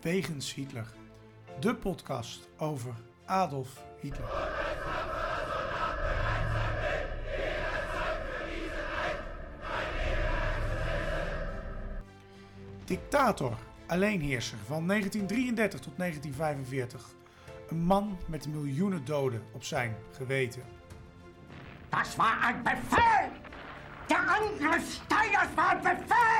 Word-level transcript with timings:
Wegens 0.00 0.54
Hitler. 0.54 0.86
De 1.58 1.74
podcast 1.74 2.48
over 2.58 2.94
Adolf 3.24 3.68
Hitler. 4.00 4.28
Dictator, 12.84 13.56
alleenheerser 13.86 14.58
van 14.66 14.86
1933 14.86 15.80
tot 15.80 15.92
1945. 15.96 17.06
Een 17.68 17.84
man 17.84 18.18
met 18.26 18.48
miljoenen 18.48 19.04
doden 19.04 19.42
op 19.52 19.64
zijn 19.64 19.96
geweten. 20.16 20.62
Das 21.88 22.16
war 22.16 22.40
ein 22.42 22.62
Befehl! 22.62 23.30
Der 24.06 24.18
Angriff 24.18 24.92
Steiners 24.92 25.54
war 25.54 25.70
ein 25.70 25.82
Befehl! 25.82 26.39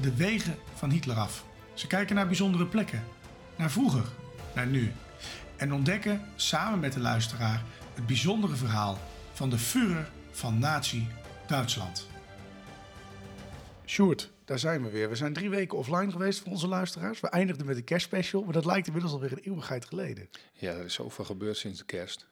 de 0.00 0.14
wegen 0.14 0.56
van 0.74 0.90
Hitler 0.90 1.16
af. 1.16 1.44
Ze 1.74 1.86
kijken 1.86 2.14
naar 2.14 2.26
bijzondere 2.26 2.66
plekken, 2.66 3.04
naar 3.56 3.70
vroeger, 3.70 4.04
naar 4.54 4.66
nu. 4.66 4.92
En 5.56 5.72
ontdekken 5.72 6.22
samen 6.36 6.80
met 6.80 6.92
de 6.92 7.00
luisteraar 7.00 7.62
het 7.94 8.06
bijzondere 8.06 8.56
verhaal 8.56 8.98
van 9.32 9.50
de 9.50 9.58
Führer 9.58 10.10
van 10.30 10.58
Nazi-Duitsland. 10.58 12.06
Sjoerd, 13.86 14.30
daar 14.44 14.58
zijn 14.58 14.82
we 14.82 14.90
weer. 14.90 15.08
We 15.08 15.16
zijn 15.16 15.32
drie 15.32 15.50
weken 15.50 15.78
offline 15.78 16.10
geweest 16.10 16.40
voor 16.40 16.52
onze 16.52 16.68
luisteraars. 16.68 17.20
We 17.20 17.28
eindigden 17.28 17.66
met 17.66 17.76
een 17.76 17.84
kerstspecial, 17.84 18.44
maar 18.44 18.52
dat 18.52 18.64
lijkt 18.64 18.86
inmiddels 18.86 19.14
alweer 19.14 19.32
een 19.32 19.38
eeuwigheid 19.42 19.84
geleden. 19.84 20.28
Ja, 20.52 20.72
er 20.72 20.84
is 20.84 20.94
zoveel 20.94 21.24
gebeurd 21.24 21.56
sinds 21.56 21.78
de 21.78 21.84
kerst. 21.84 22.26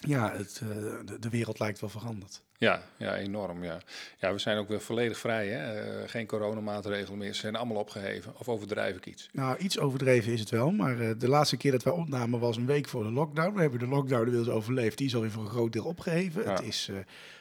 Ja, 0.00 0.32
het, 0.32 0.60
eh, 0.62 0.68
de, 1.04 1.18
de 1.18 1.28
wereld 1.28 1.58
lijkt 1.58 1.80
wel 1.80 1.90
veranderd. 1.90 2.42
Ja, 2.58 2.82
ja, 2.96 3.16
enorm. 3.16 3.64
Ja. 3.64 3.78
ja, 4.18 4.32
we 4.32 4.38
zijn 4.38 4.58
ook 4.58 4.68
weer 4.68 4.80
volledig 4.80 5.18
vrij. 5.18 5.48
Hè? 5.48 5.80
Eh, 5.80 6.08
geen 6.08 6.26
coronamaatregelen 6.26 7.18
meer. 7.18 7.34
Ze 7.34 7.40
zijn 7.40 7.56
allemaal 7.56 7.76
opgeheven. 7.76 8.34
Of 8.38 8.48
overdrijf 8.48 8.96
ik 8.96 9.06
iets? 9.06 9.28
Nou, 9.32 9.58
iets 9.58 9.78
overdreven 9.78 10.32
is 10.32 10.40
het 10.40 10.50
wel, 10.50 10.70
maar 10.70 11.00
eh, 11.00 11.10
de 11.18 11.28
laatste 11.28 11.56
keer 11.56 11.70
dat 11.70 11.82
wij 11.82 11.92
opnamen 11.92 12.40
was 12.40 12.56
een 12.56 12.66
week 12.66 12.88
voor 12.88 13.02
de 13.02 13.10
lockdown. 13.12 13.54
We 13.54 13.60
hebben 13.60 13.78
de 13.78 13.86
lockdown 13.86 14.26
inmiddels 14.26 14.56
overleefd, 14.56 14.98
die 14.98 15.06
is 15.06 15.14
alweer 15.14 15.30
voor 15.30 15.42
een 15.42 15.50
groot 15.50 15.72
deel 15.72 15.84
opgeheven. 15.84 16.42
Ja. 16.42 16.50
Het 16.50 16.62
is, 16.62 16.90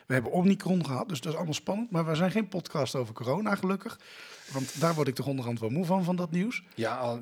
we 0.06 0.14
hebben 0.14 0.32
Omicron 0.32 0.86
gehad, 0.86 1.10
dus 1.10 1.20
dat 1.20 1.32
is 1.32 1.38
allemaal 1.38 1.54
spannend. 1.54 1.92
Maar 1.92 2.06
we 2.06 2.16
zijn 2.16 2.32
geen 2.32 2.48
podcast 2.48 2.96
over 2.96 3.14
corona, 3.14 3.56
gelukkig. 3.56 4.00
Want 4.52 4.80
daar 4.82 4.94
word 4.94 5.08
ik 5.08 5.16
toch 5.16 5.28
onderhand 5.28 5.60
wel 5.60 5.70
moe 5.70 5.86
van, 5.86 6.04
van 6.04 6.16
dat 6.16 6.32
nieuws. 6.32 6.64
Ja, 6.76 7.20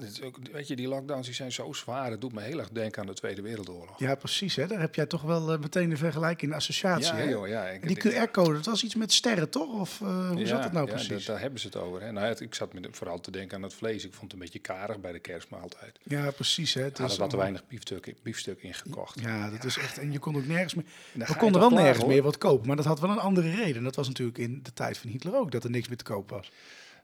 weet 0.52 0.68
je, 0.68 0.76
die 0.76 0.88
lockdowns 0.88 1.26
die 1.26 1.36
zijn 1.36 1.52
zo 1.52 1.74
zwaar. 1.74 2.12
Het 2.12 2.22
doet 2.22 2.34
me 2.34 2.42
heel 2.42 2.60
erg 2.60 2.70
denken 2.70 3.02
aan 3.02 3.08
de 3.08 3.14
Tweede 3.14 3.42
Wereldoorlog. 3.42 4.00
Ja, 4.00 4.16
precies. 4.16 4.56
Hè? 4.56 4.68
Daar 4.68 4.80
heb 4.80 4.96
jij 4.96 5.06
toch 5.06 5.22
wel 5.22 5.54
eh, 5.54 5.60
meteen 5.60 5.92
een 5.92 5.98
vergelijking, 5.98 6.52
een 6.52 6.58
associatie. 6.58 7.06
Ja, 7.06 7.16
hè? 7.16 7.24
joh, 7.24 7.48
ja. 7.48 7.66
Ik- 7.68 7.88
die 7.88 7.98
QR-code, 7.98 8.54
dat 8.54 8.66
was 8.66 8.84
iets 8.84 8.96
met 8.96 9.12
sterren, 9.14 9.50
toch? 9.50 9.80
Of 9.80 10.02
eh, 10.02 10.30
hoe 10.30 10.40
ja, 10.40 10.46
zat 10.46 10.64
het 10.64 10.74
nou 10.74 10.86
ja, 10.86 10.92
precies? 10.94 11.10
daar- 11.10 11.26
daar 11.26 11.40
hebben 11.42 11.60
ze 11.60 11.66
het 11.68 11.76
over. 11.76 12.02
Hè? 12.02 12.12
Nou, 12.12 12.28
het- 12.28 12.40
ik 12.40 12.56
zat 12.56 12.72
vooral 12.92 13.20
te 13.20 13.32
denken 13.32 13.58
aan 13.58 13.64
het 13.64 13.74
vlees. 13.74 14.06
Ik 14.06 14.12
vond 14.14 14.24
het 14.24 14.34
een 14.34 14.40
beetje 14.40 14.60
karig 14.60 15.00
bij 15.00 15.12
de 15.12 15.20
kerstmaaltijd. 15.20 16.00
Ja, 16.04 16.32
precies. 16.32 16.74
Hè? 16.74 16.82
Het 16.82 16.98
Er 16.98 17.06
is 17.06 17.18
wat 17.18 17.30
te 17.30 17.38
weinig 17.38 17.68
biefstuk, 17.68 18.14
biefstuk 18.24 18.62
ingekocht. 18.64 19.20
Ja, 19.20 19.50
dat 19.50 19.64
is 19.64 19.78
echt. 19.78 19.98
En 19.98 20.12
je 20.12 20.20
kon 20.20 20.36
ook 20.36 20.46
nergens 20.46 20.74
meer. 20.74 20.86
We 21.14 21.36
konden 21.38 21.62
wel 21.62 21.70
nergens 21.70 21.98
hoor. 21.98 22.08
meer 22.08 22.24
wat 22.24 22.38
kopen, 22.38 22.68
maar 22.68 22.76
dat 22.76 22.86
had 22.86 23.00
wel 23.00 23.10
een 23.10 23.20
andere 23.20 23.52
reden. 23.56 23.84
Dat 23.84 23.96
was 23.96 24.08
natuurlijk 24.08 24.38
in 24.38 24.60
de 24.64 24.74
tijd 24.74 24.98
van 24.98 25.10
Hitler 25.10 25.36
ook, 25.36 25.52
dat 25.52 25.64
er 25.64 25.70
niks 25.70 25.88
meer 25.88 25.98
te 25.98 26.04
koop 26.04 26.30
was. 26.30 26.52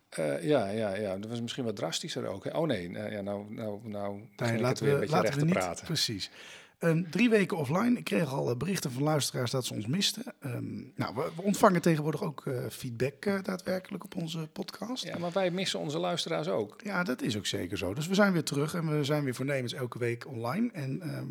Eh, 0.09 0.43
ja, 0.43 0.67
ja, 0.67 0.95
ja, 0.95 1.17
dat 1.17 1.29
was 1.29 1.41
misschien 1.41 1.63
wat 1.63 1.75
drastischer 1.75 2.27
ook. 2.27 2.43
Hè? 2.43 2.57
Oh 2.57 2.67
nee, 2.67 2.89
nou, 2.89 3.11
ja, 3.11 3.21
nou, 3.21 3.53
nou, 3.53 3.79
nou 3.89 4.21
Nee, 4.35 4.59
laten 4.59 4.83
weer 4.85 4.93
we, 4.93 4.99
een 4.99 4.99
beetje 4.99 5.15
laten 5.15 5.33
we 5.33 5.39
te 5.39 5.45
niet. 5.45 5.53
praten. 5.53 5.85
Precies. 5.85 6.29
Ehm, 6.79 7.03
drie 7.09 7.29
weken 7.29 7.57
offline. 7.57 7.97
Ik 7.97 8.03
kreeg 8.03 8.33
al 8.33 8.49
eh, 8.49 8.57
berichten 8.57 8.91
van 8.91 9.03
luisteraars 9.03 9.51
dat 9.51 9.65
ze 9.65 9.73
ons 9.73 9.85
misten. 9.87 10.23
Ehm, 10.39 10.77
nou, 10.95 11.15
we, 11.15 11.31
we 11.35 11.41
ontvangen 11.41 11.81
tegenwoordig 11.81 12.23
ook 12.23 12.43
feedback 12.69 13.45
daadwerkelijk 13.45 14.03
op 14.03 14.15
onze 14.15 14.47
podcast. 14.47 15.03
Ja. 15.03 15.09
Ja, 15.13 15.17
maar 15.19 15.31
wij 15.31 15.51
missen 15.51 15.79
onze 15.79 15.97
luisteraars 15.97 16.47
ook. 16.47 17.05
dat 17.05 17.21
is 17.21 17.37
ook 17.37 17.45
zeker 17.45 17.77
zo. 17.77 17.93
Dus 17.93 18.07
we 18.07 18.13
zijn 18.13 18.33
weer 18.33 18.43
terug 18.43 18.73
en 18.73 18.97
we 18.97 19.03
zijn 19.03 19.23
weer 19.23 19.35
voornemens 19.35 19.73
elke 19.73 19.99
week 19.99 20.27
online. 20.27 20.69
En 20.73 21.01
ehm, 21.01 21.27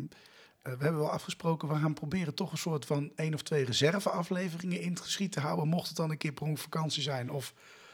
eh, 0.61 0.73
we 0.77 0.83
hebben 0.83 1.01
wel 1.01 1.11
afgesproken, 1.11 1.67
we 1.67 1.75
gaan 1.75 1.93
proberen 1.93 2.33
toch 2.33 2.51
een 2.51 2.57
soort 2.57 2.85
van 2.85 3.11
één 3.15 3.33
of 3.33 3.41
twee 3.41 3.65
reserveafleveringen 3.65 4.81
in 4.81 4.89
het 4.89 4.99
geschiet 4.99 5.31
te 5.31 5.39
houden. 5.39 5.67
Mocht 5.67 5.87
het 5.87 5.97
dan 5.97 6.11
een 6.11 6.17
keer 6.17 6.33
per 6.33 6.57
vakantie 6.57 7.01
zijn 7.01 7.31
of 7.31 7.53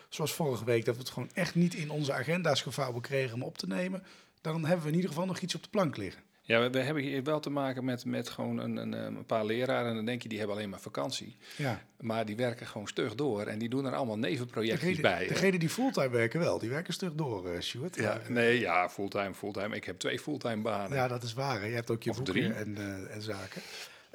zoals 0.10 0.34
vorige 0.34 0.66
week, 0.66 0.86
dat 0.86 0.96
we 0.96 1.02
het 1.02 1.10
gewoon 1.12 1.30
echt 1.34 1.56
niet 1.56 1.74
in 1.74 1.90
onze 1.90 2.14
agenda's 2.14 2.62
gevouwen 2.62 3.02
kregen 3.02 3.34
om 3.36 3.44
op 3.44 3.58
te 3.58 3.68
nemen. 3.68 4.04
Dan 4.42 4.66
hebben 4.66 4.82
we 4.84 4.90
in 4.90 4.96
ieder 4.96 5.10
geval 5.10 5.26
nog 5.26 5.40
iets 5.40 5.56
op 5.56 5.64
de 5.64 5.70
plank 5.70 5.98
liggen. 5.98 6.24
Ja, 6.42 6.62
we, 6.62 6.70
we 6.70 6.80
hebben 6.80 7.04
hier 7.04 7.24
wel 7.24 7.40
te 7.40 7.50
maken 7.50 7.86
met, 7.86 8.06
met 8.06 8.30
gewoon 8.30 8.58
een, 8.58 8.78
een, 8.78 8.92
een 8.94 9.26
paar 9.26 9.46
leraren. 9.46 9.90
En 9.90 9.96
dan 9.96 10.06
denk 10.06 10.22
je, 10.24 10.30
die 10.30 10.38
hebben 10.38 10.56
alleen 10.56 10.70
maar 10.70 10.80
vakantie. 10.80 11.36
Ja. 11.58 11.82
Maar 12.00 12.26
die 12.26 12.36
werken 12.36 12.68
gewoon 12.68 12.88
stug 12.88 13.16
door. 13.16 13.42
En 13.46 13.60
die 13.60 13.70
doen 13.70 13.86
er 13.86 13.94
allemaal 13.96 14.18
nevenprojectjes 14.18 14.96
Degene, 14.98 15.16
bij. 15.16 15.28
degene 15.28 15.60
die 15.60 15.70
fulltime 15.70 16.10
werken 16.10 16.40
wel, 16.40 16.60
die 16.60 16.70
werken 16.70 16.94
stuk 16.94 17.18
door, 17.18 17.50
eh 17.50 17.60
Stuart. 17.62 17.96
Ja, 17.96 18.22
nee, 18.30 18.60
ja, 18.60 18.90
fulltime, 18.90 19.34
fulltime. 19.34 19.76
Ik 19.76 19.84
heb 19.84 20.00
twee 20.00 20.20
fulltime 20.20 20.62
banen. 20.62 20.98
Ja, 20.98 21.08
dat 21.08 21.24
is 21.24 21.34
waar. 21.34 21.60
hè. 21.60 21.66
Je 21.66 21.74
hebt 21.76 21.90
ook 21.92 22.04
je 22.04 22.10
Of 22.10 22.16
boeken 22.16 22.34
drie. 22.34 22.54
en, 22.54 22.78
eh, 22.78 23.16
en 23.16 23.22
zaken. 23.22 23.62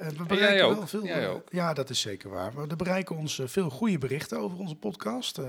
Eh, 0.01 0.07
we 0.07 0.15
jij 0.15 0.25
bereiken 0.25 0.65
ook. 0.65 0.75
wel 0.75 0.87
veel. 0.87 1.05
Jij 1.05 1.23
eh, 1.23 1.31
ook. 1.31 1.47
Ja, 1.51 1.73
dat 1.73 1.89
is 1.89 1.99
zeker 1.99 2.29
waar. 2.29 2.53
Er 2.69 2.75
bereiken 2.75 3.15
ons 3.17 3.39
eh, 3.39 3.47
veel 3.47 3.69
goede 3.69 3.97
berichten 3.97 4.39
over 4.39 4.57
onze 4.57 4.75
podcast. 4.75 5.39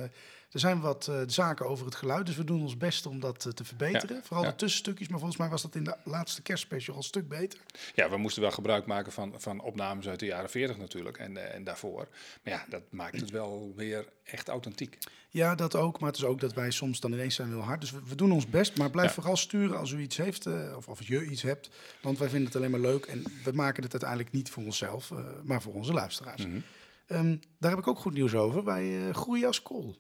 Er 0.53 0.61
zijn 0.61 0.81
wat 0.81 1.09
eh, 1.09 1.21
zaken 1.27 1.67
over 1.69 1.85
het 1.85 1.95
geluid, 1.95 2.27
dus 2.27 2.37
we 2.37 2.45
doen 2.45 2.61
ons 2.61 2.77
best 2.77 3.07
om 3.07 3.21
dat 3.21 3.47
eh, 3.47 3.53
te 3.53 3.65
verbeteren. 3.65 4.23
Vooral 4.25 4.45
ja. 4.45 4.51
de 4.51 4.57
tussenstukjes, 4.57 5.09
maar 5.09 5.19
volgens 5.19 5.39
mij 5.39 5.49
was 5.49 5.63
dat 5.63 5.75
in 5.75 5.85
de 5.85 5.97
laatste 6.05 6.43
kerstspecial 6.43 6.95
al 6.95 7.01
een 7.03 7.07
stuk 7.09 7.29
beter. 7.29 7.59
Ja, 7.95 8.11
we 8.11 8.17
moesten 8.17 8.43
wel 8.43 8.51
gebruik 8.51 8.87
maken 8.87 9.13
van, 9.13 9.35
van 9.37 9.61
opnames 9.61 10.09
uit 10.09 10.21
de 10.21 10.27
jaren 10.27 10.51
40 10.51 10.77
natuurlijk. 10.79 11.19
En, 11.19 11.37
eh, 11.37 11.55
en 11.55 11.65
daarvoor. 11.65 12.09
Maar 12.45 12.55
ja, 12.55 12.65
dat 12.69 12.83
maakt 12.91 13.21
het 13.21 13.31
wel 13.31 13.73
weer 13.77 14.09
echt 14.25 14.49
authentiek. 14.49 14.99
Ja, 15.29 15.55
dat 15.55 15.77
ook. 15.77 16.01
Maar 16.01 16.09
het 16.09 16.19
is 16.19 16.25
ook 16.25 16.41
dat 16.41 16.53
wij 16.53 16.71
soms 16.71 17.01
dan 17.01 17.13
ineens 17.13 17.35
zijn 17.35 17.49
heel 17.49 17.61
hard. 17.61 17.81
Dus 17.81 17.91
we, 17.91 18.01
we 18.09 18.15
doen 18.15 18.33
ons 18.33 18.47
best. 18.47 18.77
Maar 18.77 18.91
blijf 18.91 19.09
Ja. 19.09 19.15
vooral 19.15 19.37
sturen 19.37 19.79
als 19.79 19.91
u 19.91 20.01
iets 20.01 20.17
heeft. 20.17 20.47
of, 20.77 20.89
of 20.89 21.03
je 21.03 21.25
iets 21.25 21.43
hebt. 21.43 21.71
Want 22.03 22.19
wij 22.19 22.29
vinden 22.29 22.47
het 22.47 22.57
alleen 22.57 22.71
maar 22.71 22.81
leuk. 22.81 23.07
En 23.07 23.23
we 23.45 23.53
maken 23.53 23.83
het 23.83 23.93
uiteindelijk 23.93 24.33
niet 24.33 24.51
voor 24.51 24.65
onszelf. 24.65 25.13
maar 25.45 25.63
voor 25.63 25.75
onze 25.75 25.93
luisteraars. 25.93 26.47
Mhm. 26.47 26.59
Ehm, 27.07 27.37
daar 27.59 27.71
heb 27.71 27.81
ik 27.81 27.87
ook 27.87 27.99
goed 27.99 28.13
nieuws 28.13 28.35
over. 28.35 28.65
Wij 28.65 29.13
groeien 29.13 29.47
als 29.47 29.63
kool. 29.63 29.97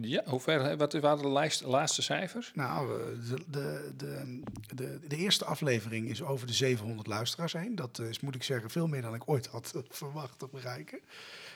Ja, 0.00 0.22
hoe 0.26 0.40
ver, 0.40 0.76
wat 0.76 0.92
waren 0.92 1.22
de 1.22 1.66
laatste 1.66 2.02
cijfers? 2.02 2.50
Nou, 2.54 2.88
de, 3.28 3.44
de, 3.46 3.92
de, 3.96 4.42
de, 4.74 5.00
de 5.08 5.16
eerste 5.16 5.44
aflevering 5.44 6.08
is 6.08 6.22
over 6.22 6.46
de 6.46 6.52
700 6.52 7.06
luisteraars 7.06 7.52
heen. 7.52 7.74
Dat 7.74 7.98
is, 7.98 8.20
moet 8.20 8.34
ik 8.34 8.42
zeggen, 8.42 8.70
veel 8.70 8.86
meer 8.86 9.02
dan 9.02 9.14
ik 9.14 9.22
ooit 9.28 9.46
had 9.46 9.72
eh, 9.74 9.82
verwacht 9.88 10.38
te 10.38 10.48
bereiken. 10.52 11.00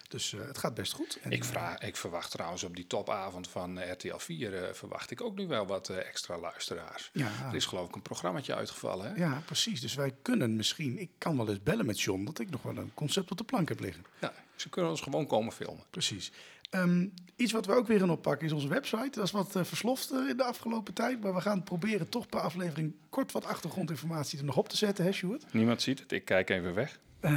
Dus 0.09 0.33
eh, 0.33 0.47
het 0.47 0.59
gaat 0.59 0.75
best 0.75 0.93
goed. 0.93 1.19
En, 1.23 1.31
Ik, 1.31 1.45
vraag, 1.45 1.79
ik 1.79 1.97
verwacht 1.97 2.31
trouwens 2.31 2.65
op 2.65 2.77
die 2.77 2.87
topavond 2.87 3.49
van 3.49 3.79
eh, 3.79 3.91
RTL 3.93 4.17
4... 4.17 4.55
eh, 4.65 4.75
verwacht 4.75 5.11
ik 5.11 5.21
ook 5.21 5.37
nu 5.37 5.47
wel 5.47 5.67
wat 5.67 5.89
extra 5.89 6.39
luisteraars. 6.39 7.11
Ja. 7.13 7.31
Er 7.49 7.55
is 7.55 7.67
geloof 7.67 7.89
ik 7.89 7.95
een 7.95 8.03
programmaatje 8.03 8.55
uitgevallen, 8.55 9.07
hè? 9.07 9.15
Ja, 9.23 9.43
precies. 9.45 9.81
Dus 9.81 9.95
wij 9.95 10.15
kunnen 10.23 10.57
misschien... 10.57 10.99
Ik 10.99 11.11
kan 11.19 11.37
wel 11.37 11.49
eens 11.49 11.63
bellen 11.63 11.87
met 11.87 12.01
John 12.01 12.25
dat 12.25 12.39
ik 12.39 12.51
nog 12.51 12.63
wel 12.63 12.77
een 12.77 12.95
concept 12.95 13.31
op 13.31 13.39
de 13.39 13.45
plank 13.45 13.69
heb 13.69 13.81
liggen. 13.81 14.05
Ja, 14.21 14.33
ze 14.57 14.69
kunnen 14.69 14.91
ons 14.91 15.01
gewoon 15.01 15.27
komen 15.27 15.53
filmen. 15.53 15.85
Precies. 15.91 16.33
Ehm, 16.71 17.07
iets 17.41 17.53
wat 17.53 17.67
we 17.67 17.75
ook 17.75 17.87
weer 17.87 17.99
gaan 17.99 18.11
oppakken 18.11 18.47
is 18.47 18.53
onze 18.53 18.69
website. 18.69 19.11
Dat 19.11 19.25
is 19.25 19.31
wat 19.31 19.57
eh, 19.57 19.65
versloft 19.65 20.13
in 20.29 20.37
de 20.37 20.45
afgelopen 20.45 20.95
tijd. 20.95 21.21
Maar 21.21 21.35
we 21.35 21.41
gaan 21.41 21.63
proberen 21.63 22.09
toch 22.09 22.29
per 22.29 22.41
aflevering 22.41 22.95
kort 23.09 23.33
wat 23.33 23.45
achtergrondinformatie 23.45 24.39
er 24.39 24.45
nog 24.45 24.57
op 24.57 24.69
te 24.69 24.77
zetten, 24.77 25.05
hè 25.05 25.13
Sjoerd? 25.13 25.53
Niemand 25.53 25.83
ziet 25.83 25.99
het, 25.99 26.13
ik 26.13 26.25
kijk 26.25 26.51
even 26.51 26.75
weg. 26.75 26.99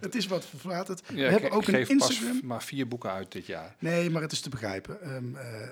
Het 0.00 0.14
is 0.14 0.26
wat 0.26 0.46
verwaterd. 0.46 1.02
Ja, 1.08 1.14
we 1.14 1.30
hebben 1.30 1.50
ook 1.50 1.66
een 1.66 1.88
Instagram. 1.88 2.40
maar 2.44 2.62
vier 2.62 2.88
boeken 2.88 3.10
uit 3.10 3.32
dit 3.32 3.46
jaar. 3.46 3.76
Nee, 3.78 4.10
maar 4.10 4.22
het 4.22 4.32
is 4.32 4.40
te 4.40 4.48
begrijpen. 4.48 5.00
Ehm, 5.02 5.36
eh, 5.36 5.62
eh, 5.62 5.70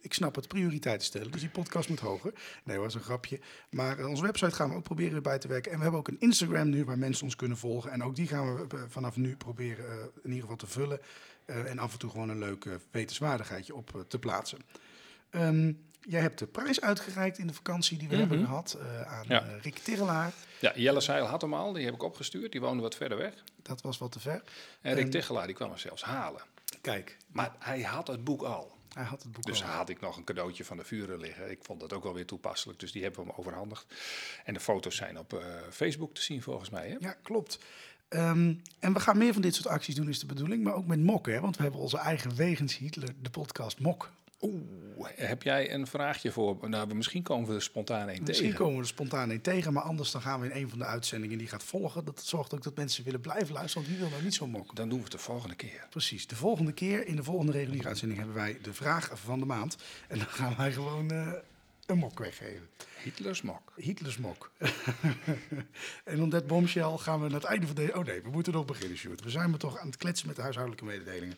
ik 0.00 0.14
snap 0.14 0.34
het, 0.34 0.48
prioriteiten 0.48 1.06
stellen. 1.06 1.30
Dus 1.30 1.40
die 1.40 1.50
podcast 1.50 1.88
moet 1.88 2.00
hoger. 2.00 2.32
Nee, 2.64 2.78
was 2.78 2.94
een 2.94 3.00
grapje. 3.00 3.40
Maar 3.70 4.06
onze 4.06 4.22
website 4.22 4.54
gaan 4.54 4.68
we 4.68 4.74
ook 4.74 4.82
proberen 4.82 5.12
weer 5.12 5.20
bij 5.20 5.38
te 5.38 5.48
werken. 5.48 5.70
En 5.70 5.76
we 5.76 5.82
hebben 5.82 6.00
ook 6.00 6.08
een 6.08 6.20
Instagram 6.20 6.68
nu 6.68 6.84
waar 6.84 6.98
mensen 6.98 7.24
ons 7.24 7.36
kunnen 7.36 7.56
volgen. 7.56 7.90
En 7.90 8.02
ook 8.02 8.16
die 8.16 8.26
gaan 8.26 8.56
we 8.56 8.86
vanaf 8.88 9.16
nu 9.16 9.36
proberen 9.36 10.10
in 10.22 10.28
ieder 10.28 10.40
geval 10.40 10.56
te 10.56 10.66
vullen. 10.66 11.00
Eh, 11.50 11.70
en 11.70 11.78
af 11.78 11.92
en 11.92 11.98
toe 11.98 12.10
gewoon 12.10 12.28
een 12.28 12.38
leuk 12.38 12.64
eh, 12.64 12.72
wetenswaardigheidje 12.90 13.74
op 13.74 13.94
eh, 13.94 14.00
te 14.00 14.18
plaatsen. 14.18 14.58
Ehm, 15.30 15.72
jij 16.00 16.20
hebt 16.20 16.38
de 16.38 16.46
prijs 16.46 16.80
uitgereikt 16.80 17.38
in 17.38 17.46
de 17.46 17.54
vakantie 17.54 17.98
die 17.98 18.08
we 18.08 18.16
hebben 18.16 18.38
gehad 18.44 18.76
eh, 18.80 19.02
aan 19.02 19.24
Ja. 19.28 19.44
Rick 19.62 19.78
Tirrelaar. 19.78 20.32
Ja, 20.60 20.72
Jelle 20.74 21.00
Zeil 21.00 21.24
had 21.26 21.40
hem 21.40 21.54
al, 21.54 21.72
die 21.72 21.84
heb 21.84 21.94
ik 21.94 22.02
opgestuurd. 22.02 22.52
Die 22.52 22.60
woonde 22.60 22.82
wat 22.82 22.94
verder 22.94 23.18
weg. 23.18 23.34
Dat 23.62 23.82
was 23.82 23.98
wat 23.98 24.12
te 24.12 24.20
ver. 24.20 24.42
En 24.80 24.94
Rick 24.94 25.04
En- 25.04 25.10
Tichelaar, 25.10 25.46
die 25.46 25.54
kwam 25.56 25.68
hem 25.68 25.78
zelfs 25.78 26.02
halen. 26.04 26.42
Kijk, 26.80 27.16
Maar 27.32 27.54
hij 27.58 27.82
had 27.82 28.06
het 28.06 28.24
boek 28.24 28.42
al. 28.42 28.78
Hij 28.94 29.04
had 29.04 29.22
het 29.22 29.32
boek 29.32 29.44
Dus 29.44 29.62
al. 29.62 29.68
had 29.68 29.88
ik 29.88 30.00
nog 30.00 30.16
een 30.16 30.24
cadeautje 30.24 30.64
van 30.64 30.76
de 30.76 30.84
vuren 30.84 31.18
liggen. 31.20 31.50
Ik 31.50 31.58
vond 31.62 31.80
dat 31.80 31.92
ook 31.92 32.02
wel 32.02 32.14
weer 32.14 32.26
toepasselijk, 32.26 32.78
dus 32.80 32.92
die 32.92 33.02
hebben 33.02 33.20
we 33.20 33.26
hem 33.30 33.38
overhandigd. 33.38 33.86
En 34.44 34.54
de 34.54 34.60
foto's 34.60 34.96
zijn 34.96 35.18
op 35.18 35.42
Facebook 35.70 36.14
te 36.14 36.22
zien 36.22 36.42
volgens 36.42 36.70
mij. 36.70 36.88
Hè? 36.88 36.96
Ja, 37.00 37.12
klopt. 37.22 37.58
Ehm, 38.10 38.54
en 38.78 38.92
we 38.92 39.00
gaan 39.00 39.18
meer 39.18 39.32
van 39.32 39.42
dit 39.42 39.54
soort 39.54 39.66
acties 39.66 39.94
doen, 39.94 40.08
is 40.08 40.18
de 40.18 40.26
bedoeling. 40.26 40.64
Maar 40.64 40.74
ook 40.74 40.86
met 40.86 41.00
Mok, 41.00 41.26
hè? 41.26 41.40
Want 41.40 41.56
we 41.56 41.62
hebben 41.62 41.80
onze 41.80 41.98
eigen 41.98 42.36
Wegens 42.36 42.78
Hitler, 42.78 43.08
de 43.22 43.30
podcast 43.30 43.78
Mok. 43.78 44.10
Oeh, 44.42 45.08
heb 45.16 45.42
jij 45.42 45.74
een 45.74 45.86
vraagje 45.86 46.32
voor? 46.32 46.68
Nou, 46.68 46.94
misschien 46.94 47.22
komen 47.22 47.48
we 47.48 47.54
er 47.54 47.62
spontaan 47.62 48.08
een 48.08 48.22
Misschien 48.22 48.34
tegen. 48.34 48.58
komen 48.64 48.74
we 48.74 48.80
er 48.80 48.86
spontaan 48.88 49.30
een 49.30 49.40
tegen, 49.40 49.72
maar 49.72 49.82
anders 49.82 50.10
dan 50.10 50.20
gaan 50.22 50.40
we 50.40 50.50
in 50.50 50.62
een 50.62 50.68
van 50.68 50.78
de 50.78 50.84
uitzendingen 50.84 51.38
die 51.38 51.46
gaat 51.48 51.62
volgen. 51.62 52.04
Dat 52.04 52.22
zorgt 52.24 52.54
ook 52.54 52.62
dat 52.62 52.76
mensen 52.76 53.04
willen 53.04 53.20
blijven 53.20 53.52
luisteren, 53.54 53.86
want 53.86 53.96
wie 53.96 54.02
wil 54.04 54.12
nou 54.12 54.22
niet 54.22 54.34
zo 54.34 54.46
mok? 54.46 54.76
Dan 54.76 54.88
doen 54.88 54.98
we 54.98 55.04
het 55.04 55.12
de 55.12 55.18
volgende 55.18 55.54
keer. 55.54 55.86
Precies. 55.90 56.26
De 56.26 56.36
volgende 56.36 56.72
keer, 56.72 57.06
in 57.06 57.16
de 57.16 57.22
volgende 57.22 57.52
reguliere 57.52 57.88
uitzending, 57.88 58.18
hebben 58.18 58.36
wij 58.36 58.58
de 58.62 58.72
vraag 58.72 59.10
van 59.14 59.38
de 59.38 59.46
maand. 59.46 59.76
En 60.08 60.18
dan 60.18 60.26
gaan 60.26 60.54
wij 60.56 60.72
gewoon 60.72 61.10
eh, 61.10 61.32
een 61.90 61.98
mok 61.98 62.18
weggeven. 62.18 62.68
Hitlers 63.02 63.42
mok. 63.42 63.72
Hitlers 63.76 64.18
mok. 64.18 64.52
en 66.04 66.22
om 66.22 66.30
dat 66.30 66.46
bombshell 66.46 66.96
gaan 66.96 67.20
we 67.20 67.28
naar 67.28 67.40
het 67.40 67.48
einde 67.48 67.66
van 67.66 67.74
deze... 67.74 67.98
Oh 67.98 68.04
nee, 68.04 68.22
we 68.22 68.30
moeten 68.30 68.52
nog 68.52 68.64
beginnen, 68.64 68.96
Sjoerd. 68.98 69.22
We 69.22 69.30
zijn 69.30 69.50
maar 69.50 69.58
toch 69.58 69.78
aan 69.78 69.86
het 69.86 69.96
kletsen 69.96 70.26
met 70.26 70.36
de 70.36 70.42
huishoudelijke 70.42 70.86
mededelingen. 70.86 71.36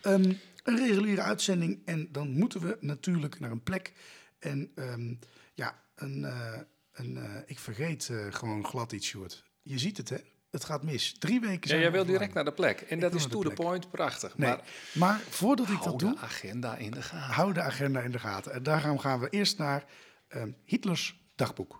Ehm, 0.00 0.32
een 0.62 0.76
reguliere 0.76 1.22
uitzending 1.22 1.82
en 1.84 2.08
dan 2.12 2.30
moeten 2.30 2.60
we 2.60 2.76
natuurlijk 2.80 3.40
naar 3.40 3.50
een 3.50 3.62
plek. 3.62 3.92
En 4.38 4.70
ehm, 4.74 5.14
ja, 5.54 5.82
een, 5.94 6.24
eh, 6.24 6.58
een, 6.92 7.16
eh, 7.16 7.36
ik 7.46 7.58
vergeet 7.58 8.08
eh, 8.08 8.26
gewoon 8.30 8.66
glad 8.66 8.92
iets, 8.92 9.06
Sjoerd. 9.06 9.44
Je 9.62 9.78
ziet 9.78 9.96
het, 9.96 10.08
hè? 10.08 10.18
Het 10.50 10.64
gaat 10.64 10.82
mis. 10.82 11.14
Drie 11.18 11.40
weken 11.40 11.60
Ja, 11.60 11.66
zijn 11.66 11.80
jij 11.80 11.90
we 11.90 11.96
wil 11.96 12.06
direct 12.06 12.34
naar 12.34 12.44
de 12.44 12.52
plek. 12.52 12.80
En 12.80 13.00
dat 13.00 13.14
is 13.14 13.22
to 13.22 13.28
de 13.28 13.48
the 13.48 13.54
plek. 13.54 13.54
point, 13.54 13.90
prachtig. 13.90 14.38
Nee, 14.38 14.48
Maar 14.50 14.60
maar 14.94 15.18
voordat 15.28 15.68
ik 15.68 15.76
hou 15.76 15.90
dat 15.90 15.98
de 15.98 16.04
doe, 16.06 16.18
agenda 16.18 16.76
in 16.76 16.90
de 16.90 17.02
gaten. 17.02 17.34
hou 17.34 17.52
de 17.52 17.60
agenda 17.62 18.00
in 18.00 18.10
de 18.10 18.18
gaten. 18.18 18.52
En 18.52 18.62
daar 18.62 18.80
gaan, 18.98 19.20
we 19.20 19.28
eerst 19.28 19.58
naar 19.58 19.84
ehm, 20.28 20.50
Hitlers 20.64 21.20
dagboek. 21.34 21.76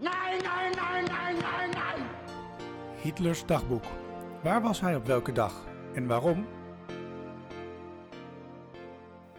Nein, 0.00 0.42
nein, 0.42 0.72
nein, 0.76 1.04
nein, 1.04 1.36
nein, 1.38 1.70
nein! 1.70 2.06
Hitlers 3.02 3.46
dagboek. 3.46 3.84
Waar 4.42 4.62
was 4.62 4.80
hij 4.80 4.96
op 4.96 5.06
welke 5.06 5.32
dag 5.32 5.64
en 5.94 6.06
waarom? 6.06 6.46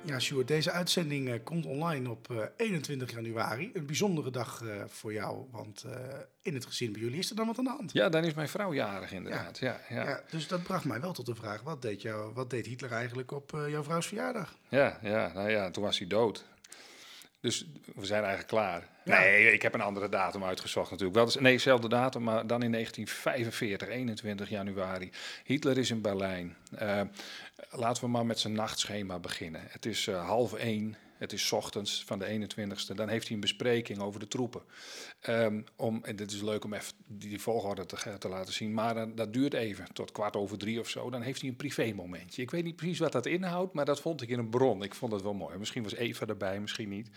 Ja, 0.06 0.20
Sjoerd, 0.20 0.48
deze 0.48 0.72
uitzending 0.72 1.30
eh, 1.30 1.40
komt 1.44 1.66
online 1.66 2.10
op 2.10 2.32
eh, 2.32 2.38
21 2.58 3.12
januari. 3.12 3.70
Een 3.74 3.86
bijzondere 3.86 4.32
dag 4.32 4.62
eh, 4.64 4.84
voor 4.88 5.14
jou, 5.14 5.46
want 5.52 5.84
eh, 5.84 5.92
in 6.42 6.54
het 6.54 6.66
gezin 6.66 6.92
bij 6.92 7.02
jullie 7.02 7.20
is 7.20 7.30
er 7.30 7.36
dan 7.36 7.48
wat 7.48 7.58
aan 7.58 7.64
de 7.64 7.70
hand. 7.70 7.92
Ja, 7.94 8.10
dan 8.10 8.24
is 8.24 8.34
mijn 8.34 8.48
vrouw 8.50 8.74
jarig 8.74 9.12
inderdaad. 9.12 9.60
Ja, 9.60 9.80
ja, 9.90 9.96
Ja. 9.96 10.10
ja. 10.10 10.22
dus 10.30 10.48
dat 10.48 10.64
bracht 10.64 10.86
mij 10.86 11.02
wel 11.02 11.14
tot 11.14 11.26
de 11.26 11.36
vraag, 11.36 11.62
wat 11.62 11.82
deed, 11.82 12.02
jou, 12.02 12.34
wat 12.34 12.50
deed 12.50 12.66
Hitler 12.66 12.92
eigenlijk 12.92 13.32
op 13.32 13.54
eh, 13.54 13.70
jouw 13.70 13.84
vrouws 13.84 14.08
verjaardag? 14.08 14.56
Ja, 14.70 15.00
nou 15.34 15.50
ja, 15.50 15.72
toen 15.72 15.84
was 15.84 15.98
hij 15.98 16.08
dood. 16.08 16.46
Dus 17.44 17.66
we 17.96 18.06
zijn 18.06 18.24
eigenlijk 18.24 18.50
klaar. 18.50 18.88
Ja. 19.04 19.20
Nee, 19.20 19.54
ik 19.54 19.62
heb 19.62 19.74
een 19.74 19.82
andere 19.82 20.10
datum 20.10 20.44
uitgezocht 20.44 20.90
natuurlijk. 20.90 21.18
Wel, 21.18 21.26
dus- 21.26 21.36
nee, 21.36 21.54
dezelfde 21.54 21.90
datum, 21.90 22.24
maar 22.24 22.48
dan 22.48 22.64
in 22.64 22.72
1945, 22.72 23.88
21 23.88 24.50
januari. 24.50 25.12
Hitler 25.44 25.78
is 25.78 25.90
in 25.90 26.02
Berlijn. 26.02 26.56
Eh, 26.76 27.02
laten 27.72 28.04
we 28.04 28.10
maar 28.10 28.26
met 28.26 28.40
zijn 28.40 28.54
nachtschema 28.54 29.20
beginnen. 29.20 29.62
Het 29.68 29.86
is 29.86 30.08
eh, 30.08 30.26
half 30.26 30.54
één, 30.54 30.96
het 31.24 31.34
is 31.34 31.52
ochtends 31.52 32.04
van 32.06 32.20
de 32.20 32.26
21ste. 32.26 32.96
Dan 32.96 33.10
heeft 33.10 33.26
hij 33.26 33.36
een 33.36 33.42
bespreking 33.42 34.00
over 34.00 34.20
de 34.20 34.28
troepen. 34.28 34.62
Ehm, 35.20 35.62
om, 35.76 36.04
en 36.04 36.16
dit 36.16 36.32
is 36.32 36.42
leuk 36.42 36.64
om 36.64 36.74
even 36.74 36.94
die, 37.08 37.42
volgorde 37.42 37.86
te, 37.86 38.18
te 38.18 38.28
laten 38.30 38.54
zien. 38.54 38.74
Maar 38.74 38.94
dan- 38.94 39.16
dat 39.16 39.34
duurt 39.34 39.54
even, 39.54 39.94
tot 39.94 40.12
kwart 40.12 40.36
over 40.36 40.58
drie 40.58 40.80
of 40.80 40.90
zo. 40.90 41.10
Dan 41.10 41.22
heeft 41.22 41.42
hij 41.42 41.50
een 41.50 41.56
privé-momentje. 41.56 42.42
Ik 42.42 42.52
weet 42.52 42.64
niet 42.64 42.76
precies 42.76 43.00
wat 43.00 43.12
dat 43.12 43.26
inhoudt, 43.26 43.74
maar 43.74 43.86
dat 43.86 44.02
vond 44.02 44.22
ik 44.22 44.30
in 44.30 44.40
een 44.40 44.50
bron. 44.50 44.84
Ik 44.84 44.96
vond 44.96 45.12
het 45.12 45.22
wel 45.22 45.34
mooi. 45.34 45.58
Misschien 45.58 45.84
was 45.84 45.94
Eva 45.96 46.26
erbij, 46.26 46.60
misschien 46.60 46.90
niet. 46.90 47.10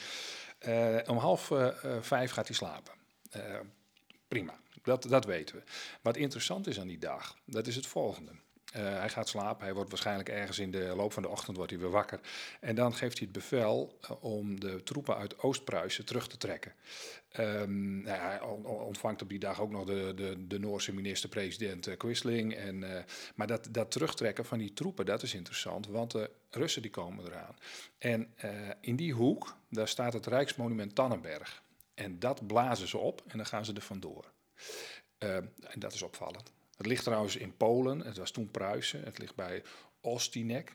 Eh, 0.59 0.97
om 1.07 1.17
half 1.17 1.51
eh, 1.51 1.67
eh, 1.85 2.03
vijf 2.03 2.31
gaat 2.31 2.47
hij 2.47 2.57
slapen. 2.57 2.93
Eh, 3.31 3.61
prima, 4.29 4.61
dat, 4.83 5.03
dat 5.03 5.25
weten 5.25 5.57
we. 5.57 5.63
Wat 6.03 6.17
interessant 6.17 6.67
is 6.67 6.81
aan 6.81 6.87
die 6.87 6.99
dag, 6.99 7.37
dat 7.45 7.67
is 7.67 7.77
het 7.77 7.87
volgende. 7.87 8.33
Eh, 8.73 8.83
hij 8.83 9.09
gaat 9.09 9.29
slapen, 9.29 9.65
hij 9.65 9.75
wordt 9.75 9.91
waarschijnlijk 9.91 10.29
ergens 10.29 10.59
in 10.59 10.71
de 10.71 10.93
loop 10.97 11.13
van 11.13 11.23
de 11.23 11.29
ochtend 11.29 11.57
wordt 11.57 11.73
hij 11.73 11.81
weer 11.81 11.91
wakker. 11.91 12.21
En 12.61 12.75
dan 12.75 12.95
geeft 12.95 13.19
hij 13.19 13.29
het 13.33 13.37
bevel 13.37 13.99
eh, 14.01 14.25
om 14.25 14.61
de 14.61 14.83
troepen 14.83 15.17
uit 15.17 15.39
Oost-Pruisen 15.39 16.05
terug 16.05 16.29
te 16.29 16.37
trekken. 16.37 16.73
Ehm, 17.29 17.97
nou 17.97 18.17
ja, 18.17 18.29
hij 18.29 18.41
on- 18.41 18.65
on- 18.67 18.81
ontvangt 18.81 19.23
op 19.23 19.29
die 19.29 19.39
dag 19.39 19.61
ook 19.61 19.71
nog 19.71 19.85
de, 19.85 20.13
de, 20.17 20.47
de 20.47 20.59
Noorse 20.59 20.95
minister-president 20.95 21.87
eh, 21.87 21.97
Quisling. 21.97 22.55
En, 22.55 23.05
maar 23.35 23.47
dat, 23.47 23.69
dat 23.71 23.91
terugtrekken 23.91 24.45
van 24.45 24.59
die 24.59 24.73
troepen, 24.73 25.07
dat 25.07 25.23
is 25.23 25.35
interessant, 25.35 25.87
want 25.87 26.11
de 26.11 26.31
Russen 26.51 26.83
die 26.83 26.91
komen 26.91 27.25
eraan. 27.27 27.57
En 27.99 28.35
in 28.81 28.97
die 28.97 29.13
hoek, 29.13 29.57
daar 29.71 29.89
staat 29.89 30.13
het 30.13 30.27
Rijksmonument 30.27 30.95
Tannenberg. 30.95 31.63
En 31.95 32.19
dat 32.19 32.47
blazen 32.47 32.89
ze 32.89 32.99
op 32.99 33.23
en 33.27 33.37
dan 33.37 33.47
gaan 33.47 33.65
ze 33.65 33.73
er 33.73 33.81
vandoor. 33.81 34.33
Eh, 35.19 35.37
en 35.37 35.79
dat 35.79 35.93
is 35.93 36.03
opvallend. 36.03 36.53
Het 36.77 36.87
ligt 36.87 37.05
trouwens 37.05 37.37
in 37.37 37.57
Polen, 37.57 38.01
het 38.01 38.17
was 38.17 38.31
toen 38.31 38.51
Pruisen, 38.51 39.05
het 39.05 39.19
ligt 39.19 39.35
bij 39.35 39.63
Ostinek. 40.01 40.75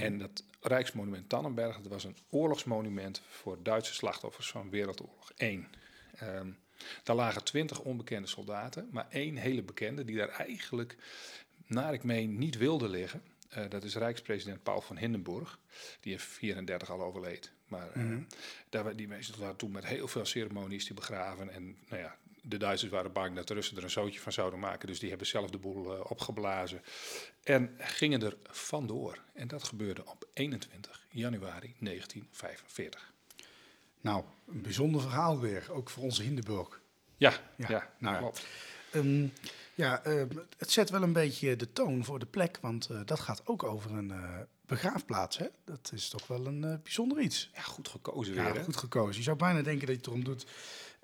En 0.00 0.18
dat 0.18 0.44
Rijksmonument 0.60 1.28
Tannenberg, 1.28 1.76
dat 1.80 1.92
was 1.92 2.04
een 2.04 2.16
oorlogsmonument 2.30 3.22
voor 3.28 3.62
Duitse 3.62 3.94
slachtoffers 3.94 4.50
van 4.50 4.70
Wereldoorlog 4.70 5.32
1. 5.36 5.68
Ehm, 6.16 6.50
daar 7.02 7.16
lagen 7.16 7.44
twintig 7.44 7.80
onbekende 7.80 8.28
soldaten, 8.28 8.88
maar 8.90 9.06
één 9.10 9.36
hele 9.36 9.62
bekende 9.62 10.04
die 10.04 10.16
daar 10.16 10.28
eigenlijk, 10.28 10.96
naar 11.66 11.92
ik 11.94 12.02
meen, 12.04 12.38
niet 12.38 12.56
wilde 12.56 12.88
liggen. 12.88 13.22
Eh, 13.48 13.64
dat 13.68 13.84
is 13.84 13.96
Rijkspresident 13.96 14.62
Paul 14.62 14.80
van 14.80 14.96
Hindenburg, 14.96 15.58
die 16.00 16.12
in 16.12 16.18
34 16.20 16.90
al 16.90 17.02
overleed. 17.02 17.52
Maar 17.68 17.92
daar, 18.68 18.84
wa- 18.84 18.92
die 18.92 19.08
mensen 19.08 19.38
waren 19.40 19.56
toen 19.56 19.70
met 19.70 19.86
heel 19.86 20.08
veel 20.08 20.24
ceremonies 20.24 20.84
die 20.86 20.94
begraven. 20.94 21.50
En 21.50 21.76
nou 21.88 22.02
ja, 22.02 22.16
de 22.46 22.56
Duitsers 22.56 22.90
waren 22.90 23.12
bang 23.12 23.36
dat 23.36 23.48
de 23.48 23.54
Russen 23.54 23.76
er 23.76 23.82
een 23.82 23.90
zootje 23.90 24.20
van 24.20 24.32
zouden 24.32 24.58
maken. 24.58 24.86
Dus 24.88 24.98
die 24.98 25.08
hebben 25.08 25.26
zelf 25.26 25.50
de 25.50 25.58
boel 25.58 25.94
eh, 25.94 26.10
opgeblazen. 26.10 26.82
En 27.42 27.74
gingen 27.78 28.22
er 28.22 28.36
vandoor. 28.50 29.18
En 29.32 29.48
dat 29.48 29.62
gebeurde 29.64 30.06
op 30.06 30.28
21 30.32 31.06
januari 31.10 31.74
1945. 31.78 33.12
Nou, 34.00 34.24
een 34.48 34.62
bijzonder 34.62 35.00
verhaal 35.00 35.40
weer, 35.40 35.66
ook 35.70 35.90
voor 35.90 36.02
onze 36.02 36.22
Hindenburg. 36.22 36.80
Ja, 37.16 37.32
Ja, 37.56 37.66
ja, 37.68 37.90
nou 37.98 38.14
ja. 38.14 38.20
klopt. 38.20 38.46
Ehm, 38.90 39.26
ja, 39.74 40.02
ehm, 40.04 40.28
het 40.58 40.70
zet 40.70 40.90
wel 40.90 41.02
een 41.02 41.12
beetje 41.12 41.56
de 41.56 41.72
toon 41.72 42.04
voor 42.04 42.18
de 42.18 42.26
plek, 42.26 42.58
want 42.60 42.88
eh, 42.90 43.00
dat 43.04 43.20
gaat 43.20 43.42
ook 43.46 43.62
over 43.62 43.90
een 43.92 44.10
eh, 44.10 44.40
begraafplaats. 44.66 45.38
Hè? 45.38 45.46
Dat 45.64 45.90
is 45.94 46.08
toch 46.08 46.26
wel 46.26 46.46
een 46.46 46.80
bijzonder 46.82 47.20
iets. 47.20 47.50
Ja, 47.54 47.60
goed 47.60 47.88
gekozen 47.88 48.34
Ja, 48.34 48.44
weer. 48.44 48.54
hè? 48.54 48.64
goed 48.64 48.76
gekozen. 48.76 49.16
Je 49.16 49.22
zou 49.22 49.36
bijna 49.36 49.62
denken 49.62 49.80
dat 49.86 49.88
je 49.88 49.96
het 49.96 50.06
erom 50.06 50.24
doet. 50.24 50.46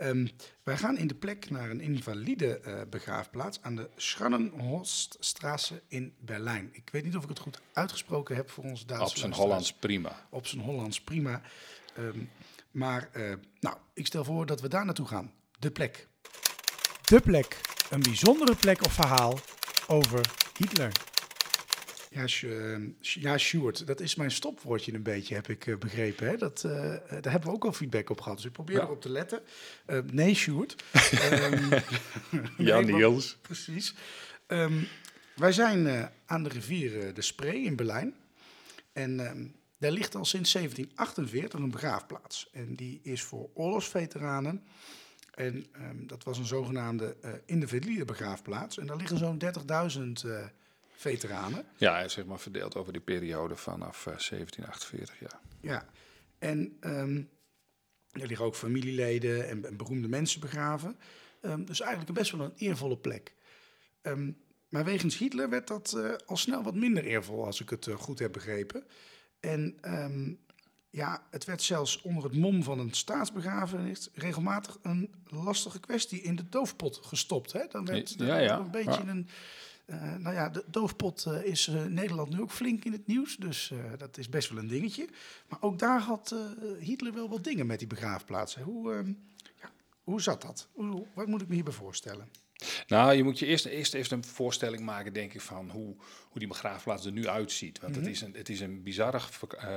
Ehm, 0.00 0.26
wij 0.62 0.76
gaan 0.76 0.96
in 0.96 1.06
de 1.06 1.14
plek 1.14 1.50
naar 1.50 1.70
een 1.70 1.80
invalide 1.80 2.58
eh, 2.58 2.80
begraafplaats 2.90 3.58
aan 3.62 3.76
de 3.76 3.88
Schrannenhorststraße 3.96 5.82
in 5.88 6.14
Berlijn. 6.18 6.68
Ik 6.72 6.88
weet 6.92 7.04
niet 7.04 7.16
of 7.16 7.22
ik 7.22 7.28
het 7.28 7.38
goed 7.38 7.60
uitgesproken 7.72 8.36
heb 8.36 8.50
voor 8.50 8.64
onze 8.64 8.86
Duitse 8.86 9.08
Op 9.08 9.16
zijn. 9.16 9.32
Hollands 9.32 9.72
prima. 9.72 10.26
Op 10.30 10.46
zijn 10.46 10.62
Hollands, 10.62 11.00
prima. 11.00 11.40
Ehm, 11.96 12.18
maar, 12.70 13.08
eh, 13.12 13.32
nou, 13.60 13.76
ik 13.94 14.06
stel 14.06 14.24
voor 14.24 14.46
dat 14.46 14.60
we 14.60 14.68
daar 14.68 14.84
naartoe 14.84 15.06
gaan. 15.06 15.32
De 15.58 15.70
plek. 15.70 16.08
De 17.04 17.20
plek. 17.20 17.60
Een 17.90 18.00
bijzondere 18.02 18.54
plek 18.54 18.84
of 18.84 18.92
verhaal 18.92 19.38
over 19.86 20.20
Hitler. 20.56 20.92
Ja, 22.12 22.26
Sj- 22.26 22.46
ja, 23.00 23.38
Sjoerd, 23.38 23.86
dat 23.86 24.00
is 24.00 24.14
mijn 24.14 24.30
stopwoordje 24.30 24.94
een 24.94 25.02
beetje, 25.02 25.34
heb 25.34 25.48
ik 25.48 25.66
eh, 25.66 25.76
begrepen. 25.76 26.26
Hè? 26.28 26.36
Dat, 26.36 26.64
eh, 26.64 26.94
eh, 26.94 27.00
daar 27.22 27.32
hebben 27.32 27.48
we 27.50 27.54
ook 27.54 27.64
al 27.64 27.72
feedback 27.72 28.10
op 28.10 28.20
gehad, 28.20 28.36
dus 28.36 28.46
ik 28.46 28.52
probeer 28.52 28.76
Ja. 28.76 28.82
erop 28.82 29.00
te 29.00 29.08
letten. 29.10 29.40
Eh, 29.86 29.98
nee, 30.12 30.34
Sjoerd. 30.34 30.76
Ehm, 31.12 31.78
Ja, 32.56 32.80
nee, 32.80 32.94
Niels. 32.94 33.36
Precies. 33.42 33.94
Ehm, 34.46 34.82
wij 35.36 35.52
zijn 35.52 35.86
eh, 35.86 36.06
aan 36.26 36.42
de 36.42 36.48
rivier 36.48 37.00
eh, 37.06 37.14
de 37.14 37.22
Spree 37.22 37.62
in 37.62 37.76
Berlijn. 37.76 38.14
En 38.92 39.26
ehm, 39.26 39.46
daar 39.78 39.90
ligt 39.92 40.14
al 40.14 40.24
sinds 40.24 40.52
1748 40.52 41.58
een 41.60 41.70
begraafplaats. 41.70 42.48
En 42.52 42.74
die 42.74 43.00
is 43.02 43.22
voor 43.22 43.50
oorlogsveteranen. 43.54 44.62
En 45.34 45.66
dat 46.06 46.24
was 46.24 46.38
een 46.38 46.44
zogenaamde 46.46 47.16
eh 47.22 47.30
invalide 47.46 48.04
begraafplaats. 48.04 48.78
En 48.78 48.86
daar 48.86 48.96
liggen 48.96 49.18
zo'n 49.18 49.38
30.000 50.24 50.24
eh, 50.30 50.44
veteranen. 51.00 51.64
Ja, 51.76 52.08
zeg 52.08 52.24
maar 52.24 52.40
verdeeld 52.40 52.76
over 52.76 52.92
die 52.92 53.02
periode 53.02 53.56
vanaf 53.56 54.06
eh, 54.06 54.18
1748, 54.18 55.20
ja. 55.20 55.40
Ja, 55.60 55.86
en 56.38 56.76
ehm, 56.80 57.22
er 58.10 58.26
liggen 58.26 58.46
ook 58.46 58.54
familieleden 58.54 59.48
en, 59.48 59.64
en 59.64 59.76
beroemde 59.76 60.08
mensen 60.08 60.40
begraven. 60.40 60.98
Ehm, 61.40 61.64
dus 61.64 61.80
eigenlijk 61.80 62.12
best 62.12 62.30
wel 62.30 62.40
een 62.40 62.52
eervolle 62.56 62.98
plek. 62.98 63.34
Ehm, 64.02 64.32
maar 64.68 64.84
wegens 64.84 65.18
Hitler 65.18 65.48
werd 65.50 65.68
dat 65.68 65.92
eh, 65.92 66.12
al 66.26 66.36
snel 66.36 66.62
wat 66.62 66.74
minder 66.74 67.04
eervol, 67.04 67.46
als 67.46 67.60
ik 67.60 67.70
het 67.70 67.86
eh, 67.86 67.94
goed 67.94 68.18
heb 68.18 68.32
begrepen. 68.32 68.84
En 69.40 69.78
ja, 70.90 71.26
het 71.30 71.44
werd 71.44 71.62
zelfs 71.62 72.02
onder 72.02 72.24
het 72.24 72.36
mom 72.36 72.62
van 72.62 72.78
een 72.78 72.92
staatsbegrafenis 72.92 74.08
regelmatig 74.12 74.78
een 74.82 75.14
lastige 75.24 75.80
kwestie 75.80 76.22
in 76.22 76.36
de 76.36 76.48
doofpot 76.48 77.00
gestopt. 77.02 77.52
Hè? 77.52 77.66
Dan 77.68 77.84
werd 77.84 78.14
Ja, 78.18 78.36
er 78.36 78.42
ja. 78.42 78.58
een 78.58 78.70
beetje 78.70 79.02
een, 79.06 79.28
Eh, 79.90 80.14
nou 80.16 80.34
ja, 80.34 80.48
de 80.48 80.64
doofpot 80.66 81.24
eh, 81.26 81.44
is 81.44 81.68
eh, 81.68 81.84
Nederland 81.84 82.30
nu 82.30 82.40
ook 82.40 82.50
flink 82.50 82.84
in 82.84 82.92
het 82.92 83.06
nieuws, 83.06 83.36
dus 83.36 83.72
dat 83.98 84.18
is 84.18 84.28
best 84.28 84.48
wel 84.48 84.58
een 84.58 84.68
dingetje. 84.68 85.08
Maar 85.48 85.62
ook 85.62 85.78
daar 85.78 86.00
had 86.00 86.34
Hitler 86.80 87.14
wel 87.14 87.28
wat 87.28 87.44
dingen 87.44 87.66
met 87.66 87.78
die 87.78 87.88
begraafplaatsen. 87.88 88.62
Hoe, 88.62 88.92
ehm, 88.92 89.12
ja, 89.60 89.70
hoe 90.02 90.20
zat 90.20 90.42
dat? 90.42 90.68
Hoe, 90.72 91.06
wat 91.14 91.26
moet 91.26 91.42
ik 91.42 91.48
me 91.48 91.54
hierbij 91.54 91.72
voorstellen? 91.72 92.28
Nou, 92.86 93.12
je 93.12 93.24
moet 93.24 93.38
je 93.38 93.46
eerst, 93.46 93.64
eerst 93.64 93.94
even 93.94 94.16
een 94.16 94.24
voorstelling 94.24 94.82
maken, 94.82 95.12
denk 95.12 95.34
ik, 95.34 95.40
van 95.40 95.70
hoe, 95.70 95.96
hoe 96.28 96.38
die 96.38 96.48
begraafplaats 96.48 97.06
er 97.06 97.12
nu 97.12 97.28
uitziet. 97.28 97.80
Want 97.80 97.96
Mhm. 97.96 98.04
het, 98.04 98.12
is 98.14 98.20
een, 98.20 98.34
het 98.34 98.48
is 98.48 98.60
een 98.60 98.82
bizarre 98.82 99.20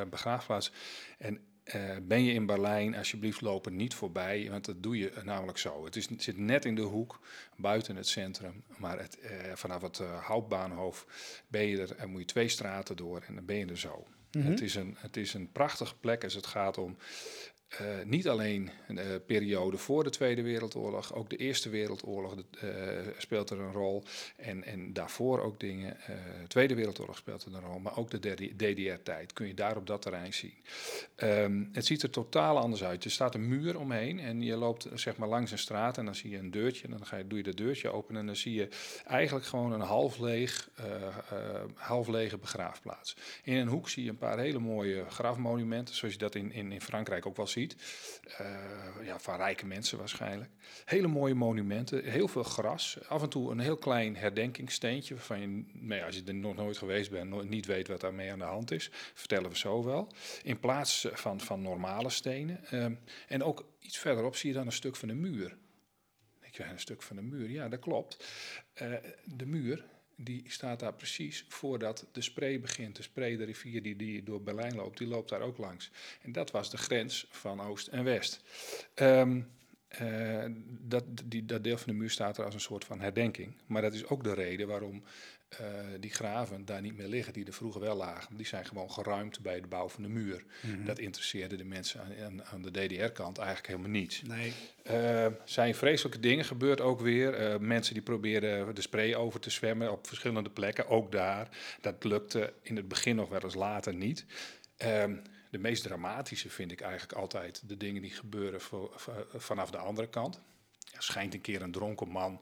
begraafplaats. 0.10 0.72
En 1.18 1.40
eh, 1.64 1.82
ben 2.02 2.24
je 2.24 2.34
in 2.34 2.46
Berlijn, 2.46 2.96
alsjeblieft 2.96 3.42
loop 3.42 3.66
er 3.66 3.72
niet 3.72 3.94
voorbij, 3.94 4.48
want 4.50 4.66
dat 4.66 4.84
doe 4.84 4.98
je 4.98 5.12
namelijk 5.24 5.58
zo. 5.58 5.86
Het, 5.86 5.96
is, 5.96 6.10
het 6.10 6.24
zit 6.24 6.38
net 6.38 6.66
in 6.66 6.76
de 6.76 6.82
hoek, 6.82 7.20
buiten 7.56 7.96
het 7.96 8.08
centrum. 8.08 8.64
Maar 8.78 9.00
het, 9.00 9.20
eh, 9.20 9.32
vanaf 9.54 9.82
het 9.82 10.00
eh, 10.00 10.24
Hauptbahnhof 10.24 11.06
ben 11.48 11.66
je 11.66 11.82
er 11.82 11.96
en 11.96 12.10
moet 12.10 12.20
je 12.20 12.26
twee 12.26 12.48
straten 12.48 12.96
door 12.96 13.22
en 13.28 13.36
dan 13.36 13.46
ben 13.46 13.58
je 13.58 13.66
er 13.66 13.78
zo. 13.78 14.08
Mhm. 14.32 14.48
het, 14.48 14.62
is 14.62 14.76
een, 14.76 14.96
het 15.00 15.18
is 15.18 15.34
een 15.34 15.52
prachtige 15.52 15.96
plek 15.96 16.24
als 16.24 16.34
het 16.34 16.46
gaat 16.46 16.78
om 16.78 16.98
eh, 17.80 17.86
niet 18.06 18.28
alleen 18.28 18.70
de 18.88 19.22
periode 19.26 19.78
voor 19.78 20.04
de 20.04 20.10
Tweede 20.10 20.42
Wereldoorlog, 20.42 21.14
ook 21.14 21.30
de 21.30 21.38
Eerste 21.38 21.70
Wereldoorlog 21.70 22.36
eh, 22.60 22.70
speelt 23.18 23.50
er 23.50 23.60
een 23.60 23.72
rol. 23.72 24.04
En, 24.36 24.64
en 24.64 24.94
daarvoor 24.94 25.42
ook 25.42 25.60
dingen. 25.60 25.98
eh 26.02 26.16
Tweede 26.48 26.76
Wereldoorlog 26.76 27.18
speelt 27.18 27.46
er 27.46 27.54
een 27.54 27.62
rol, 27.62 27.80
maar 27.80 27.98
ook 27.98 28.12
de 28.12 28.52
DDR-tijd 28.56 29.34
kun 29.34 29.48
je 29.48 29.54
daar 29.54 29.78
op 29.78 29.88
dat 29.88 30.02
terrein 30.02 30.34
zien. 30.34 30.54
Ehm, 31.16 31.64
het 31.72 31.86
ziet 31.86 32.04
er 32.04 32.10
totaal 32.10 32.58
anders 32.58 32.84
uit. 32.84 33.04
Er 33.04 33.12
staat 33.12 33.36
een 33.36 33.48
muur 33.48 33.80
omheen 33.80 34.20
en 34.20 34.42
je 34.42 34.56
loopt 34.56 34.88
zeg 34.94 35.18
maar 35.18 35.28
langs 35.28 35.52
een 35.52 35.58
straat 35.58 35.98
en 35.98 36.06
dan 36.06 36.16
zie 36.16 36.30
je 36.30 36.38
een 36.38 36.52
deurtje. 36.52 36.84
En 36.84 36.92
dan 36.92 37.06
ga 37.06 37.18
je, 37.18 37.28
doe 37.28 37.38
je 37.38 37.44
dat 37.44 37.58
deurtje 37.58 37.90
open 37.90 38.16
en 38.16 38.26
dan 38.26 38.36
zie 38.36 38.54
je 38.54 38.68
eigenlijk 39.06 39.46
gewoon 39.46 39.72
een 39.72 39.82
half, 39.82 40.20
leeg, 40.20 40.70
eh, 40.76 40.86
eh, 41.06 41.62
half 41.76 42.08
lege 42.08 42.38
begraafplaats. 42.38 43.16
In 43.44 43.56
een 43.56 43.68
hoek 43.68 43.90
zie 43.90 44.04
je 44.04 44.10
een 44.10 44.18
paar 44.18 44.40
hele 44.40 44.60
mooie 44.60 45.06
grafmonumenten, 45.10 45.96
zoals 45.96 46.14
je 46.14 46.20
dat 46.20 46.36
in, 46.36 46.52
in, 46.52 46.72
in 46.72 46.82
Frankrijk 46.82 47.26
ook 47.26 47.38
wel 47.38 47.48
ziet. 47.48 47.63
Eh, 48.38 49.06
ja, 49.06 49.20
van 49.20 49.36
rijke 49.36 49.66
mensen 49.66 49.98
waarschijnlijk. 49.98 50.50
Hele 50.86 51.08
mooie 51.08 51.34
monumenten, 51.34 52.04
heel 52.04 52.28
veel 52.28 52.44
gras. 52.44 52.98
Af 53.08 53.22
en 53.22 53.30
toe 53.30 53.52
een 53.52 53.60
heel 53.60 53.78
klein 53.78 54.16
herdenkingssteentje, 54.16 55.16
waarvan 55.16 55.40
je, 55.40 55.48
nou 55.74 56.00
ja, 56.00 56.06
als 56.06 56.16
je 56.16 56.24
er 56.26 56.34
nog 56.34 56.56
nooit 56.56 56.78
geweest 56.78 57.12
bent, 57.12 57.50
niet 57.50 57.66
weet 57.66 57.88
wat 57.88 58.02
daarmee 58.02 58.32
aan 58.32 58.40
de 58.40 58.46
hand 58.46 58.72
is. 58.72 58.90
Vertellen 59.14 59.50
we 59.50 59.58
zo 59.58 59.84
wel. 59.84 60.12
In 60.44 60.60
plaats 60.60 61.08
van, 61.14 61.40
van 61.40 61.62
normale 61.62 62.10
stenen. 62.10 62.66
Ehm, 62.66 62.96
en 63.28 63.44
ook 63.44 63.66
iets 63.80 63.98
verderop 63.98 64.36
zie 64.36 64.50
je 64.50 64.56
dan 64.56 64.66
een 64.66 64.72
stuk 64.72 64.96
van 64.96 65.08
de 65.08 65.14
muur. 65.14 65.58
Ik 66.42 66.56
zeg, 66.56 66.72
een 66.72 66.80
stuk 66.80 67.02
van 67.02 67.16
de 67.16 67.22
muur. 67.22 67.50
Ja, 67.50 67.70
dat 67.70 67.80
klopt. 67.80 68.26
Eh, 68.74 68.94
de 69.24 69.46
muur, 69.46 69.86
die 70.16 70.44
staat 70.48 70.80
daar 70.80 70.94
precies 70.94 71.46
voordat 71.48 72.06
de 72.12 72.22
Spree 72.22 72.60
begint. 72.60 72.96
De 72.96 73.04
Spree, 73.04 73.38
de 73.38 73.44
rivier 73.44 73.82
die, 73.82 73.96
die 73.96 74.24
door 74.24 74.42
Berlijn 74.42 74.76
loopt, 74.76 74.98
die 74.98 75.08
loopt 75.08 75.30
daar 75.30 75.42
ook 75.42 75.58
langs. 75.58 75.92
En 76.22 76.32
dat 76.32 76.52
was 76.52 76.72
de 76.72 76.78
grens 76.78 77.28
van 77.30 77.62
Oost 77.62 77.88
en 77.88 78.04
West. 78.04 78.44
Ehm, 78.94 79.42
eh, 79.88 80.46
dat, 80.68 81.04
die, 81.26 81.46
dat 81.46 81.64
deel 81.64 81.78
van 81.78 81.94
de 81.94 82.00
muur 82.00 82.10
staat 82.10 82.38
er 82.38 82.46
als 82.46 82.54
een 82.54 82.60
soort 82.60 82.86
van 82.86 83.02
herdenking. 83.02 83.54
Maar 83.66 83.82
dat 83.82 83.94
is 83.94 84.06
ook 84.06 84.24
de 84.24 84.34
reden 84.34 84.68
waarom 84.68 85.04
eh, 85.60 85.66
die 86.00 86.12
graven 86.12 86.66
daar 86.66 86.82
niet 86.82 86.98
meer 86.98 87.08
liggen, 87.08 87.34
die 87.34 87.46
er 87.46 87.54
vroeger 87.54 87.82
wel 87.82 87.96
lagen. 87.96 88.38
Die 88.38 88.46
zijn 88.46 88.66
gewoon 88.66 88.92
geruimd 88.92 89.40
bij 89.40 89.62
de 89.62 89.68
bouw 89.68 89.90
van 89.90 90.04
de 90.04 90.10
muur. 90.10 90.44
Dat 90.86 91.00
interesseerde 91.00 91.56
de 91.56 91.64
mensen 91.64 92.02
aan, 92.02 92.44
aan, 92.44 92.62
de 92.62 92.72
DDR-kant 92.72 93.38
eigenlijk 93.38 93.68
helemaal 93.68 93.90
niet. 93.90 94.22
Nee. 94.28 94.54
Eh, 94.84 95.28
zijn 95.46 95.76
vreselijke 95.76 96.20
dingen 96.20 96.46
gebeurd 96.46 96.82
ook 96.82 97.00
weer. 97.00 97.34
Eh, 97.34 97.60
mensen 97.60 97.94
die 97.94 98.04
probeerden 98.04 98.76
de 98.76 98.82
spray 98.82 99.16
over 99.16 99.40
te 99.40 99.50
zwemmen 99.50 99.92
op 99.92 100.08
verschillende 100.08 100.50
plekken, 100.50 100.88
ook 100.88 101.12
daar. 101.12 101.50
Dat 101.82 102.04
lukte 102.04 102.54
in 102.62 102.76
het 102.76 102.88
begin 102.88 103.16
nog 103.16 103.30
wel 103.30 103.44
eens 103.44 103.56
later 103.56 103.94
niet. 103.94 104.26
Ehm, 104.78 105.16
de 105.50 105.58
meest 105.58 105.84
dramatische 105.84 106.50
vind 106.50 106.72
ik 106.72 106.82
eigenlijk 106.82 107.14
altijd 107.14 107.70
de 107.70 107.78
dingen 107.78 108.02
die 108.02 108.12
gebeuren 108.12 108.62
vanaf 109.36 109.72
de 109.72 109.78
andere 109.78 110.10
kant. 110.10 110.42
Er 110.94 111.04
schijnt 111.04 111.34
een 111.34 111.42
keer 111.42 111.62
een 111.62 111.72
dronken 111.72 112.08
man, 112.08 112.42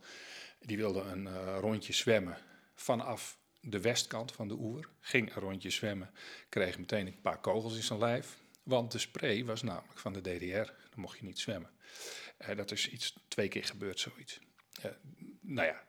die 0.60 0.77
wilde 0.77 1.01
een 1.01 1.58
rondje 1.60 1.94
zwemmen 1.94 2.38
vanaf 2.82 3.40
de 3.60 3.82
westkant 3.82 4.32
van 4.32 4.48
de 4.48 4.54
oever. 4.54 4.90
Ging 5.00 5.36
een 5.36 5.42
rondje 5.42 5.70
zwemmen, 5.70 6.14
kreeg 6.50 6.78
meteen 6.78 7.08
een 7.08 7.22
paar 7.22 7.40
kogels 7.40 7.76
in 7.76 7.84
zijn 7.84 8.00
lijf. 8.00 8.38
Want 8.64 8.92
de 8.92 9.00
spray 9.00 9.46
was 9.46 9.62
namelijk 9.62 10.00
van 10.00 10.14
de 10.14 10.22
DDR, 10.22 10.72
dan 10.90 11.00
mocht 11.00 11.20
je 11.20 11.26
niet 11.26 11.40
zwemmen. 11.40 11.70
Eh, 12.38 12.56
dat 12.56 12.72
is 12.72 12.90
iets, 12.90 13.16
twee 13.28 13.48
keer 13.48 13.66
gebeurd 13.66 14.00
zoiets. 14.00 14.40
Eh, 14.82 14.92
nou 15.42 15.68
ja, 15.68 15.84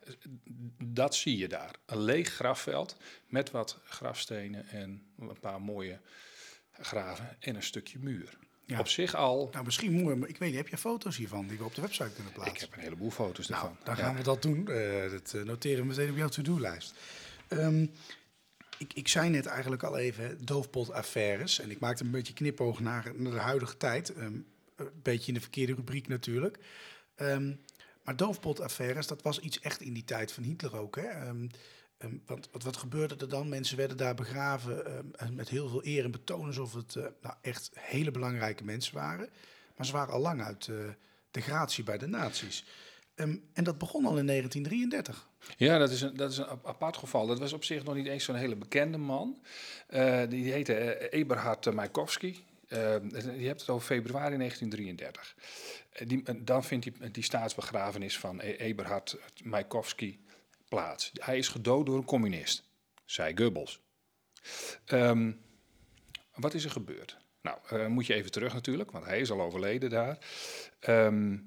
dat 0.84 1.14
zie 1.14 1.36
je 1.36 1.48
daar. 1.48 1.74
Een 1.86 2.02
leeg 2.02 2.28
grafveld 2.28 2.96
met 3.26 3.50
wat 3.50 3.80
grafstenen 3.84 4.68
en 4.68 5.12
een 5.18 5.40
paar 5.40 5.60
mooie 5.60 6.00
graven 6.72 7.36
en 7.40 7.56
een 7.56 7.62
stukje 7.62 7.98
muur. 7.98 8.38
Ja. 8.72 8.80
Op 8.80 8.88
zich 8.88 9.14
al, 9.14 9.48
Nou, 9.52 9.64
misschien 9.64 9.92
mooi, 9.92 10.16
maar 10.16 10.28
ik 10.28 10.38
weet 10.38 10.48
niet, 10.48 10.58
heb 10.58 10.68
je 10.68 10.76
foto's 10.76 11.16
hiervan 11.16 11.46
die 11.46 11.58
we 11.58 11.64
op 11.64 11.74
de 11.74 11.80
website 11.80 12.10
kunnen 12.14 12.32
plaatsen? 12.32 12.54
ik 12.54 12.60
heb 12.60 12.72
een 12.72 12.80
heleboel 12.80 13.10
foto's 13.10 13.48
Nou, 13.48 13.62
ervan. 13.62 13.78
dan 13.84 13.96
gaan 13.96 14.16
we 14.16 14.22
dat 14.22 14.42
doen. 14.42 14.68
Eh, 14.68 15.10
dat 15.10 15.32
eh, 15.34 15.42
noteren 15.42 15.80
we 15.80 15.86
meteen 15.88 16.10
op 16.10 16.16
jouw 16.16 16.28
to-do-lijst. 16.28 16.94
Ehm, 17.48 17.86
ik, 18.78 18.92
ik 18.94 19.08
zei 19.08 19.28
net 19.30 19.46
eigenlijk 19.46 19.82
al 19.82 19.98
even 19.98 20.44
doofpot-affaires. 20.44 21.58
En 21.60 21.70
ik 21.70 21.78
maakte 21.80 22.04
een 22.04 22.10
beetje 22.10 22.32
knipoog 22.32 22.80
naar, 22.80 23.12
naar 23.16 23.32
de 23.32 23.38
huidige 23.38 23.76
tijd. 23.76 24.12
Ehm, 24.14 24.32
een 24.76 24.90
beetje 25.02 25.28
in 25.28 25.34
de 25.34 25.40
verkeerde 25.40 25.74
rubriek 25.74 26.08
natuurlijk. 26.08 26.58
Ehm, 27.14 27.52
maar 28.04 28.16
doofpot-affaires, 28.16 29.06
dat 29.06 29.22
was 29.22 29.38
iets 29.40 29.60
echt 29.60 29.80
in 29.80 29.92
die 29.92 30.04
tijd 30.04 30.32
van 30.32 30.42
Hitler 30.42 30.76
ook. 30.76 30.96
Hè? 30.96 31.08
Ehm, 32.02 32.12
want 32.26 32.48
wat, 32.52 32.62
wat 32.62 32.76
gebeurde 32.76 33.16
er 33.18 33.28
dan? 33.28 33.48
Mensen 33.48 33.76
werden 33.76 33.96
daar 33.96 34.14
begraven 34.14 34.86
ehm, 35.18 35.34
met 35.34 35.48
heel 35.48 35.68
veel 35.68 35.86
eer 35.86 36.04
en 36.04 36.10
betoon. 36.10 36.46
Alsof 36.46 36.74
het 36.74 36.96
eh, 36.96 37.04
nou, 37.22 37.34
echt 37.40 37.70
hele 37.78 38.10
belangrijke 38.10 38.64
mensen 38.64 38.94
waren. 38.94 39.28
Maar 39.76 39.86
ze 39.86 39.92
waren 39.92 40.14
al 40.14 40.20
lang 40.20 40.42
uit 40.42 40.68
eh, 40.68 40.76
de 41.30 41.40
gratie 41.40 41.84
bij 41.84 41.98
de 41.98 42.06
nazi's. 42.06 42.64
Ehm, 43.14 43.36
en 43.52 43.64
dat 43.64 43.78
begon 43.78 44.04
al 44.06 44.18
in 44.18 44.26
1933. 44.26 45.28
Ja, 45.56 45.78
dat 45.78 45.90
is, 45.90 46.00
een, 46.00 46.16
dat 46.16 46.30
is 46.30 46.36
een 46.38 46.46
ap- 46.46 46.66
apart 46.66 46.96
geval. 46.96 47.26
Dat 47.26 47.38
was 47.38 47.52
op 47.52 47.64
zich 47.64 47.84
nog 47.84 47.94
niet 47.94 48.06
eens 48.06 48.24
zo'n 48.24 48.34
hele 48.34 48.56
bekende 48.56 48.98
man. 48.98 49.42
Eh, 49.86 50.20
die 50.28 50.52
heette 50.52 51.10
Eberhard 51.12 51.74
Maikowski. 51.74 52.44
Eh, 52.68 52.78
je 53.38 53.46
hebt 53.46 53.60
het 53.60 53.68
over 53.70 53.86
februari 53.86 54.36
1933. 54.36 55.36
Eh, 55.92 56.08
die, 56.08 56.44
dan 56.44 56.64
vindt 56.64 56.88
die, 57.12 57.22
staatsbegrafenis 57.24 58.18
van 58.18 58.40
E- 58.40 58.52
Eberhard 58.56 59.16
Maikowski 59.44 60.20
plaats. 60.72 61.10
Hij 61.14 61.38
is 61.38 61.48
gedood 61.48 61.86
door 61.86 61.96
een 61.96 62.04
communist, 62.04 62.68
zei 63.04 63.36
Goebbels. 63.36 63.80
Ehm, 64.84 65.32
wat 66.34 66.54
is 66.54 66.64
er 66.64 66.70
gebeurd? 66.70 67.16
Nou, 67.42 67.58
eh, 67.68 67.86
moet 67.86 68.06
je 68.06 68.14
even 68.14 68.30
terug 68.30 68.52
natuurlijk, 68.52 68.90
want 68.90 69.04
hij 69.04 69.20
is 69.20 69.30
al 69.30 69.40
overleden 69.40 69.90
daar. 69.90 70.18
Ehm, 70.80 71.38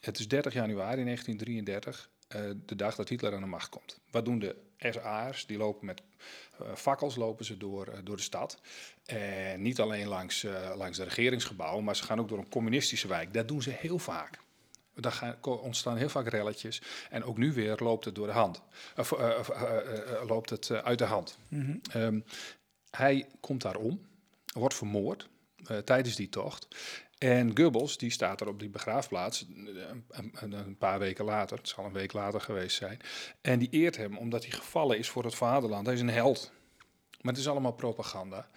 het 0.00 0.18
is 0.18 0.28
30 0.28 0.52
januari 0.52 1.04
1933, 1.04 2.10
eh, 2.28 2.40
de 2.66 2.76
dag 2.76 2.94
dat 2.94 3.08
Hitler 3.08 3.34
aan 3.34 3.40
de 3.40 3.46
macht 3.46 3.68
komt. 3.68 4.00
Wat 4.10 4.24
doen 4.24 4.38
de 4.38 4.56
SA'ers? 4.78 5.46
Die 5.46 5.58
lopen 5.58 5.86
met 5.86 6.02
eh, 6.58 6.74
fakkels 6.74 7.16
lopen 7.16 7.44
ze 7.44 7.56
door, 7.56 8.00
door 8.04 8.16
de 8.16 8.22
stad. 8.22 8.60
En 9.04 9.62
niet 9.62 9.80
alleen 9.80 10.06
langs, 10.06 10.46
langs 10.74 10.98
de 10.98 11.04
regeringsgebouwen, 11.04 11.84
maar 11.84 11.96
ze 11.96 12.04
gaan 12.04 12.20
ook 12.20 12.28
door 12.28 12.38
een 12.38 12.48
communistische 12.48 13.08
wijk. 13.08 13.34
Dat 13.34 13.48
doen 13.48 13.62
ze 13.62 13.70
heel 13.70 13.98
vaak. 13.98 14.38
Daar 15.02 15.12
gaan, 15.12 15.36
ontstaan 15.42 15.96
heel 15.96 16.08
vaak 16.08 16.28
relletjes. 16.28 16.82
En 17.10 17.24
ook 17.24 17.36
nu 17.38 17.52
weer 17.52 17.76
loopt 17.82 18.04
het 18.04 18.14
door 18.14 18.26
de 18.26 18.32
hand. 18.32 18.62
Of, 18.96 19.12
eh, 19.12 19.36
of, 19.38 19.48
eh, 19.48 20.12
eh, 20.12 20.26
loopt 20.28 20.50
het 20.50 20.70
uit 20.70 20.98
de 20.98 21.04
hand. 21.04 21.38
Ehm, 21.92 22.20
hij 22.90 23.26
komt 23.40 23.62
daar 23.62 23.76
om, 23.76 24.00
wordt 24.54 24.74
vermoord 24.74 25.28
tijdens 25.84 26.16
die 26.16 26.28
tocht. 26.28 26.68
En 27.18 27.56
Goebbels, 27.58 27.98
die 27.98 28.10
staat 28.10 28.40
er 28.40 28.48
op 28.48 28.58
die 28.60 28.68
begraafplaats 28.68 29.46
een, 30.10 30.52
een- 30.52 30.76
paar 30.78 30.98
weken 30.98 31.24
later, 31.24 31.56
het 31.58 31.68
zal 31.68 31.84
een 31.84 31.92
week 31.92 32.12
later 32.12 32.40
geweest 32.40 32.76
zijn. 32.76 33.00
En 33.40 33.58
die 33.58 33.68
eert 33.70 33.96
hem 33.96 34.16
omdat 34.16 34.42
hij 34.42 34.52
gevallen 34.52 34.98
is 34.98 35.08
voor 35.08 35.24
het 35.24 35.34
vaderland. 35.34 35.86
Hij 35.86 35.94
is 35.94 36.00
een 36.00 36.10
held. 36.10 36.52
Maar 37.20 37.32
het 37.32 37.42
is 37.42 37.48
allemaal 37.48 37.72
propaganda. 37.72 38.48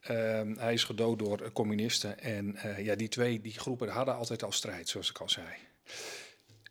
Ehm, 0.00 0.54
hij 0.58 0.72
is 0.72 0.84
gedood 0.84 1.18
door 1.18 1.52
communisten. 1.52 2.18
En 2.20 2.56
ja, 2.78 2.94
die 2.94 3.08
twee 3.08 3.40
die 3.40 3.58
groepen 3.58 3.88
hadden 3.88 4.14
altijd 4.14 4.42
al 4.42 4.52
strijd, 4.52 4.88
zoals 4.88 5.10
ik 5.10 5.18
al 5.18 5.28
zei. 5.28 5.46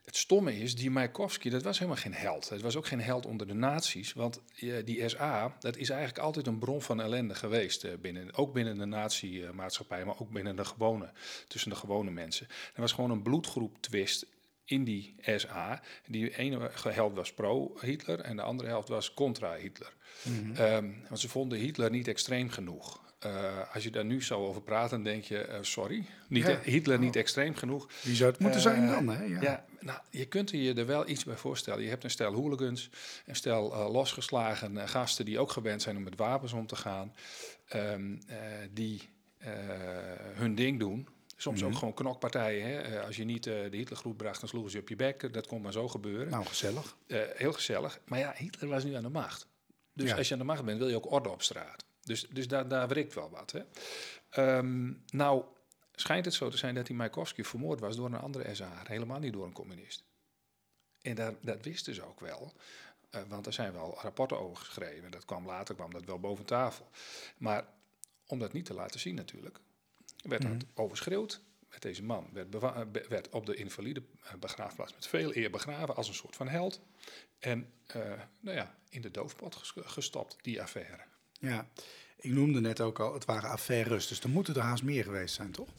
Het 0.09 0.17
stomme 0.17 0.57
is, 0.57 0.75
die 0.75 0.89
Mayakovsky, 0.89 1.49
dat 1.49 1.63
was 1.63 1.79
helemaal 1.79 2.01
geen 2.01 2.13
held. 2.13 2.49
Het 2.49 2.61
was 2.61 2.75
ook 2.75 2.87
geen 2.87 3.01
held 3.01 3.25
onder 3.25 3.47
de 3.47 3.53
nazi's. 3.53 4.13
Want 4.13 4.41
eh, 4.59 4.73
die 4.85 5.09
SA, 5.09 5.55
dat 5.59 5.77
is 5.77 5.89
eigenlijk 5.89 6.19
altijd 6.23 6.47
een 6.47 6.59
bron 6.59 6.81
van 6.81 7.01
ellende 7.01 7.35
geweest. 7.35 7.83
eh, 7.83 7.91
binnen, 8.01 8.33
ook 8.33 8.53
binnen 8.53 8.77
de 8.77 8.85
nazi-maatschappij, 8.85 10.05
maar 10.05 10.19
ook 10.19 10.31
binnen 10.31 10.55
de 10.55 10.65
gewone, 10.65 11.11
tussen 11.47 11.69
de 11.69 11.75
gewone 11.75 12.11
mensen. 12.11 12.47
Er 12.73 12.81
was 12.81 12.91
gewoon 12.91 13.11
een 13.11 13.21
bloedgroep 13.21 13.77
twist 13.81 14.25
in 14.65 14.83
die 14.83 15.15
SA. 15.35 15.81
Die 16.07 16.37
ene 16.37 16.71
held 16.83 17.15
was 17.15 17.33
pro-Hitler 17.33 18.19
en 18.19 18.35
de 18.35 18.41
andere 18.41 18.69
helft 18.69 18.87
was 18.87 19.13
contra-Hitler. 19.13 19.93
Ehm, 20.55 20.91
want 21.07 21.19
ze 21.19 21.29
vonden 21.29 21.59
Hitler 21.59 21.89
niet 21.89 22.07
extreem 22.07 22.49
genoeg. 22.49 23.08
Eh, 23.19 23.73
als 23.73 23.83
je 23.83 23.89
daar 23.91 24.05
nu 24.05 24.23
zo 24.23 24.45
over 24.47 24.61
praat, 24.61 24.89
dan 24.89 25.03
denk 25.03 25.23
je, 25.23 25.37
eh, 25.41 25.57
sorry, 25.61 26.05
niet, 26.27 26.45
Ja. 26.45 26.59
Hitler 26.63 26.99
niet 26.99 27.15
extreem 27.15 27.55
genoeg. 27.55 27.87
Wie 28.01 28.15
zou 28.15 28.31
het 28.31 28.39
moeten 28.39 28.59
Eh, 28.59 28.65
zijn 28.65 28.87
dan? 28.87 29.07
Hè? 29.09 29.23
Ja. 29.23 29.41
Ja, 29.41 29.65
nou, 29.79 29.99
je 30.09 30.25
kunt 30.25 30.49
je 30.49 30.73
er 30.73 30.85
wel 30.85 31.07
iets 31.09 31.23
bij 31.23 31.35
voorstellen. 31.35 31.83
Je 31.83 31.89
hebt 31.89 32.03
een 32.03 32.09
stel 32.09 32.33
hooligans, 32.33 32.89
een 33.25 33.35
stel 33.35 33.91
losgeslagen 33.91 34.87
gasten 34.89 35.25
die 35.25 35.39
ook 35.39 35.51
gewend 35.51 35.81
zijn 35.81 35.97
om 35.97 36.03
met 36.03 36.15
wapens 36.15 36.53
om 36.53 36.67
te 36.67 36.75
gaan, 36.75 37.13
ehm, 37.67 38.15
eh, 38.27 38.37
die 38.71 39.09
hun 40.33 40.55
ding 40.55 40.79
doen. 40.79 41.07
Soms 41.37 41.63
ook 41.63 41.75
gewoon 41.75 41.93
knokpartijen. 41.93 42.67
Hè? 42.67 43.01
Als 43.05 43.15
je 43.15 43.23
niet 43.23 43.43
de 43.43 43.67
Hitlergroep 43.71 44.17
bracht, 44.17 44.39
dan 44.39 44.49
sloegen 44.49 44.71
ze 44.71 44.79
op 44.79 44.89
je 44.89 44.95
bek. 44.95 45.33
Dat 45.33 45.47
kon 45.47 45.61
maar 45.61 45.71
zo 45.71 45.87
gebeuren. 45.87 46.29
Nou, 46.29 46.45
gezellig. 46.45 46.97
Heel 47.35 47.53
gezellig. 47.53 47.99
Maar 48.05 48.19
ja, 48.19 48.33
Hitler 48.37 48.69
was 48.69 48.83
nu 48.83 48.93
aan 48.93 49.03
de 49.03 49.09
macht. 49.09 49.47
Dus 49.93 50.09
Ja. 50.09 50.15
als 50.15 50.27
je 50.27 50.33
aan 50.33 50.39
de 50.39 50.45
macht 50.45 50.65
bent, 50.65 50.77
wil 50.77 50.87
je 50.89 50.95
ook 50.95 51.11
orde 51.11 51.29
op 51.29 51.41
straat. 51.41 51.85
Dus, 52.01 52.27
dus 52.29 52.47
daar, 52.47 52.67
daar 52.67 52.87
wrikt 52.87 53.13
wel 53.13 53.29
wat. 53.29 53.51
Hè? 53.51 53.61
Ehm, 54.29 54.93
nou, 55.07 55.43
schijnt 55.95 56.25
het 56.25 56.33
zo 56.33 56.49
te 56.49 56.57
zijn 56.57 56.75
dat 56.75 56.85
die 56.85 56.95
Majakovsky 56.95 57.43
vermoord 57.43 57.79
was 57.79 57.95
door 57.95 58.05
een 58.05 58.13
andere 58.19 58.55
SAR. 58.55 58.87
Helemaal 58.87 59.19
niet 59.19 59.33
door 59.33 59.45
een 59.45 59.53
communist. 59.53 60.03
En 61.01 61.15
daar, 61.15 61.33
dat 61.41 61.63
wisten 61.65 61.95
ze 61.95 62.03
ook 62.03 62.19
wel. 62.19 62.53
eh, 63.09 63.21
want 63.27 63.45
er 63.45 63.53
zijn 63.53 63.73
wel 63.73 63.97
rapporten 64.01 64.39
over 64.39 64.65
geschreven. 64.65 65.11
Dat 65.11 65.25
kwam 65.25 65.45
later, 65.45 65.75
kwam 65.75 65.91
dat 65.93 66.05
wel 66.05 66.19
boven 66.19 66.45
tafel. 66.45 66.89
Maar 67.37 67.65
om 68.27 68.39
dat 68.39 68.53
niet 68.53 68.65
te 68.65 68.73
laten 68.73 68.99
zien 68.99 69.15
natuurlijk, 69.15 69.59
werd 70.23 70.41
dat 70.59 70.65
overschreeuwd. 70.73 71.41
Met 71.69 71.81
deze 71.81 72.03
man 72.03 72.29
werd, 72.33 72.55
eh, 72.55 72.81
werd 73.09 73.29
op 73.29 73.45
de 73.45 73.55
invalide 73.55 74.03
eh, 74.23 74.33
begraafplaats 74.33 74.93
met 74.93 75.07
veel 75.07 75.35
eer 75.35 75.51
begraven 75.51 75.95
als 75.95 76.07
een 76.07 76.13
soort 76.13 76.35
van 76.35 76.47
held. 76.47 76.81
En 77.39 77.73
nou 78.39 78.55
ja, 78.57 78.77
in 78.89 79.01
de 79.01 79.11
doofpot 79.11 79.55
ges- 79.55 79.73
gestopt, 79.75 80.37
die 80.41 80.61
affaire. 80.61 81.03
Ja, 81.39 81.67
ik 82.19 82.31
noemde 82.31 82.61
net 82.61 82.81
ook 82.81 82.99
al, 82.99 83.13
het 83.13 83.25
waren 83.25 83.49
affaires, 83.49 84.07
dus 84.07 84.19
er 84.19 84.29
moeten 84.29 84.55
er 84.55 84.61
haast 84.61 84.83
meer 84.83 85.03
geweest 85.03 85.35
zijn, 85.35 85.51
toch? 85.51 85.69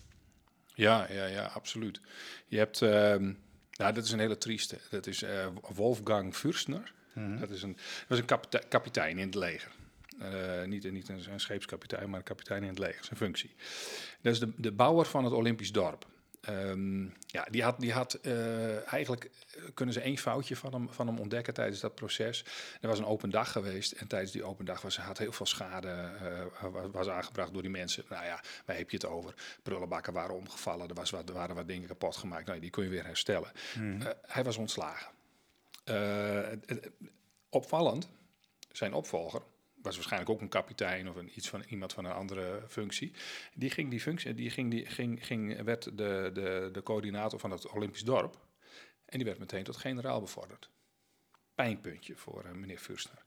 Ja, 0.74 1.06
ja, 1.12 1.26
ja, 1.26 1.44
absoluut. 1.44 2.00
Je 2.46 2.56
hebt, 2.58 2.82
ehm, 2.82 3.32
nou, 3.72 3.92
dat 3.92 4.04
is 4.04 4.12
een 4.12 4.18
hele 4.18 4.38
trieste. 4.38 4.78
Dat 4.90 5.06
is 5.06 5.22
eh, 5.22 5.46
Wolfgang 5.74 6.34
Fürstner. 6.34 6.92
Dat 7.38 7.50
is 7.50 7.62
een, 7.62 7.72
dat 7.72 8.08
was 8.08 8.18
een 8.18 8.24
kapite- 8.24 8.62
kapitein 8.68 9.18
in 9.18 9.26
het 9.26 9.34
leger. 9.34 9.70
Eh, 10.18 10.64
niet, 10.64 10.92
niet 10.92 11.08
een, 11.08 11.30
een 11.30 11.40
scheepskapitein, 11.40 12.08
maar 12.10 12.18
een 12.18 12.24
kapitein 12.24 12.62
in 12.62 12.68
het 12.68 12.78
leger, 12.78 13.04
zijn 13.04 13.16
functie. 13.16 13.54
Dat 14.20 14.32
is 14.32 14.38
de, 14.40 14.52
de 14.56 14.72
bouwer 14.72 15.06
van 15.06 15.24
het 15.24 15.32
Olympisch 15.32 15.72
dorp. 15.72 16.06
Ehm, 16.40 17.04
ja, 17.26 17.46
die 17.50 17.62
had, 17.62 17.80
die 17.80 17.92
had 17.92 18.14
eh, 18.14 18.92
eigenlijk 18.92 19.30
kunnen 19.74 19.94
ze 19.94 20.00
één 20.00 20.18
foutje 20.18 20.56
van 20.56 20.72
hem, 20.72 20.90
van 20.90 21.06
hem 21.06 21.18
ontdekken 21.18 21.54
tijdens 21.54 21.80
dat 21.80 21.94
proces. 21.94 22.44
Er 22.80 22.88
was 22.88 22.98
een 22.98 23.04
open 23.04 23.30
dag 23.30 23.52
geweest 23.52 23.92
en 23.92 24.06
tijdens 24.06 24.32
die 24.32 24.44
open 24.44 24.64
dag 24.64 24.82
was, 24.82 24.98
had 24.98 25.18
heel 25.18 25.32
veel 25.32 25.46
schade 25.46 25.88
eh, 25.88 26.70
was, 26.70 26.90
was 26.92 27.08
aangebracht 27.08 27.52
door 27.52 27.62
die 27.62 27.70
mensen. 27.70 28.04
Nou 28.08 28.24
ja, 28.24 28.40
waar 28.64 28.76
heb 28.76 28.90
je 28.90 28.96
het 28.96 29.06
over? 29.06 29.34
Prullenbakken 29.62 30.12
waren 30.12 30.34
omgevallen, 30.34 30.88
er, 30.88 30.94
was 30.94 31.10
wat, 31.10 31.28
er 31.28 31.34
waren 31.34 31.54
wat 31.54 31.68
dingen 31.68 31.88
kapot 31.88 32.16
gemaakt. 32.16 32.46
Nou, 32.46 32.60
die 32.60 32.70
kon 32.70 32.84
je 32.84 32.90
weer 32.90 33.06
herstellen. 33.06 33.52
Eh, 33.74 34.06
hij 34.22 34.44
was 34.44 34.56
ontslagen. 34.56 35.10
Opvallend, 37.48 38.08
zijn 38.72 38.94
opvolger 38.94 39.42
was 39.82 39.94
waarschijnlijk 39.94 40.30
ook 40.30 40.40
een 40.40 40.48
kapitein 40.48 41.08
of 41.08 41.16
een, 41.16 41.30
iets 41.34 41.48
van 41.48 41.62
iemand 41.68 41.92
van 41.92 42.04
een 42.04 42.12
andere 42.12 42.62
functie. 42.68 43.12
Die 43.54 43.70
ging 43.70 43.90
die 43.90 44.00
functie, 44.00 44.34
die 44.34 44.50
ging, 44.50 44.70
die 44.70 44.86
ging, 44.86 45.26
ging, 45.26 45.62
werd 45.62 45.84
de, 45.84 46.30
de, 46.32 46.68
de 46.72 46.82
coördinator 46.82 47.40
van 47.40 47.50
het 47.50 47.68
Olympisch 47.68 48.04
dorp. 48.04 48.48
En 49.04 49.18
die 49.18 49.26
werd 49.26 49.38
meteen 49.38 49.64
tot 49.64 49.76
generaal 49.76 50.20
bevorderd. 50.20 50.70
Pijnpuntje 51.54 52.16
voor 52.16 52.44
eh, 52.44 52.52
meneer 52.52 52.78
Fürstner. 52.78 53.24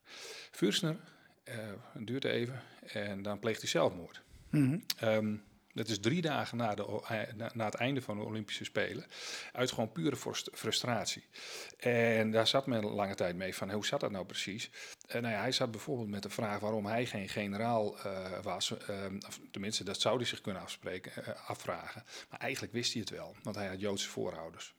Fürstner, 0.51 0.97
eh, 1.43 1.55
het 1.93 2.07
duurt 2.07 2.25
even, 2.25 2.61
en 2.85 3.21
dan 3.21 3.39
pleegt 3.39 3.61
hij 3.61 3.69
zelfmoord. 3.69 4.21
Ehm, 4.97 5.35
dat 5.73 5.87
is 5.87 5.99
drie 5.99 6.21
dagen 6.21 6.57
na, 6.57 6.75
de, 6.75 7.01
eh, 7.07 7.47
na, 7.53 7.65
het 7.65 7.75
einde 7.75 8.01
van 8.01 8.17
de 8.17 8.23
Olympische 8.23 8.63
Spelen. 8.63 9.05
Uit 9.51 9.71
gewoon 9.71 9.91
pure 9.91 10.15
frust- 10.15 10.49
frustratie. 10.53 11.23
En 11.77 12.31
daar 12.31 12.47
zat 12.47 12.67
men 12.67 12.85
lange 12.85 13.15
tijd 13.15 13.35
mee 13.35 13.55
van, 13.55 13.71
hoe 13.71 13.85
zat 13.85 13.99
dat 13.99 14.11
nou 14.11 14.25
precies? 14.25 14.69
En 15.07 15.21
nou 15.21 15.33
ja, 15.33 15.39
hij 15.39 15.51
zat 15.51 15.71
bijvoorbeeld 15.71 16.09
met 16.09 16.23
de 16.23 16.29
vraag 16.29 16.59
waarom 16.59 16.85
hij 16.85 17.05
geen 17.05 17.29
generaal 17.29 17.99
eh, 17.99 18.39
was. 18.41 18.77
Ehm, 18.77 19.17
of 19.27 19.39
tenminste, 19.51 19.83
dat 19.83 20.01
zou 20.01 20.17
hij 20.17 20.25
zich 20.25 20.41
kunnen 20.41 20.61
afspreken, 20.61 21.25
eh, 21.25 21.49
afvragen. 21.49 22.03
Maar 22.29 22.39
eigenlijk 22.39 22.73
wist 22.73 22.91
hij 22.93 23.01
het 23.01 23.09
wel, 23.09 23.35
want 23.43 23.55
hij 23.55 23.67
had 23.67 23.79
Joodse 23.79 24.09
voorouders. 24.09 24.73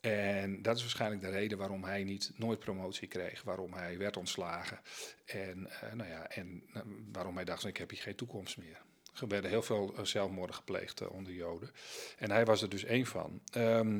En 0.00 0.62
dat 0.62 0.76
is 0.76 0.82
waarschijnlijk 0.82 1.20
de 1.20 1.30
reden 1.30 1.58
waarom 1.58 1.84
hij 1.84 2.04
niet 2.04 2.32
nooit 2.36 2.58
promotie 2.58 3.08
kreeg, 3.08 3.42
waarom 3.42 3.72
hij 3.72 3.98
werd 3.98 4.16
ontslagen 4.16 4.80
en, 5.24 5.70
eh, 5.70 5.92
nou 5.92 6.10
ja, 6.10 6.28
en 6.28 6.62
eh, 6.72 6.82
waarom 7.12 7.34
hij 7.34 7.44
dacht, 7.44 7.64
ik 7.64 7.76
heb 7.76 7.90
hier 7.90 8.00
geen 8.00 8.16
toekomst 8.16 8.58
meer. 8.58 8.82
Er 9.20 9.28
werden 9.28 9.50
heel 9.50 9.62
veel 9.62 9.94
eh, 9.96 10.04
zelfmoorden 10.04 10.56
gepleegd 10.56 11.00
eh, 11.00 11.10
onder 11.10 11.32
Joden. 11.32 11.70
En 12.18 12.30
hij 12.30 12.44
was 12.44 12.62
er 12.62 12.68
dus 12.68 12.84
één 12.84 13.06
van. 13.06 13.40
Ehm, 13.52 13.98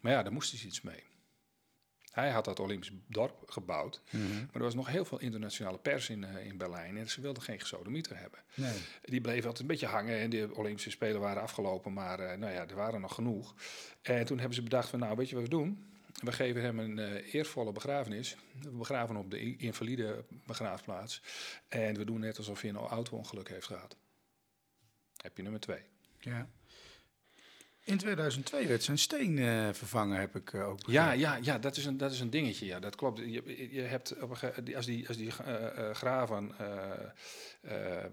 maar 0.00 0.12
ja, 0.12 0.22
daar 0.22 0.32
moest 0.32 0.52
hij 0.52 0.60
iets 0.66 0.80
mee. 0.80 1.02
Hij 2.12 2.30
had 2.30 2.44
dat 2.44 2.60
Olympisch 2.60 2.90
dorp 3.06 3.50
gebouwd, 3.50 4.02
maar 4.10 4.48
er 4.52 4.62
was 4.62 4.74
nog 4.74 4.86
heel 4.86 5.04
veel 5.04 5.18
internationale 5.18 5.78
pers 5.78 6.08
in, 6.08 6.24
eh, 6.24 6.46
in 6.46 6.56
Berlijn 6.56 6.96
en 6.96 7.10
ze 7.10 7.20
wilden 7.20 7.42
geen 7.42 7.60
gesodemieter 7.60 8.18
hebben. 8.18 8.38
Nee. 8.54 8.76
Die 9.02 9.20
bleven 9.20 9.44
altijd 9.44 9.60
een 9.60 9.66
beetje 9.66 9.86
hangen 9.86 10.18
en 10.18 10.30
de 10.30 10.50
Olympische 10.54 10.90
Spelen 10.90 11.20
waren 11.20 11.42
afgelopen, 11.42 11.92
maar 11.92 12.38
nou 12.38 12.52
ja, 12.52 12.68
er 12.68 12.74
waren 12.74 13.00
nog 13.00 13.14
genoeg. 13.14 13.54
En 14.02 14.24
toen 14.24 14.38
hebben 14.38 14.54
ze 14.54 14.62
bedacht 14.62 14.88
van, 14.88 14.98
nou 14.98 15.16
weet 15.16 15.28
je 15.28 15.34
wat 15.34 15.44
we 15.44 15.50
doen? 15.50 15.92
We 16.12 16.32
geven 16.32 16.62
hem 16.62 16.78
een 16.78 16.98
eh, 16.98 17.34
eervolle 17.34 17.72
begrafenis. 17.72 18.36
We 18.60 18.70
begraven 18.70 19.14
hem 19.14 19.24
op 19.24 19.30
de 19.30 19.56
invalide 19.56 20.24
begraafplaats. 20.46 21.22
En 21.68 21.96
we 21.96 22.04
doen 22.04 22.20
net 22.20 22.38
alsof 22.38 22.60
hij 22.60 22.70
een 22.70 22.76
auto-ongeluk 22.76 23.48
heeft 23.48 23.66
gehad. 23.66 23.96
Heb 25.16 25.36
je 25.36 25.42
nummer 25.42 25.60
twee. 25.60 25.82
Ja. 26.18 26.48
In 27.84 27.96
2002 27.98 28.66
werd 28.66 28.82
zijn 28.82 28.98
steen 28.98 29.38
eh, 29.38 29.68
vervangen, 29.72 30.20
heb 30.20 30.36
ik 30.36 30.52
eh, 30.52 30.68
ook 30.68 30.78
Ja, 30.86 31.02
begrepen. 31.04 31.18
ja, 31.20 31.38
ja 31.42 31.58
dat, 31.58 31.76
is 31.76 31.84
een, 31.84 31.96
dat 31.96 32.12
is 32.12 32.20
een 32.20 32.30
dingetje. 32.30 32.66
Ja, 32.66 32.80
dat 32.80 32.94
klopt. 32.96 33.18
Je, 33.18 33.68
je 33.72 33.80
hebt 33.80 34.20
op 34.22 34.42
een 34.42 34.76
als 34.76 34.86
die, 34.86 35.08
als 35.08 35.16
die 35.16 35.32
eh, 35.44 35.90
graven 35.90 36.52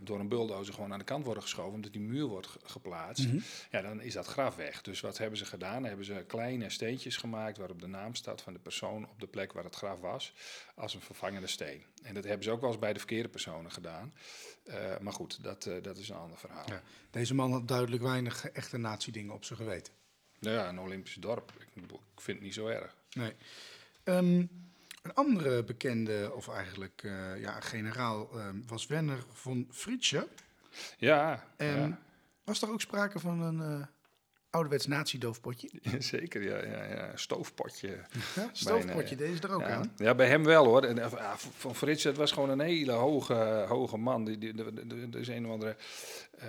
door 0.03 0.19
een 0.19 0.27
bulldozer 0.27 0.73
gewoon 0.73 0.93
aan 0.93 0.99
de 0.99 1.05
kant 1.05 1.25
worden 1.25 1.43
geschoven, 1.43 1.73
omdat 1.73 1.91
die 1.91 2.01
muur 2.01 2.25
wordt 2.25 2.47
ge- 2.47 2.60
geplaatst, 2.63 3.27
ja, 3.71 3.82
dan 3.82 4.01
is 4.01 4.13
dat 4.13 4.25
graf 4.25 4.55
weg. 4.55 4.82
Dus 4.82 4.99
wat 4.99 5.17
hebben 5.17 5.38
ze 5.38 5.45
gedaan? 5.45 5.84
Hebben 5.84 6.05
ze 6.05 6.23
kleine 6.27 6.69
steentjes 6.69 7.17
gemaakt 7.17 7.58
waarop 7.58 7.82
de 7.82 7.88
naam 7.88 8.15
staat 8.15 8.41
van 8.41 8.53
de 8.53 8.60
persoon 8.60 9.03
op 9.10 9.19
de 9.19 9.27
plek 9.27 9.53
waar 9.53 9.63
het 9.63 9.75
graf 9.75 9.99
was, 9.99 10.34
als 10.79 10.93
een 10.93 11.01
vervangende 11.01 11.47
steen. 11.47 11.83
En 12.03 12.13
dat 12.13 12.23
hebben 12.23 12.43
ze 12.43 12.51
ook 12.51 12.61
wel 12.61 12.69
eens 12.69 12.79
bij 12.79 12.93
de 12.93 12.99
verkeerde 12.99 13.29
personen 13.29 13.71
gedaan. 13.71 14.13
Eh, 14.63 14.97
maar 14.99 15.13
goed, 15.13 15.43
dat, 15.43 15.65
eh, 15.65 15.83
dat 15.83 15.97
is 15.97 16.09
een 16.09 16.15
ander 16.15 16.37
verhaal. 16.37 16.65
Ja. 16.69 16.81
Deze 17.11 17.35
man 17.35 17.51
had 17.51 17.67
duidelijk 17.67 18.01
weinig 18.01 18.49
echte 18.49 18.77
nazi-dingen 18.77 19.33
op 19.33 19.43
zijn 19.43 19.59
geweten. 19.59 19.93
Nou 20.39 20.55
ja, 20.55 20.69
een 20.69 20.79
Olympisch 20.79 21.13
dorp. 21.13 21.51
Ik, 21.59 21.83
ik 21.83 22.21
vind 22.21 22.37
het 22.37 22.41
niet 22.41 22.53
zo 22.53 22.67
erg. 22.67 22.95
Nee. 23.13 23.33
Ehm, 24.03 24.45
een 25.01 25.13
andere 25.13 25.63
bekende, 25.63 26.31
of 26.35 26.47
eigenlijk 26.47 27.03
eh, 27.03 27.41
ja, 27.41 27.59
generaal, 27.59 28.39
ehm, 28.39 28.61
was 28.67 28.87
Werner 28.87 29.25
von 29.33 29.67
Fritsche. 29.71 30.27
Ja, 30.97 31.47
ja. 31.57 31.99
was 32.43 32.61
er 32.61 32.69
ook 32.69 32.81
sprake 32.81 33.19
van 33.19 33.41
een 33.41 33.87
ouderwets 34.49 34.88
nazi-doofpotje? 34.88 35.69
Zeker, 35.99 36.43
ja, 36.43 36.65
ja, 36.65 36.83
ja. 36.83 37.12
Stoofpotje. 37.15 37.88
Ja, 38.35 38.49
stoofpotje, 38.51 39.15
deze 39.15 39.41
er 39.41 39.53
ook 39.53 39.62
ja. 39.62 39.67
aan. 39.67 39.91
Ja, 39.95 40.15
bij 40.15 40.27
hem 40.27 40.43
wel 40.43 40.65
hoor. 40.65 40.83
En, 40.83 40.99
eh, 40.99 41.12
ja, 41.12 41.38
van 41.38 41.75
Frits, 41.75 42.03
het 42.03 42.17
was 42.17 42.31
gewoon 42.31 42.49
een 42.49 42.59
hele 42.59 42.91
hoge, 42.91 43.65
hoge 43.67 43.97
man. 43.97 44.25
Die, 44.25 44.38
die, 44.38 44.53
Er 45.12 45.19
is 45.19 45.27
een 45.27 45.45
of 45.45 45.51
andere 45.51 45.75
eh, 46.38 46.47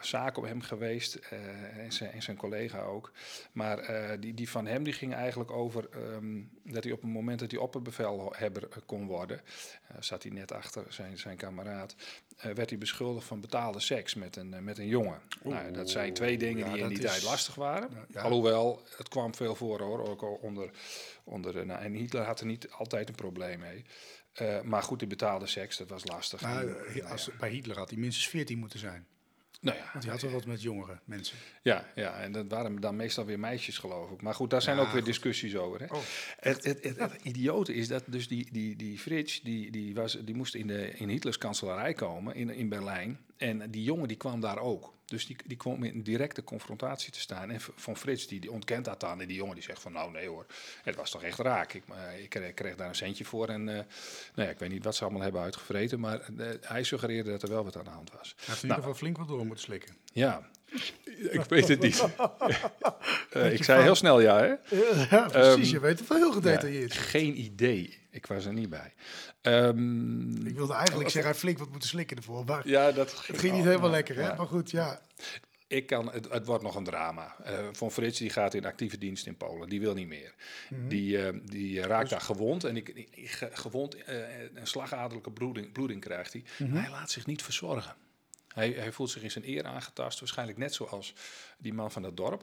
zaak 0.00 0.36
op 0.36 0.44
hem 0.44 0.60
geweest. 0.60 1.14
eh, 1.14 1.78
en, 1.78 1.92
zijn, 1.92 2.12
en 2.12 2.22
zijn 2.22 2.36
collega 2.36 2.80
ook. 2.80 3.12
Maar 3.52 3.80
die, 4.20 4.34
die 4.34 4.50
van 4.50 4.66
hem 4.66 4.82
die 4.82 4.92
ging 4.92 5.14
eigenlijk 5.14 5.50
over 5.50 5.88
ehm, 5.90 6.40
dat 6.64 6.84
hij 6.84 6.92
op 6.92 7.00
het 7.02 7.10
moment 7.10 7.38
dat 7.40 7.50
hij 7.50 7.60
opperbevelhebber 7.60 8.68
eh, 8.70 8.76
kon 8.86 9.06
worden, 9.06 9.40
eh, 9.88 9.96
zat 10.00 10.22
hij 10.22 10.32
net 10.32 10.52
achter 10.52 10.84
zijn, 10.88 11.18
zijn 11.18 11.36
kameraad, 11.36 11.94
eh, 12.36 12.52
werd 12.52 12.70
hij 12.70 12.78
beschuldigd 12.78 13.26
van 13.26 13.40
betaalde 13.40 13.80
seks 13.80 14.14
met 14.14 14.36
een, 14.36 14.64
met 14.64 14.78
een 14.78 14.86
jongen. 14.86 15.20
nou, 15.42 15.72
dat 15.72 15.90
zijn 15.90 16.14
twee 16.14 16.38
dingen 16.38 16.66
ja, 16.66 16.72
die 16.72 16.82
in 16.82 16.88
die 16.88 16.98
is- 16.98 17.04
tijd 17.04 17.22
lastig 17.22 17.54
waren. 17.54 17.88
Ja. 18.08 18.20
Alhoewel, 18.22 18.82
het 18.96 19.08
kwam 19.08 19.34
veel 19.34 19.54
voor 19.54 19.80
hoor, 19.80 20.08
ook 20.08 20.22
al 20.22 20.38
onder, 20.42 20.70
onder 21.24 21.52
de, 21.52 21.64
nou, 21.64 21.82
en 21.82 21.92
Hitler 21.92 22.22
had 22.24 22.40
er 22.40 22.46
niet 22.46 22.70
altijd 22.70 23.08
een 23.08 23.14
probleem 23.14 23.58
mee. 23.60 23.84
Maar 24.64 24.82
goed, 24.82 24.98
die 24.98 25.08
betaalde 25.08 25.46
seks, 25.46 25.76
dat 25.76 25.88
was 25.88 26.04
lastig. 26.06 26.40
Maar 26.42 26.60
En, 26.66 26.66
nou 26.66 27.02
als, 27.02 27.30
bij 27.38 27.50
Hitler 27.50 27.76
had 27.78 27.90
hij 27.90 27.98
minstens 27.98 28.28
14 28.28 28.58
moeten 28.58 28.78
zijn. 28.78 29.06
Nou 29.62 29.76
ja, 29.76 29.84
Want 29.92 30.04
hij 30.04 30.12
had 30.12 30.22
wel 30.22 30.30
wat 30.30 30.46
met 30.46 30.62
jongere 30.62 30.98
mensen. 31.04 31.36
ja, 31.62 31.86
ja, 31.94 32.20
en 32.20 32.32
dat 32.32 32.46
waren 32.48 32.80
dan 32.80 32.96
meestal 32.96 33.24
weer 33.24 33.38
meisjes, 33.38 33.78
geloof 33.78 34.10
ik. 34.10 34.22
Maar 34.22 34.34
goed, 34.34 34.50
daar 34.50 34.62
zijn 34.62 34.76
Ja, 34.76 34.82
ook 34.82 34.92
weer 34.92 35.04
discussies 35.04 35.56
over. 35.56 35.80
Hè. 35.80 35.86
Oh, 35.94 36.00
het, 36.40 36.64
het, 36.64 36.84
het, 36.84 36.98
het 36.98 37.22
idiote 37.22 37.74
is 37.74 37.88
dat 37.88 38.02
dus 38.06 38.28
die, 38.28 38.48
die, 38.52 38.76
die 38.76 38.98
Frits, 38.98 39.40
die, 39.42 39.70
die, 39.70 39.94
was, 39.94 40.18
die 40.24 40.34
moest 40.34 40.54
in, 40.54 40.66
de, 40.66 40.90
in 40.90 41.08
Hitlers 41.08 41.38
kanselarij 41.38 41.92
komen, 41.92 42.34
in, 42.34 42.50
in 42.50 42.68
Berlijn. 42.68 43.18
En 43.42 43.70
die 43.70 43.82
jongen 43.82 44.08
die 44.08 44.16
kwam 44.16 44.40
daar 44.40 44.58
ook. 44.58 44.92
Dus 45.06 45.26
die, 45.26 45.36
die 45.46 45.56
kwam 45.56 45.84
in 45.84 46.02
directe 46.02 46.44
confrontatie 46.44 47.12
te 47.12 47.20
staan. 47.20 47.50
En 47.50 47.60
Van 47.60 47.96
Frits 47.96 48.26
die, 48.26 48.40
die 48.40 48.50
ontkent 48.50 48.84
dat 48.84 49.00
dan. 49.00 49.20
En 49.20 49.26
die 49.28 49.36
jongen 49.36 49.54
die 49.54 49.64
zegt 49.64 49.82
van 49.82 49.92
nou 49.92 50.10
nee 50.12 50.28
hoor, 50.28 50.46
het 50.82 50.96
was 50.96 51.10
toch 51.10 51.22
echt 51.22 51.38
raak. 51.38 51.72
Ik, 51.72 51.82
eh, 51.88 52.22
ik 52.22 52.28
kreeg, 52.30 52.54
kreeg 52.54 52.76
daar 52.76 52.88
een 52.88 52.94
centje 52.94 53.24
voor. 53.24 53.48
En 53.48 53.68
eh, 53.68 53.74
nou 53.74 53.84
ja, 54.34 54.48
ik 54.48 54.58
weet 54.58 54.68
niet 54.70 54.84
wat 54.84 54.94
ze 54.96 55.02
allemaal 55.04 55.22
hebben 55.22 55.40
uitgevreten. 55.42 56.00
Maar 56.00 56.20
eh, 56.20 56.46
hij 56.60 56.82
suggereerde 56.82 57.30
dat 57.30 57.42
er 57.42 57.48
wel 57.48 57.64
wat 57.64 57.76
aan 57.76 57.84
de 57.84 57.90
hand 57.90 58.10
was. 58.18 58.34
hij 58.36 58.44
heeft 58.46 58.62
in 58.62 58.68
Nou. 58.68 58.80
ieder 58.80 58.92
geval 58.92 58.94
flink 58.94 59.16
wat 59.16 59.28
door 59.28 59.46
moeten 59.46 59.64
slikken. 59.64 59.96
Ja, 60.12 60.50
Ik 61.30 61.44
weet 61.48 61.68
het 61.68 61.80
niet. 61.80 62.04
Eh, 63.32 63.52
ik 63.52 63.64
zei 63.64 63.82
heel 63.82 63.94
snel 63.94 64.20
ja, 64.20 64.38
hè? 64.38 64.46
Ja, 64.46 65.28
precies. 65.28 65.66
Ehm, 65.66 65.72
je 65.74 65.80
weet 65.80 65.98
het 65.98 66.08
wel 66.08 66.18
heel 66.18 66.26
Ja, 66.28 66.34
gedetailleerd. 66.34 66.92
geen 66.92 67.40
idee. 67.40 67.98
Ik 68.12 68.26
was 68.26 68.44
er 68.44 68.52
niet 68.52 68.68
bij. 68.68 68.94
Ehm, 69.40 70.46
Ik 70.46 70.54
wilde 70.54 70.72
eigenlijk 70.74 71.10
zeggen, 71.10 71.30
hij 71.30 71.40
flink 71.40 71.58
wat 71.58 71.70
moeten 71.70 71.88
slikken 71.88 72.16
ervoor. 72.16 72.44
Maar 72.44 72.68
ja, 72.68 72.92
dat 72.92 73.26
het 73.26 73.38
ging 73.38 73.54
niet 73.54 73.64
helemaal 73.64 73.90
lekker, 73.90 74.16
hè? 74.16 74.22
Ja. 74.26 74.34
Maar 74.34 74.46
goed, 74.46 74.70
ja. 74.70 75.00
Ik 75.66 75.86
kan, 75.86 76.12
het, 76.12 76.28
het 76.30 76.46
wordt 76.46 76.62
nog 76.62 76.74
een 76.74 76.84
drama. 76.84 77.36
Eh 77.44 77.66
Von 77.72 77.90
Frits 77.90 78.18
die 78.18 78.30
gaat 78.30 78.54
in 78.54 78.64
actieve 78.64 78.98
dienst 78.98 79.26
in 79.26 79.36
Polen. 79.36 79.68
Die 79.68 79.80
wil 79.80 79.94
niet 79.94 80.06
meer. 80.08 80.34
Mhm. 80.70 80.88
Die, 80.88 81.26
eh, 81.26 81.38
die 81.44 81.74
Dus- 81.74 81.84
raakt 81.86 82.10
daar 82.10 82.20
gewond. 82.20 82.64
En 82.64 82.76
ik, 82.76 82.88
ik- 82.88 83.30
ge- 83.30 83.50
gewond, 83.52 83.94
eh, 83.94 84.40
een 84.54 84.66
slagadelijke 84.66 85.30
bloeding, 85.30 85.72
bloeding 85.72 86.00
krijgt 86.00 86.32
hij. 86.32 86.44
Mhm. 86.58 86.70
Maar 86.72 86.82
hij 86.82 86.90
laat 86.90 87.10
zich 87.10 87.26
niet 87.26 87.42
verzorgen. 87.42 87.94
Hij, 88.54 88.70
hij 88.70 88.92
voelt 88.92 89.10
zich 89.10 89.22
in 89.22 89.30
zijn 89.30 89.48
eer 89.48 89.64
aangetast. 89.64 90.18
Waarschijnlijk 90.20 90.58
net 90.58 90.74
zoals 90.74 91.14
die 91.58 91.72
man 91.74 91.90
van 91.90 92.02
dat 92.02 92.16
dorp. 92.16 92.42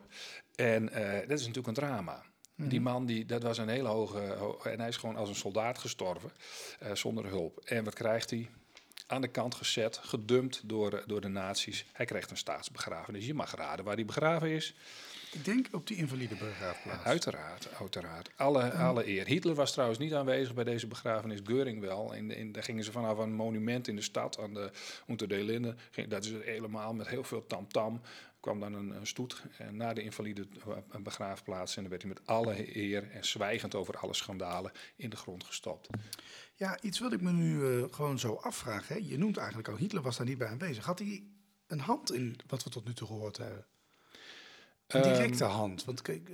En 0.56 0.90
eh, 0.90 1.20
dat 1.28 1.40
is 1.40 1.48
natuurlijk 1.48 1.68
een 1.68 1.74
drama. 1.88 2.24
Mhm. 2.60 2.70
Die 2.70 2.82
man, 2.82 3.06
die, 3.06 3.26
dat 3.26 3.44
was 3.44 3.58
een 3.58 3.70
hele 3.70 3.88
hoge... 3.88 4.36
ho- 4.38 4.60
En 4.64 4.80
hij 4.80 4.88
is 4.90 4.98
gewoon 4.98 5.16
als 5.16 5.30
een 5.30 5.36
soldaat 5.36 5.78
gestorven. 5.78 6.32
eh, 6.80 6.96
zonder 6.96 7.26
hulp. 7.26 7.58
En 7.66 7.84
wat 7.84 7.94
krijgt 7.94 8.30
hij? 8.30 8.50
aan 9.08 9.22
de 9.22 9.28
kant 9.28 9.56
gezet, 9.56 10.00
gedumpt 10.04 10.62
door, 10.66 10.94
eh, 10.94 11.04
door 11.08 11.22
de 11.22 11.28
nazi's. 11.28 11.86
Hij 11.94 12.06
krijgt 12.06 12.32
een 12.32 12.38
staatsbegrafenis. 12.38 13.26
Je 13.26 13.34
mag 13.34 13.56
raden 13.56 13.86
waar 13.86 13.96
hij 13.96 14.06
begraven 14.06 14.50
is. 14.50 14.76
Ik 15.32 15.46
denk 15.46 15.68
op 15.72 15.88
die 15.88 15.98
invalide 15.98 16.36
begraafplaats. 16.36 17.04
Uiteraard, 17.04 17.68
uiteraard. 17.80 18.30
Alle, 18.36 18.72
alle 18.72 19.08
eer. 19.08 19.26
Hitler 19.26 19.56
was 19.56 19.72
trouwens 19.72 20.00
niet 20.00 20.14
aanwezig 20.14 20.54
bij 20.54 20.64
deze 20.64 20.88
begrafenis, 20.88 21.40
Geuring 21.44 21.82
wel. 21.82 22.14
En, 22.16 22.36
en 22.36 22.52
daar 22.52 22.64
gingen 22.64 22.84
ze 22.84 22.92
vanaf 22.92 23.18
een 23.18 23.34
monument 23.34 23.88
in 23.88 23.96
de 23.96 24.02
stad 24.02 24.40
aan 24.40 24.54
de 24.54 24.72
Unter 25.08 25.28
den 25.28 25.42
Linden. 25.44 25.78
Ging, 25.92 26.08
dat 26.08 26.26
is 26.26 26.32
helemaal 26.44 26.94
met 26.94 27.08
heel 27.08 27.24
veel 27.24 27.46
tamtam. 27.48 28.02
Kwam 28.40 28.60
dan 28.60 28.74
een, 28.74 28.90
een 28.90 29.08
stoet 29.08 29.44
eh, 29.58 29.70
naar 29.70 29.96
de 29.96 30.04
invalide 30.04 30.48
eh, 30.68 31.02
begraafplaats. 31.02 31.76
En 31.76 31.82
dan 31.82 31.90
werd 31.90 32.02
hij 32.02 32.12
met 32.12 32.28
alle 32.28 32.78
eer 32.78 33.12
en 33.12 33.26
zwijgend 33.26 33.76
over 33.76 33.98
alle 33.98 34.14
schandalen 34.14 34.72
in 34.96 35.10
de 35.10 35.16
grond 35.16 35.44
gestopt. 35.44 35.90
Ja, 36.56 36.82
iets 36.82 37.00
wat 37.00 37.14
ik 37.14 37.22
me 37.22 37.32
nu 37.32 37.66
eh, 37.66 37.94
gewoon 37.94 38.20
zo 38.20 38.34
afvraag. 38.34 38.88
Hè? 38.88 38.96
Je 38.96 39.18
noemt 39.18 39.38
eigenlijk 39.38 39.68
al, 39.68 39.78
Hitler 39.78 40.02
was 40.04 40.18
daar 40.18 40.26
niet 40.26 40.38
bij 40.38 40.48
aanwezig. 40.48 40.86
Had 40.86 41.00
hij 41.00 41.24
een 41.68 41.80
hand 41.80 42.14
in 42.14 42.36
wat 42.48 42.64
we 42.64 42.70
tot 42.70 42.86
nu 42.86 42.94
toe 42.94 43.08
gehoord 43.08 43.38
hebben? 43.38 43.66
Een 44.88 45.02
Ehm, 45.02 45.14
directe 45.14 45.44
hand. 45.44 45.86
Want 45.86 46.02
kijk, 46.02 46.30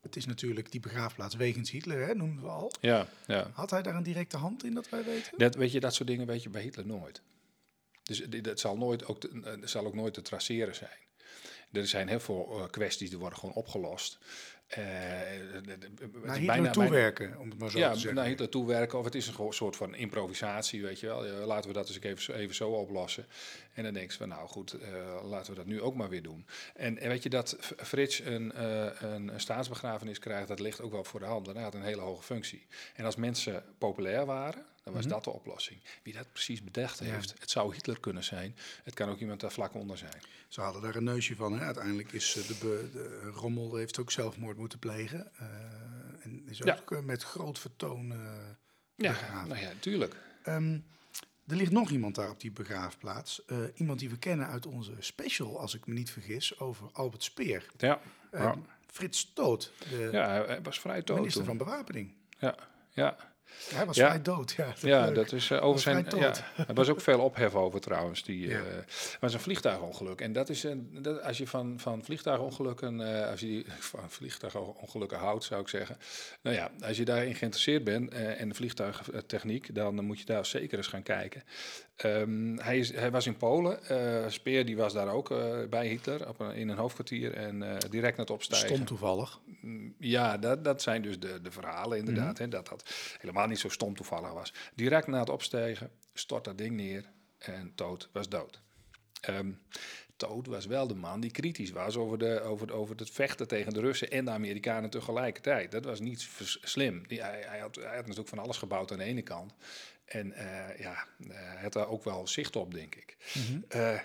het, 0.00 0.16
is 0.16 0.26
natuurlijk 0.26 0.70
die 0.70 0.80
begraafplaats 0.80 1.34
wegens 1.34 1.70
Hitler, 1.70 2.06
hè, 2.06 2.14
noemden 2.14 2.44
we 2.44 2.50
al. 2.50 2.72
Ja, 2.80 3.06
ja. 3.26 3.50
Had 3.52 3.70
hij 3.70 3.82
daar 3.82 3.94
een 3.94 4.02
directe 4.02 4.36
hand 4.36 4.64
in, 4.64 4.74
dat 4.74 4.88
wij 4.88 5.04
weten? 5.04 5.38
Dat, 5.38 5.54
weet 5.54 5.72
je, 5.72 5.80
dat 5.80 5.94
soort 5.94 6.08
dingen 6.08 6.26
weet 6.26 6.42
je 6.42 6.48
bij 6.48 6.62
Hitler 6.62 6.86
nooit. 6.86 7.22
Dus 8.08 8.22
dat 8.42 8.60
zal, 8.60 8.76
nooit 8.76 9.06
ook 9.06 9.24
eh, 9.24 9.52
zal 9.64 9.86
ook 9.86 9.94
nooit 9.94 10.14
te 10.14 10.22
traceren 10.22 10.74
zijn. 10.74 10.98
Er 11.72 11.86
zijn 11.86 12.08
heel 12.08 12.20
veel 12.20 12.48
eh, 12.58 12.70
kwesties 12.70 13.08
die 13.10 13.18
worden 13.18 13.38
gewoon 13.38 13.54
opgelost. 13.54 14.18
Eh, 14.68 14.82
Naar 16.24 16.36
Hitler 16.36 16.72
toewerken, 16.72 17.38
om 17.38 17.50
het 17.50 17.58
maar 17.58 17.70
zo 17.70 17.78
ja, 17.78 17.88
te 17.92 17.98
zeggen. 17.98 18.14
naar 18.14 18.26
Hitler 18.26 18.48
toewerken. 18.48 18.98
Of 18.98 19.04
het 19.04 19.14
is 19.14 19.26
een 19.26 19.52
soort 19.52 19.76
van 19.76 19.94
improvisatie, 19.94 20.82
weet 20.82 21.00
je 21.00 21.06
wel. 21.06 21.26
Ja, 21.26 21.32
laten 21.32 21.68
we 21.68 21.74
dat 21.76 21.88
eens 21.88 22.00
even, 22.00 22.22
zo- 22.22 22.32
even 22.32 22.54
zo 22.54 22.70
oplossen. 22.70 23.26
En 23.74 23.82
dan 23.82 23.92
denk 23.92 24.10
je 24.10 24.16
van, 24.16 24.28
nou 24.28 24.48
goed, 24.48 24.76
laten 25.24 25.52
we 25.52 25.58
dat 25.58 25.66
nu 25.66 25.80
ook 25.82 25.94
maar 25.94 26.08
weer 26.08 26.22
doen. 26.22 26.46
En, 26.74 26.98
en 26.98 27.08
weet 27.08 27.22
je 27.22 27.28
dat 27.28 27.56
Frits 27.76 28.18
een, 28.18 28.62
een, 28.64 29.28
een 29.28 29.40
staatsbegrafenis 29.40 30.18
krijgt, 30.18 30.48
dat 30.48 30.60
ligt 30.60 30.80
ook 30.80 30.92
wel 30.92 31.04
voor 31.04 31.20
de 31.20 31.26
hand. 31.26 31.46
Hij 31.46 31.62
had 31.62 31.74
een 31.74 31.82
hele 31.82 32.00
hoge 32.00 32.22
functie. 32.22 32.66
En 32.94 33.04
als 33.04 33.16
mensen 33.16 33.64
populair 33.78 34.26
waren, 34.26 34.66
dan 34.82 34.94
was 34.94 35.06
dat 35.06 35.24
de 35.24 35.30
oplossing. 35.30 35.80
Wie 36.02 36.12
dat 36.12 36.32
precies 36.32 36.62
bedacht 36.64 37.00
Mhm. 37.00 37.08
Ja. 37.08 37.14
heeft, 37.14 37.34
het 37.38 37.50
zou 37.50 37.74
Hitler 37.74 38.00
kunnen 38.00 38.24
zijn. 38.24 38.56
Het 38.84 38.94
kan 38.94 39.08
ook 39.08 39.18
iemand 39.18 39.40
daar 39.40 39.52
vlak 39.52 39.74
onder 39.74 39.98
zijn. 39.98 40.22
Ze 40.48 40.60
hadden 40.60 40.82
daar 40.82 40.94
een 40.96 41.04
neusje 41.04 41.36
van. 41.36 41.52
Hè. 41.58 41.64
Uiteindelijk 41.64 42.12
is 42.12 42.36
eh, 42.36 42.46
de, 42.46 42.54
be- 42.60 42.88
de 42.92 43.30
Rommel 43.34 43.74
heeft 43.76 43.98
ook 43.98 44.10
zelfmoord 44.10 44.56
moeten 44.56 44.78
plegen. 44.78 45.30
eh, 45.38 45.46
en 46.24 46.42
is 46.46 46.62
ook 46.64 46.92
eh, 46.92 47.00
met 47.00 47.22
groot 47.22 47.58
vertoon 47.58 48.12
eh, 48.12 48.18
Ja, 48.94 49.10
begraven. 49.10 49.48
nou 49.48 49.60
ja, 49.60 49.70
tuurlijk. 49.80 50.16
Ehm, 50.42 50.78
er 51.46 51.56
ligt 51.56 51.72
nog 51.72 51.90
iemand 51.90 52.14
daar 52.14 52.30
op 52.30 52.40
die 52.40 52.50
begraafplaats. 52.52 53.44
Eh, 53.44 53.58
iemand 53.74 53.98
die 53.98 54.10
we 54.10 54.18
kennen 54.18 54.46
uit 54.46 54.66
onze 54.66 54.92
special, 54.98 55.60
als 55.60 55.74
ik 55.74 55.86
me 55.86 55.94
niet 55.94 56.10
vergis, 56.10 56.58
over 56.58 56.88
Albert 56.92 57.22
Speer. 57.22 57.66
Ja, 57.76 58.00
Eh, 58.30 58.42
ja. 58.42 58.56
Frits 58.86 59.18
Stoot, 59.18 59.72
de 59.90 60.08
ja 60.12 60.28
hij, 60.28 60.44
hij 60.46 60.62
was 60.62 60.80
vrij 60.80 61.02
dood 61.02 61.16
minister 61.16 61.44
toen. 61.44 61.56
van 61.56 61.66
Bewapening. 61.66 62.12
Ja, 62.38 62.54
ja. 62.90 63.16
Hij 63.74 63.86
was 63.86 63.96
Ja. 63.96 64.06
vrij 64.08 64.22
dood, 64.22 64.52
ja. 64.56 64.72
Ja, 64.80 65.04
leuk. 65.04 65.14
dat 65.14 65.32
is 65.32 65.50
eh, 65.50 65.64
over 65.64 65.80
zijn. 65.80 66.06
Ja, 66.16 66.34
er 66.68 66.74
was 66.74 66.88
ook 66.88 67.00
veel 67.00 67.20
ophef 67.20 67.54
over 67.54 67.80
trouwens. 67.80 68.22
Die 68.24 68.48
Ja. 68.48 68.58
eh, 68.58 68.62
was 69.20 69.34
een 69.34 69.40
vliegtuigongeluk. 69.40 70.20
En 70.20 70.32
dat 70.32 70.48
is 70.48 70.62
een, 70.62 70.98
dat, 71.02 71.22
als 71.22 71.38
je 71.38 71.46
van, 71.46 71.80
van 71.80 72.04
vliegtuigongelukken, 72.04 73.16
eh, 73.22 73.30
als 73.30 73.40
je 73.40 73.46
die 73.46 73.64
van 73.92 74.10
vliegtuigongelukken 74.10 75.18
houdt, 75.18 75.44
zou 75.44 75.60
ik 75.60 75.68
zeggen. 75.68 75.98
Nou 76.42 76.56
ja, 76.56 76.70
als 76.80 76.96
je 76.96 77.04
daarin 77.04 77.34
geïnteresseerd 77.34 77.84
bent 77.84 78.12
en 78.14 78.48
de 78.48 78.54
vliegtuigtechniek, 78.54 79.74
dan 79.74 80.04
moet 80.04 80.18
je 80.18 80.24
daar 80.24 80.46
zeker 80.46 80.78
eens 80.78 80.86
gaan 80.86 81.02
kijken. 81.02 81.42
Ehm, 81.98 82.56
hij, 82.56 82.78
is, 82.78 82.92
hij 82.94 83.10
was 83.10 83.26
in 83.26 83.36
Polen. 83.36 83.84
eh, 83.88 84.28
Speer 84.30 84.66
die 84.66 84.76
was 84.76 84.92
daar 84.92 85.08
ook 85.08 85.30
eh, 85.30 85.58
bij 85.70 85.86
Hitler 85.88 86.28
op 86.28 86.40
een, 86.40 86.54
in 86.54 86.68
een 86.68 86.76
hoofdkwartier 86.76 87.34
en 87.34 87.62
eh, 87.62 87.90
direct 87.90 88.16
naar 88.16 88.26
het 88.26 88.34
opstijgen. 88.34 88.68
Stom 88.68 88.84
toevallig. 88.84 89.40
Mm, 89.60 89.94
Ja, 89.98 90.36
dat, 90.38 90.64
dat 90.64 90.82
zijn 90.82 91.02
dus 91.02 91.18
de, 91.18 91.40
de 91.42 91.50
verhalen 91.50 91.98
inderdaad. 91.98 92.32
Mhm. 92.32 92.42
hè, 92.42 92.48
dat 92.48 92.68
dat 92.68 92.90
helemaal 93.20 93.46
niet 93.46 93.58
zo 93.58 93.68
stom 93.68 93.94
toevallig 93.96 94.32
was. 94.32 94.52
Direct 94.74 95.06
na 95.06 95.18
het 95.18 95.30
opstijgen 95.30 95.90
stort 96.14 96.44
dat 96.44 96.58
ding 96.58 96.76
neer 96.76 97.04
en 97.38 97.72
Toot 97.74 98.08
was 98.12 98.28
dood. 98.28 98.60
Ehm 99.20 99.50
Toot 100.16 100.46
was 100.46 100.66
wel 100.66 100.86
de 100.86 100.94
man 100.94 101.20
die 101.20 101.30
kritisch 101.30 101.70
was 101.70 101.96
over, 101.96 102.18
de, 102.18 102.40
over, 102.40 102.72
over 102.72 102.96
het 102.96 103.10
vechten 103.10 103.48
tegen 103.48 103.72
de 103.72 103.80
Russen 103.80 104.10
en 104.10 104.24
de 104.24 104.30
Amerikanen 104.30 104.90
tegelijkertijd. 104.90 105.70
Dat 105.70 105.84
was 105.84 106.00
niet 106.00 106.28
slim. 106.62 107.06
Die, 107.06 107.22
hij, 107.22 107.44
hij, 107.46 107.58
had, 107.58 107.74
hij 107.74 107.94
had 107.94 108.02
natuurlijk 108.02 108.28
van 108.28 108.38
alles 108.38 108.56
gebouwd 108.56 108.92
aan 108.92 108.98
de 108.98 109.04
ene 109.04 109.22
kant. 109.22 109.54
En 110.08 110.32
eh, 110.32 110.78
ja, 110.78 111.06
eh, 111.20 111.28
hij 111.28 111.62
had 111.62 111.72
daar 111.72 111.88
ook 111.88 112.04
wel 112.04 112.26
zicht 112.26 112.56
op, 112.56 112.74
denk 112.74 112.94
ik. 112.94 113.16
Eh, 113.68 114.00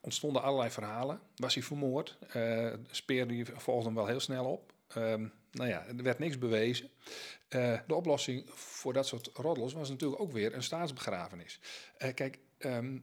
ontstonden 0.00 0.42
allerlei 0.42 0.70
verhalen. 0.70 1.20
Was 1.36 1.54
hij 1.54 1.62
vermoord? 1.62 2.18
Eh 2.28 2.72
Speer 2.90 3.26
die 3.28 3.44
volgde 3.44 3.84
hem 3.86 3.94
wel 3.94 4.06
heel 4.06 4.20
snel 4.20 4.44
op. 4.44 4.72
Ehm, 4.88 5.26
nou 5.50 5.68
ja, 5.68 5.86
er 5.86 6.02
werd 6.02 6.18
niks 6.18 6.38
bewezen. 6.38 6.90
Eh, 7.48 7.78
de 7.86 7.94
oplossing 7.94 8.50
voor 8.50 8.92
dat 8.92 9.06
soort 9.06 9.30
roddels 9.34 9.72
was 9.72 9.88
natuurlijk 9.88 10.20
ook 10.20 10.32
weer 10.32 10.54
een 10.54 10.62
staatsbegrafenis. 10.62 11.60
Eh, 11.98 12.14
kijk, 12.14 12.38
ehm, 12.58 12.98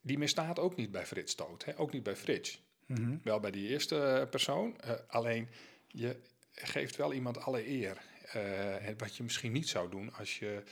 die 0.00 0.18
misstaat 0.18 0.58
ook 0.58 0.76
niet 0.76 0.90
bij 0.90 1.06
Frits 1.06 1.32
Stoot. 1.32 1.64
Hè? 1.64 1.78
Ook 1.78 1.92
niet 1.92 2.02
bij 2.02 2.16
Frits. 2.16 2.62
Mhm. 2.86 3.16
Wel 3.22 3.40
bij 3.40 3.50
die 3.50 3.68
eerste 3.68 4.00
eh, 4.02 4.28
persoon. 4.28 4.80
eh, 4.80 4.92
alleen 5.06 5.48
je 5.88 6.16
geeft 6.52 6.96
wel 6.96 7.12
iemand 7.12 7.38
alle 7.38 7.68
eer. 7.68 8.02
Eh, 8.32 8.94
wat 8.98 9.16
je 9.16 9.22
misschien 9.22 9.52
niet 9.52 9.68
zou 9.68 9.90
doen 9.90 10.12
als 10.14 10.38
je 10.38 10.62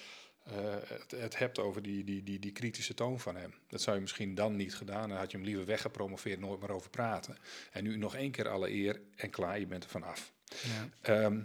eh, 0.43 0.75
het, 0.87 1.11
het 1.11 1.39
hebt 1.39 1.59
over 1.59 1.83
die, 1.83 2.05
die, 2.05 2.23
die, 2.23 2.39
die 2.39 2.53
kritische 2.53 2.95
toon 2.95 3.21
van 3.21 3.37
hem. 3.37 3.55
Dat 3.69 3.81
zou 3.81 3.97
je 3.97 4.03
misschien 4.03 4.35
dan 4.35 4.57
niet 4.57 4.75
gedaan. 4.75 5.09
Dan 5.09 5.19
had 5.19 5.31
je 5.31 5.37
hem 5.37 5.47
liever 5.47 5.65
weggepromoveerd, 5.65 6.41
nooit 6.41 6.61
meer 6.61 6.73
over 6.73 6.91
praten. 6.91 7.37
En 7.73 7.85
nu 7.85 7.97
nog 7.97 8.15
één 8.15 8.31
keer 8.31 8.49
alle 8.49 8.71
eer 8.71 9.01
en 9.17 9.31
klaar, 9.31 9.59
je 9.59 9.67
bent 9.67 9.85
er 9.85 9.91
vanaf. 9.91 10.33
Ja. 10.45 10.89
Ehm, 11.01 11.41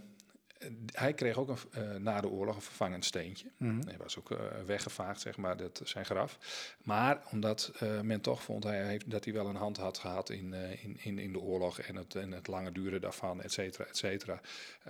hij 0.91 1.13
kreeg 1.13 1.37
ook 1.37 1.49
een, 1.49 1.57
eh, 1.71 1.95
na 1.95 2.21
de 2.21 2.29
oorlog 2.29 2.55
een 2.55 2.61
vervangend 2.61 3.05
steentje. 3.05 3.51
Mhm. 3.57 3.87
Hij 3.87 3.97
was 3.97 4.19
ook 4.19 4.31
eh, 4.31 4.37
weggevaagd, 4.65 5.21
zeg 5.21 5.37
maar, 5.37 5.57
dat, 5.57 5.81
zijn 5.83 6.05
graf. 6.05 6.37
Maar 6.83 7.21
omdat 7.31 7.71
men 8.01 8.21
toch 8.21 8.43
vond 8.43 8.63
hij 8.63 8.85
heeft, 8.85 9.11
dat 9.11 9.23
hij 9.23 9.33
wel 9.33 9.47
een 9.47 9.55
hand 9.55 9.77
had 9.77 9.97
gehad 9.97 10.29
in, 10.29 10.53
in, 10.53 10.97
in, 10.99 11.19
in 11.19 11.33
de 11.33 11.39
oorlog 11.39 11.79
en 11.79 11.95
het, 11.95 12.15
en 12.15 12.31
het 12.31 12.47
lange 12.47 12.71
duren 12.71 13.01
daarvan, 13.01 13.41
et 13.41 13.51
cetera, 13.51 13.85
et 13.85 13.97
cetera, 13.97 14.41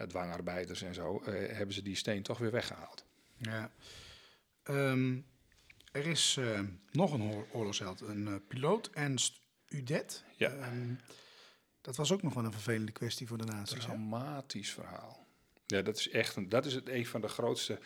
dwangarbeiders 0.08 0.82
en 0.82 0.94
zo, 0.94 1.22
hebben 1.30 1.76
ze 1.76 1.82
die 1.82 1.96
steen 1.96 2.24
toch 2.24 2.38
weer 2.38 2.52
weggehaald. 2.52 3.06
Ja. 3.38 3.72
Ehm, 4.64 5.18
er 5.92 6.06
is 6.08 6.38
eh, 6.40 6.60
nog 6.92 7.14
een 7.14 7.22
oor- 7.22 7.48
oorlogsheld, 7.52 8.02
een 8.02 8.28
eh, 8.28 8.34
piloot, 8.48 8.90
Ernst 8.94 9.40
Udet. 9.68 10.24
Ja. 10.38 10.50
Ehm, 10.52 10.94
dat 11.82 11.96
was 11.96 12.12
ook 12.12 12.22
nog 12.24 12.34
wel 12.34 12.46
een 12.46 12.52
vervelende 12.52 12.92
kwestie 12.92 13.28
voor 13.28 13.38
de 13.38 13.44
nazi's. 13.46 13.80
hè? 13.86 13.86
Dramatisch 13.92 14.72
verhaal. 14.74 15.26
Ja, 15.66 15.82
dat 15.82 15.98
is 15.98 16.10
echt 16.10 16.36
een, 16.36 16.50
dat 16.50 16.66
is 16.66 16.74
het, 16.74 16.90
een 16.90 17.06
van 17.06 17.22
de 17.22 17.28
grootste 17.28 17.80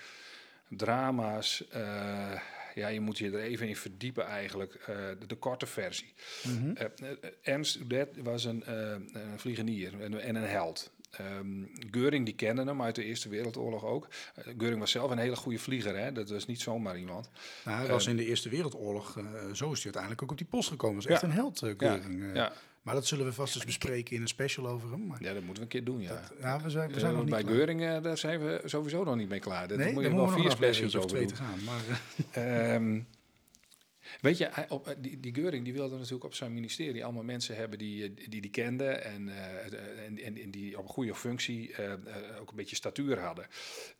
drama's. 0.69 1.67
eh, 1.67 2.39
ja, 2.75 2.87
je 2.87 2.99
moet 2.99 3.17
je 3.17 3.25
er 3.31 3.39
even 3.39 3.67
in 3.67 3.75
verdiepen 3.75 4.25
eigenlijk. 4.25 4.83
de, 5.19 5.25
de 5.27 5.35
korte 5.35 5.65
versie. 5.65 6.13
Mhm. 6.43 6.73
Ernst 7.41 7.75
Udet 7.75 8.17
was 8.17 8.43
een, 8.43 8.71
een 9.19 9.39
vliegenier 9.39 10.01
en, 10.01 10.21
en 10.21 10.35
een 10.35 10.49
held. 10.49 10.91
Ehm 11.11 11.63
Geuring, 11.91 12.25
die 12.25 12.35
kende 12.35 12.63
hem 12.63 12.81
uit 12.81 12.95
de 12.95 13.03
Eerste 13.03 13.29
Wereldoorlog 13.29 13.85
ook. 13.85 14.07
Eh, 14.35 14.43
Geuring 14.57 14.79
was 14.79 14.91
zelf 14.91 15.11
een 15.11 15.17
hele 15.17 15.35
goede 15.35 15.59
vlieger, 15.59 15.97
hè? 15.97 16.11
dat 16.11 16.29
was 16.29 16.45
niet 16.45 16.61
zomaar 16.61 16.97
iemand. 16.97 17.29
Nou, 17.65 17.77
hij 17.77 17.87
was 17.87 18.07
in 18.07 18.15
de 18.15 18.25
Eerste 18.25 18.49
Wereldoorlog, 18.49 19.17
eh, 19.17 19.23
zo 19.53 19.71
is 19.71 19.83
hij 19.83 19.83
uiteindelijk 19.83 20.21
ook 20.23 20.31
op 20.31 20.37
die 20.37 20.47
post 20.47 20.69
gekomen. 20.69 20.95
Dat 20.95 21.05
is 21.05 21.11
echt 21.11 21.23
een 21.23 21.31
held, 21.31 21.61
eh, 21.61 21.73
ja. 22.33 22.51
Maar 22.81 22.93
dat 22.93 23.05
zullen 23.05 23.25
we 23.25 23.33
vast 23.33 23.55
eens 23.55 23.65
bespreken 23.65 24.15
in 24.15 24.21
een 24.21 24.27
special 24.27 24.67
over 24.67 24.91
hem. 24.91 25.07
Maar 25.07 25.23
ja, 25.23 25.33
dat 25.33 25.43
moeten 25.43 25.53
we 25.55 25.61
een 25.61 25.67
keer 25.67 25.83
doen, 25.83 26.01
ja. 26.01 26.09
dat- 26.09 26.33
ja, 26.39 26.61
we 26.61 26.69
zijn, 26.69 26.91
we 26.93 26.99
zijn 26.99 27.13
nog 27.13 27.21
niet 27.21 27.31
bij. 27.33 27.43
Geuring, 27.43 28.01
daar 28.01 28.17
zijn 28.17 28.39
we 28.39 28.61
sowieso 28.65 29.03
nog 29.03 29.15
niet 29.15 29.29
mee 29.29 29.39
klaar. 29.39 29.67
Dat 29.67 29.77
Nee, 29.77 29.93
moet 29.93 30.03
je 30.03 30.15
wel 30.15 30.27
vier 30.27 30.37
nog 30.37 30.45
een 30.45 30.51
specials 30.51 30.95
over 30.95 31.09
twee 31.09 31.25
doen. 31.25 31.35
te 31.35 31.41
gaan. 31.43 31.63
Maar, 31.65 31.81
eh, 32.31 32.73
Ehm, 32.75 32.99
Weet 34.21 34.37
je, 34.37 34.45
eh, 34.45 34.77
die, 34.97 35.19
die 35.19 35.33
Geuring 35.33 35.63
die 35.63 35.73
wilde 35.73 35.95
natuurlijk 35.95 36.23
op 36.23 36.33
zijn 36.33 36.53
ministerie 36.53 37.03
allemaal 37.03 37.23
mensen 37.23 37.55
hebben 37.55 37.77
die 37.77 38.03
eh, 38.03 38.29
die, 38.29 38.41
die 38.41 38.51
kenden 38.51 39.03
en, 39.03 39.29
eh, 39.29 40.05
en, 40.05 40.19
en, 40.19 40.37
en 40.37 40.51
die 40.51 40.77
op 40.77 40.83
een 40.83 40.89
goede 40.89 41.15
functie 41.15 41.75
ook 42.39 42.49
een 42.49 42.55
beetje 42.55 42.75
statuur 42.75 43.19
hadden. 43.19 43.47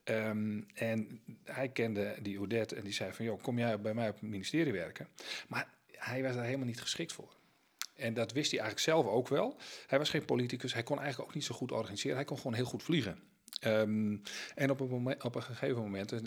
Ehm, 0.04 0.62
en 0.74 1.22
hij 1.44 1.70
kende 1.70 2.16
die 2.22 2.40
Odette 2.40 2.76
en 2.76 2.84
die 2.84 2.94
zei 2.94 3.14
van, 3.14 3.26
joh, 3.26 3.42
kom 3.42 3.58
jij 3.58 3.82
bij 3.82 3.94
mij 3.94 4.10
op 4.10 4.14
het 4.20 4.30
ministerie 4.30 4.74
werken? 4.74 5.08
Maar 5.48 5.74
hij 5.92 6.24
was 6.24 6.36
daar 6.36 6.46
helemaal 6.46 6.66
niet 6.66 6.82
geschikt 6.82 7.14
voor. 7.14 7.34
En 7.96 8.14
dat 8.14 8.32
wist 8.32 8.52
hij 8.52 8.60
eigenlijk 8.60 8.90
zelf 8.90 9.06
ook 9.06 9.28
wel. 9.28 9.58
Hij 9.88 9.98
was 9.98 10.10
geen 10.10 10.26
politicus, 10.26 10.74
hij 10.74 10.84
kon 10.84 11.00
eigenlijk 11.00 11.30
ook 11.30 11.36
niet 11.36 11.46
zo 11.46 11.56
goed 11.56 11.72
organiseren. 11.72 12.16
Hij 12.16 12.26
kon 12.26 12.38
gewoon 12.38 12.54
heel 12.54 12.66
goed 12.66 12.84
vliegen. 12.84 13.31
Ehm, 13.60 14.16
en 14.56 14.70
op 14.70 14.80
een, 14.80 14.88
moment, 14.90 15.24
op 15.24 15.36
een 15.36 15.44
gegeven 15.44 15.82
moment 15.82 16.12
eh, 16.12 16.20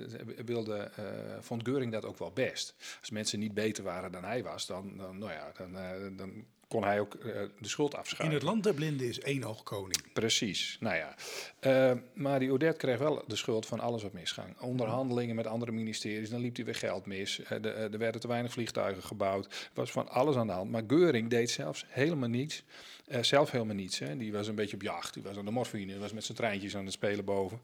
wilde, 0.44 0.76
eh, 0.76 1.04
vond 1.40 1.62
Geuring 1.64 1.92
dat 1.92 2.04
ook 2.04 2.18
wel 2.18 2.30
best. 2.32 2.74
Als 3.00 3.10
mensen 3.10 3.38
niet 3.38 3.54
beter 3.54 3.84
waren 3.84 4.12
dan 4.12 4.24
hij 4.24 4.42
was, 4.42 4.66
dan, 4.66 4.96
dan, 4.96 5.18
nou 5.18 5.32
ja, 5.32 5.52
dan, 5.56 5.76
eh, 5.78 5.90
dan 6.16 6.44
kon 6.68 6.84
hij 6.84 7.00
ook 7.00 7.14
eh, 7.14 7.42
de 7.60 7.68
schuld 7.68 7.92
In 7.92 7.98
afschuiven. 7.98 8.34
het 8.38 8.46
land 8.46 8.62
der 8.64 8.74
blinden 8.74 9.06
is 9.08 9.20
één 9.20 9.44
oog 9.44 9.62
koning. 9.62 10.12
Precies, 10.12 10.76
nou 10.80 10.96
ja. 10.96 11.14
Eh, 11.60 11.92
maar 12.14 12.38
die 12.38 12.52
Odette 12.52 12.76
kreeg 12.76 12.98
wel 12.98 13.22
de 13.26 13.36
schuld 13.36 13.66
van 13.66 13.80
alles 13.80 14.02
wat 14.02 14.12
misging. 14.12 14.60
Onderhandelingen 14.60 15.34
met 15.34 15.46
andere 15.46 15.72
ministeries, 15.72 16.30
dan 16.30 16.40
liep 16.40 16.56
hij 16.56 16.64
weer 16.64 16.74
geld 16.74 17.06
mis. 17.06 17.42
Eh, 17.42 17.62
de- 17.62 17.70
eh, 17.70 17.92
er 17.92 17.98
werden 17.98 18.20
te 18.20 18.28
weinig 18.28 18.52
vliegtuigen 18.52 19.02
gebouwd. 19.02 19.44
Er 19.46 19.70
was 19.74 19.90
van 19.92 20.08
alles 20.08 20.36
aan 20.36 20.46
de 20.46 20.52
hand. 20.52 20.70
Maar 20.70 20.82
Geuring 20.86 21.30
deed 21.30 21.50
zelfs 21.50 21.84
helemaal 21.88 22.28
niets. 22.28 22.64
Eh, 23.04 23.22
zelf 23.22 23.50
helemaal 23.50 23.74
niets. 23.74 23.98
Hè. 23.98 24.16
Die 24.16 24.32
was 24.32 24.48
een 24.48 24.54
beetje 24.54 24.76
op 24.76 24.82
jacht. 24.82 25.14
Die 25.14 25.22
was 25.22 25.36
aan 25.36 25.44
de 25.44 25.50
morfine. 25.50 25.86
Die 25.92 26.00
was 26.00 26.12
met 26.12 26.24
zijn 26.24 26.36
treintjes 26.36 26.76
aan 26.76 26.84
het 26.84 26.92
spelen 26.92 27.24
boven. 27.24 27.60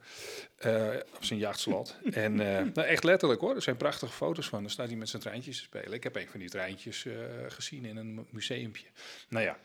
eh, 0.57 0.89
op 1.17 1.25
zijn 1.25 1.39
jachtslot. 1.39 1.97
en 2.11 2.41
eh, 2.41 2.65
nou, 2.75 2.87
echt 2.89 3.05
letterlijk 3.05 3.41
hoor. 3.41 3.55
Er 3.55 3.63
zijn 3.63 3.77
prachtige 3.77 4.13
foto's 4.13 4.49
van. 4.49 4.61
Dan 4.63 4.71
staat 4.71 4.87
hij 4.89 4.97
met 4.97 5.09
zijn 5.09 5.23
treintjes 5.23 5.57
te 5.57 5.63
spelen. 5.63 5.93
Ik 5.93 6.03
heb 6.03 6.17
een 6.17 6.29
van 6.29 6.41
die 6.41 6.49
treintjes 6.49 7.07
gezien 7.49 7.85
in 7.85 7.97
een 7.97 8.15
mu- 8.15 8.25
museumpje. 8.31 8.87
Nou 9.29 9.45
ja. 9.45 9.57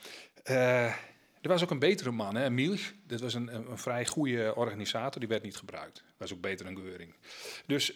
er 1.41 1.49
was 1.49 1.63
ook 1.63 1.71
een 1.71 1.79
betere 1.79 2.11
man, 2.11 2.35
hè, 2.35 2.49
Milch. 2.49 2.93
Dat 3.07 3.21
was 3.21 3.33
een, 3.33 3.55
een, 3.55 3.71
een 3.71 3.77
vrij 3.77 4.05
goede 4.05 4.55
organisator, 4.55 5.19
die 5.19 5.29
werd 5.29 5.43
niet 5.43 5.57
gebruikt. 5.57 6.03
Was 6.17 6.33
ook 6.33 6.41
beter 6.41 6.65
dan 6.65 6.77
Geuring. 6.77 7.13
Dus, 7.65 7.91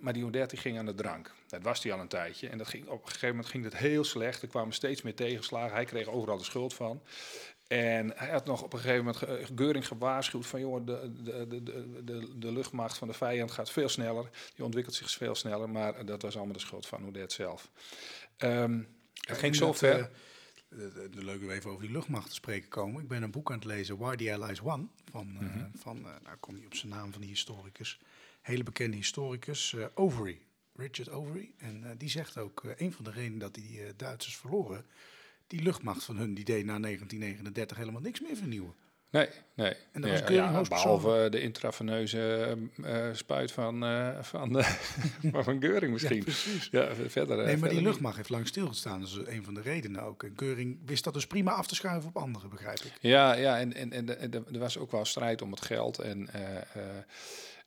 maar 0.00 0.12
die 0.12 0.30
die 0.30 0.58
ging 0.58 0.78
aan 0.78 0.86
de 0.86 0.94
drank. 0.94 1.32
Dat 1.52 1.62
was 1.62 1.82
hij 1.82 1.92
al 1.92 2.00
een 2.00 2.08
tijdje. 2.08 2.48
En 2.48 2.58
dat 2.58 2.68
ging, 2.68 2.86
op 2.88 3.02
een 3.02 3.06
gegeven 3.08 3.28
moment 3.28 3.46
ging 3.46 3.64
het 3.64 3.76
heel 3.76 4.04
slecht. 4.04 4.42
Er 4.42 4.48
kwamen 4.48 4.72
steeds 4.74 5.02
meer 5.02 5.14
tegenslagen. 5.14 5.74
Hij 5.74 5.84
kreeg 5.84 6.06
overal 6.06 6.38
de 6.38 6.44
schuld 6.44 6.74
van. 6.74 7.02
En 7.68 8.12
hij 8.16 8.30
had 8.30 8.44
nog 8.46 8.62
op 8.62 8.72
een 8.72 8.78
gegeven 8.78 9.04
moment 9.04 9.16
ge- 9.16 9.46
Geuring 9.54 9.86
gewaarschuwd 9.86 10.46
van... 10.46 10.60
jongen, 10.60 10.84
de, 10.84 11.12
de, 11.22 11.62
de, 12.04 12.38
de, 12.38 12.52
luchtmacht 12.52 12.98
van 12.98 13.08
de 13.08 13.14
vijand 13.14 13.50
gaat 13.50 13.70
veel 13.70 13.88
sneller. 13.88 14.30
Die 14.54 14.64
ontwikkelt 14.64 14.94
zich 14.96 15.10
veel 15.10 15.34
sneller. 15.34 15.70
Maar 15.70 16.04
dat 16.04 16.22
was 16.22 16.36
allemaal 16.36 16.52
de 16.54 16.60
schuld 16.60 16.86
van 16.86 17.06
Odette 17.06 17.34
zelf. 17.34 17.70
Ehm 18.36 18.82
het 19.20 19.38
ging 19.38 19.56
zo 19.56 19.72
ver. 19.72 20.00
eh, 20.00 20.06
de- 20.68 20.92
de- 20.92 21.08
de- 21.10 21.24
leuk 21.24 21.40
om 21.42 21.50
even 21.50 21.70
over 21.70 21.82
die 21.82 21.92
luchtmacht 21.92 22.28
te 22.28 22.34
spreken 22.34 22.68
komen. 22.68 23.02
Ik 23.02 23.08
ben 23.08 23.22
een 23.22 23.30
boek 23.30 23.50
aan 23.50 23.56
het 23.56 23.64
lezen, 23.66 23.96
Why 23.98 24.16
the 24.16 24.34
Allies 24.34 24.58
Won. 24.60 24.90
Van, 25.10 25.36
eh, 25.40 25.42
Mhm. 25.46 25.66
van 25.74 25.96
eh, 26.06 26.12
nou 26.24 26.36
kom 26.40 26.56
je 26.58 26.66
op 26.66 26.74
zijn 26.74 26.92
naam 26.92 27.12
van 27.12 27.20
die 27.20 27.30
historicus. 27.30 28.00
Hele 28.42 28.62
bekende 28.62 28.96
historicus, 28.96 29.76
Overy. 29.94 30.40
Richard 30.74 31.10
Overy. 31.10 31.50
En 31.58 31.84
eh, 31.84 31.90
die 31.98 32.08
zegt 32.10 32.38
ook, 32.38 32.64
eh, 32.64 32.70
een 32.76 32.92
van 32.92 33.04
de 33.04 33.10
redenen 33.10 33.38
dat 33.38 33.54
die 33.54 33.80
eh, 33.82 33.90
Duitsers 33.96 34.36
verloren... 34.36 34.84
die 35.46 35.62
luchtmacht 35.62 36.04
van 36.04 36.16
hun, 36.16 36.34
die 36.34 36.44
deed 36.44 36.64
na 36.64 36.78
1939 36.78 37.76
helemaal 37.76 38.00
niks 38.00 38.20
meer 38.20 38.36
vernieuwen. 38.36 38.74
Nee, 39.10 39.28
nee. 39.54 39.74
En 39.92 40.00
dat 40.00 40.10
Ja, 40.28 40.52
was 40.52 40.68
ja, 40.68 40.74
behalve 40.74 41.28
de 41.30 41.40
intraveneuze 41.40 42.56
spuit 43.12 43.52
van, 43.52 43.78
van, 44.24 44.58
eh, 44.58 44.66
van 45.32 45.60
Geuring 45.62 45.92
misschien. 45.92 46.22
precies. 46.24 46.68
Ja, 46.70 46.94
verder. 46.94 47.36
Nee, 47.36 47.44
maar 47.44 47.46
verder 47.46 47.68
die 47.68 47.78
niet. 47.78 47.86
luchtmacht 47.86 48.16
heeft 48.16 48.28
lang 48.28 48.46
stilgestaan. 48.46 49.00
Dat 49.00 49.08
is 49.08 49.14
een 49.34 49.44
van 49.44 49.54
de 49.54 49.60
redenen 49.60 50.02
ook. 50.02 50.22
En 50.22 50.34
Keuring 50.34 50.78
wist 50.84 51.04
dat 51.04 51.14
dus 51.14 51.26
prima 51.26 51.52
af 51.52 51.66
te 51.66 51.74
schuiven 51.74 52.08
op 52.08 52.16
anderen, 52.16 52.50
begrijp 52.50 52.78
ik. 52.78 52.92
Ja, 53.00 53.32
ja 53.34 53.58
en, 53.58 53.74
en, 53.74 53.92
en, 53.92 54.06
de- 54.06 54.14
en 54.14 54.30
de- 54.30 54.42
er 54.52 54.58
was 54.58 54.78
ook 54.78 54.90
wel 54.90 55.04
strijd 55.04 55.42
om 55.42 55.50
het 55.50 55.64
geld. 55.64 55.98
En 55.98 56.28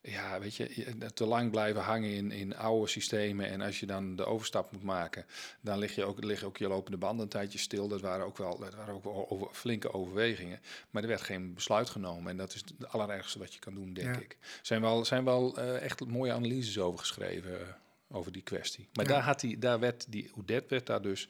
ja, 0.05 0.39
weet 0.39 0.55
je, 0.55 0.71
je- 0.75 1.13
te 1.13 1.25
lang 1.25 1.51
blijven 1.51 1.81
hangen 1.81 2.09
in, 2.09 2.31
in 2.31 2.55
oude 2.57 2.87
systemen. 2.87 3.49
En 3.49 3.61
als 3.61 3.79
je 3.79 3.85
dan 3.85 4.15
de 4.15 4.25
overstap 4.25 4.71
moet 4.71 4.83
maken, 4.83 5.25
dan 5.61 5.77
lig 5.77 5.95
je 5.95 6.03
ook, 6.05 6.23
liggen 6.23 6.47
ook 6.47 6.57
je 6.57 6.67
lopende 6.67 6.97
banden 6.97 7.23
een 7.23 7.29
tijdje 7.29 7.57
stil. 7.59 7.87
Dat 7.87 8.01
waren 8.01 8.25
ook 8.25 8.37
wel, 8.37 8.59
dat 8.59 8.75
waren 8.75 8.93
ook 8.93 9.03
wel 9.03 9.29
over, 9.29 9.47
flinke 9.51 9.93
overwegingen. 9.93 10.59
Maar 10.89 11.01
er 11.01 11.07
werd 11.09 11.21
geen 11.21 11.53
besluit 11.53 11.89
genomen. 11.89 12.31
En 12.31 12.37
dat 12.37 12.53
is 12.53 12.63
het 12.77 12.87
allerergste 12.87 13.39
wat 13.39 13.53
je 13.53 13.59
kan 13.59 13.73
doen, 13.73 13.93
denk 13.93 14.15
Ja. 14.15 14.21
ik. 14.21 14.31
Er 14.41 14.59
zijn 14.61 14.81
wel, 14.81 15.05
zijn 15.05 15.23
wel 15.23 15.57
eh, 15.57 15.81
echt 15.81 16.05
mooie 16.05 16.33
analyses 16.33 16.79
over 16.79 16.99
geschreven. 16.99 17.59
eh, 17.61 17.67
over 18.09 18.31
die 18.31 18.41
kwestie. 18.41 18.87
Maar 18.93 19.05
Ja. 19.05 19.11
daar, 19.11 19.21
had 19.23 19.39
die, 19.39 19.57
daar 19.59 19.79
werd 19.79 20.05
die 20.09 20.31
Oedet 20.37 20.69
werd 20.69 20.85
daar 20.85 21.01
dus 21.01 21.27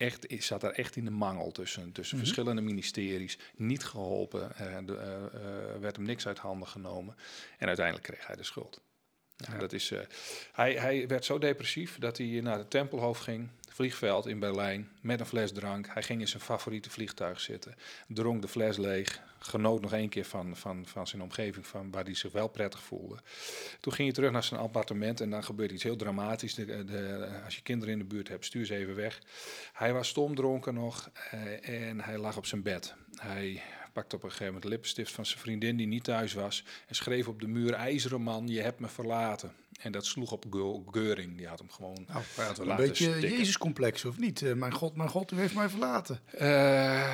echt, 0.00 0.26
is- 0.26 0.46
zat 0.46 0.60
daar 0.60 0.72
echt 0.72 0.96
in 0.96 1.04
de 1.04 1.10
mangel 1.10 1.52
tussen, 1.52 1.92
tussen 1.92 2.16
Mhm. 2.16 2.26
verschillende 2.26 2.62
ministeries. 2.62 3.38
Niet 3.56 3.84
geholpen, 3.84 4.56
eh, 4.56 4.76
de, 4.86 4.96
eh, 4.96 5.14
eh, 5.24 5.80
werd 5.80 5.96
hem 5.96 6.04
niks 6.04 6.26
uit 6.26 6.38
handen 6.38 6.68
genomen. 6.68 7.16
En 7.58 7.66
uiteindelijk 7.66 8.06
kreeg 8.06 8.26
hij 8.26 8.36
de 8.36 8.42
schuld. 8.44 8.80
Nou, 9.36 9.52
Ja. 9.52 9.58
dat 9.58 9.72
is, 9.72 9.90
eh, 9.90 10.00
hij, 10.52 10.72
hij 10.74 11.08
werd 11.08 11.24
zo 11.24 11.38
depressief 11.38 11.98
dat 11.98 12.18
hij 12.18 12.40
naar 12.42 12.58
het 12.58 12.70
Tempelhof 12.70 13.18
ging, 13.18 13.48
vliegveld 13.68 14.26
in 14.26 14.38
Berlijn, 14.38 14.88
met 15.00 15.20
een 15.20 15.26
fles 15.26 15.52
drank. 15.52 15.86
Hij 15.88 16.02
ging 16.02 16.20
in 16.20 16.28
zijn 16.28 16.42
favoriete 16.42 16.90
vliegtuig 16.90 17.40
zitten, 17.40 17.74
dronk 18.08 18.42
de 18.42 18.48
fles 18.48 18.76
leeg, 18.76 19.20
genoot 19.40 19.80
nog 19.80 19.92
één 19.92 20.08
keer 20.08 20.24
van, 20.24 20.56
van, 20.56 20.86
van 20.86 21.06
zijn 21.06 21.22
omgeving, 21.22 21.66
van 21.66 21.90
waar 21.90 22.04
hij 22.04 22.14
zich 22.14 22.32
wel 22.32 22.48
prettig 22.48 22.82
voelde. 22.82 23.16
Toen 23.80 23.92
ging 23.92 24.06
hij 24.06 24.16
terug 24.16 24.30
naar 24.30 24.44
zijn 24.44 24.60
appartement 24.60 25.20
en 25.20 25.30
dan 25.30 25.44
gebeurde 25.44 25.74
iets 25.74 25.82
heel 25.82 25.96
dramatisch. 25.96 26.54
De, 26.54 26.84
de, 26.84 27.28
als 27.44 27.56
je 27.56 27.62
kinderen 27.62 27.92
in 27.92 27.98
de 27.98 28.04
buurt 28.04 28.28
hebt, 28.28 28.44
stuur 28.44 28.66
ze 28.66 28.74
even 28.74 28.94
weg. 28.94 29.22
Hij 29.72 29.92
was 29.92 30.08
stomdronken 30.08 30.74
nog 30.74 31.10
eh, 31.30 31.88
en 31.88 32.00
hij 32.00 32.18
lag 32.18 32.36
op 32.36 32.46
zijn 32.46 32.62
bed. 32.62 32.94
Hij 33.14 33.62
pakte 33.92 34.16
op 34.16 34.22
een 34.22 34.28
gegeven 34.28 34.46
moment 34.46 34.62
de 34.62 34.68
lippenstift 34.68 35.12
van 35.12 35.26
zijn 35.26 35.40
vriendin 35.40 35.76
die 35.76 35.86
niet 35.86 36.04
thuis 36.04 36.32
was 36.32 36.64
en 36.86 36.94
schreef 36.94 37.28
op 37.28 37.40
de 37.40 37.48
muur: 37.48 37.72
IJzeren 37.72 38.22
man, 38.22 38.48
je 38.48 38.60
hebt 38.60 38.80
me 38.80 38.88
verlaten. 38.88 39.52
En 39.82 39.92
dat 39.92 40.06
sloeg 40.06 40.32
op 40.32 40.44
Geu- 40.50 40.80
Geuring. 40.90 41.36
Die 41.36 41.46
had 41.46 41.58
hem 41.58 41.70
gewoon. 41.70 42.06
Nou, 42.08 42.22
had 42.36 42.58
een 42.58 42.76
beetje 42.76 43.04
stikken. 43.10 43.38
Jezus-complex, 43.38 44.04
of 44.04 44.18
niet? 44.18 44.42
Eh, 44.42 44.52
mijn 44.52 44.72
God, 44.72 44.96
mijn 44.96 45.08
God, 45.08 45.32
u 45.32 45.36
heeft 45.36 45.54
mij 45.54 45.68
verlaten. 45.68 46.18
Eh, 46.30 46.48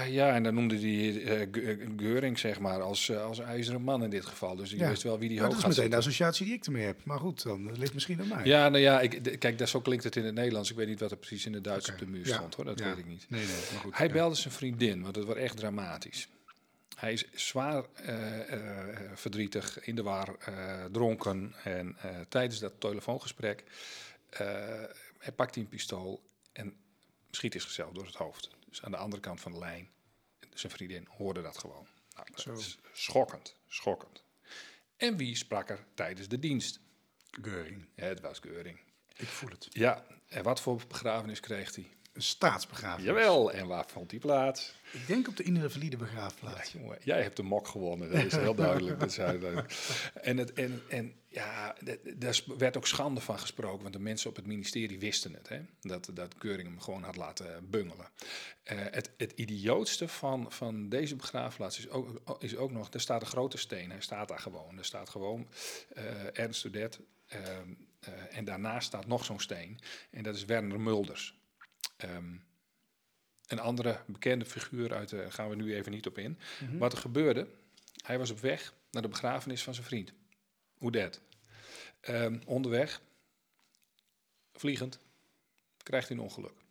ja, 0.08 0.34
en 0.34 0.42
dan 0.42 0.54
noemde 0.54 0.78
hij 0.78 1.22
eh, 1.24 1.46
Ge- 1.52 1.86
Geuring, 1.96 2.38
zeg 2.38 2.60
maar, 2.60 2.80
als, 2.82 3.12
als 3.16 3.38
ijzeren 3.40 3.82
man 3.82 4.04
in 4.04 4.10
dit 4.10 4.26
geval. 4.26 4.56
Dus 4.56 4.70
Ja. 4.70 4.88
wist 4.88 5.02
wel 5.02 5.18
wie 5.18 5.28
die 5.28 5.38
Ja, 5.38 5.44
hoog 5.44 5.52
dat 5.60 5.70
is 5.70 5.76
meteen 5.76 5.90
de 5.90 5.96
associatie 5.96 6.44
die 6.46 6.54
ik 6.54 6.66
ermee 6.66 6.84
heb. 6.84 6.96
Maar 7.04 7.18
goed, 7.18 7.42
dan 7.42 7.78
ligt 7.78 7.94
misschien 7.94 8.20
aan 8.20 8.28
mij. 8.28 8.44
Ja, 8.44 8.68
nou 8.68 8.82
ja, 8.82 9.00
ik, 9.00 9.36
kijk, 9.38 9.58
dat, 9.58 9.68
zo 9.68 9.80
klinkt 9.80 10.04
het 10.04 10.16
in 10.16 10.24
het 10.24 10.34
Nederlands. 10.34 10.70
Ik 10.70 10.76
weet 10.76 10.88
niet 10.88 11.00
wat 11.00 11.10
er 11.10 11.16
precies 11.16 11.46
in 11.46 11.52
het 11.52 11.64
Duits 11.64 11.90
op 11.90 11.98
de 11.98 12.06
muur 12.06 12.26
Ja. 12.26 12.34
stond, 12.34 12.54
hoor. 12.54 12.64
Dat 12.64 12.80
weet 12.80 12.98
ik 12.98 13.06
niet. 13.06 13.26
Nee, 13.28 13.40
nee, 13.46 13.56
maar 13.72 13.80
goed. 13.80 13.96
Hij 13.96 14.10
belde 14.10 14.34
zijn 14.34 14.54
vriendin, 14.54 15.02
want 15.02 15.16
het 15.16 15.24
was 15.24 15.36
echt 15.36 15.56
dramatisch. 15.56 16.28
Hij 16.96 17.12
is 17.12 17.26
zwaar 17.32 17.84
eh, 17.94 18.52
eh, 18.52 19.16
verdrietig, 19.16 19.80
in 19.80 19.94
de 19.94 20.02
war, 20.02 20.36
eh, 20.38 20.84
dronken. 20.84 21.54
En 21.64 21.96
tijdens 22.28 22.58
dat 22.58 22.80
telefoongesprek 22.80 23.64
hij 25.18 25.32
pakt 25.34 25.54
hij 25.54 25.64
een 25.64 25.70
pistool 25.70 26.22
en 26.52 26.76
schiet 27.30 27.52
zichzelf 27.52 27.92
door 27.92 28.06
het 28.06 28.14
hoofd. 28.14 28.50
Dus 28.68 28.82
aan 28.82 28.90
de 28.90 28.96
andere 28.96 29.22
kant 29.22 29.40
van 29.40 29.52
de 29.52 29.58
lijn, 29.58 29.90
zijn 30.54 30.72
vriendin 30.72 31.08
hoorde 31.10 31.42
dat 31.42 31.58
gewoon. 31.58 31.86
Nou, 32.14 32.26
dat 32.30 32.40
Zo. 32.40 32.52
is 32.52 32.78
schokkend, 32.92 33.56
schokkend. 33.68 34.24
En 34.96 35.16
wie 35.16 35.36
sprak 35.36 35.70
er 35.70 35.84
tijdens 35.94 36.28
de 36.28 36.38
dienst? 36.38 36.80
Geuring. 37.42 37.88
Het 37.94 38.20
was 38.20 38.38
Geuring. 38.38 38.78
Ik 39.16 39.28
voel 39.28 39.50
het. 39.50 39.68
Ja, 39.70 40.06
en 40.28 40.42
wat 40.42 40.60
voor 40.60 40.82
begrafenis 40.88 41.40
kreeg 41.40 41.74
hij? 41.74 41.95
Een 42.16 42.22
staatsbegrafenis. 42.22 43.06
Jawel, 43.06 43.52
en 43.52 43.66
waar 43.66 43.84
vond 43.86 44.10
die 44.10 44.20
plaats? 44.20 44.74
Ik 44.92 45.06
denk 45.06 45.28
op 45.28 45.36
de 45.36 45.42
Invalide 45.42 45.96
begraafplaats. 45.96 46.72
Ja, 46.72 46.78
jongen, 46.80 46.98
jij 47.02 47.22
hebt 47.22 47.36
de 47.36 47.42
mok 47.42 47.68
gewonnen, 47.68 48.10
dat 48.10 48.24
is 48.24 48.36
heel 48.36 48.54
duidelijk. 48.64 49.00
dat 49.00 49.10
is 49.10 49.16
heel 49.16 49.38
duidelijk. 49.38 49.72
En, 50.22 50.36
het, 50.36 50.52
en, 50.52 50.82
en 50.88 51.14
ja, 51.28 51.76
daar 52.16 52.40
werd 52.58 52.76
ook 52.76 52.86
schande 52.86 53.20
van 53.20 53.38
gesproken, 53.38 53.82
want 53.82 53.94
de 53.94 54.00
mensen 54.00 54.30
op 54.30 54.36
het 54.36 54.46
ministerie 54.46 54.98
wisten 54.98 55.32
het, 55.32 55.48
hè, 55.48 55.60
dat, 55.80 56.10
dat 56.14 56.38
Keuring 56.38 56.68
hem 56.68 56.80
gewoon 56.80 57.02
had 57.02 57.16
laten 57.16 57.70
bungelen. 57.70 58.10
Eh, 58.62 58.78
het, 58.90 59.10
het 59.16 59.32
idiootste 59.32 60.08
van, 60.08 60.52
van 60.52 60.88
deze 60.88 61.16
begraafplaats 61.16 61.78
is 61.78 61.88
ook, 61.88 62.38
is 62.38 62.56
ook 62.56 62.70
nog, 62.70 62.92
er 62.92 63.00
staat 63.00 63.20
een 63.20 63.26
grote 63.26 63.58
steen, 63.58 63.90
hij 63.90 64.00
staat 64.00 64.28
daar 64.28 64.38
gewoon. 64.38 64.78
Er 64.78 64.84
staat 64.84 65.08
gewoon 65.08 65.48
eh 65.94 66.04
Ernst 66.32 66.64
Udet, 66.64 67.00
ehm, 67.26 67.72
eh, 68.00 68.12
en 68.36 68.44
daarnaast 68.44 68.86
staat 68.86 69.06
nog 69.06 69.24
zo'n 69.24 69.40
steen, 69.40 69.78
en 70.10 70.22
dat 70.22 70.34
is 70.34 70.44
Werner 70.44 70.80
Mulders. 70.80 71.35
Ehm, 71.96 72.36
een 73.46 73.58
andere 73.58 74.00
bekende 74.06 74.44
figuur 74.44 74.94
uit 74.94 75.08
de, 75.08 75.30
gaan 75.30 75.48
we 75.48 75.54
nu 75.54 75.74
even 75.74 75.92
niet 75.92 76.06
op 76.06 76.18
in. 76.18 76.38
Wat 76.78 76.92
er 76.92 76.98
gebeurde, 76.98 77.48
hij 78.04 78.18
was 78.18 78.30
op 78.30 78.40
weg 78.40 78.74
naar 78.90 79.02
de 79.02 79.08
begrafenis 79.08 79.62
van 79.62 79.74
zijn 79.74 79.86
vriend, 79.86 80.12
Oudet. 80.80 81.20
Ehm, 82.00 82.38
onderweg, 82.46 83.00
vliegend, 84.52 84.98
krijgt 85.82 86.08
hij 86.08 86.16
een 86.16 86.22
ongeluk. 86.22 86.64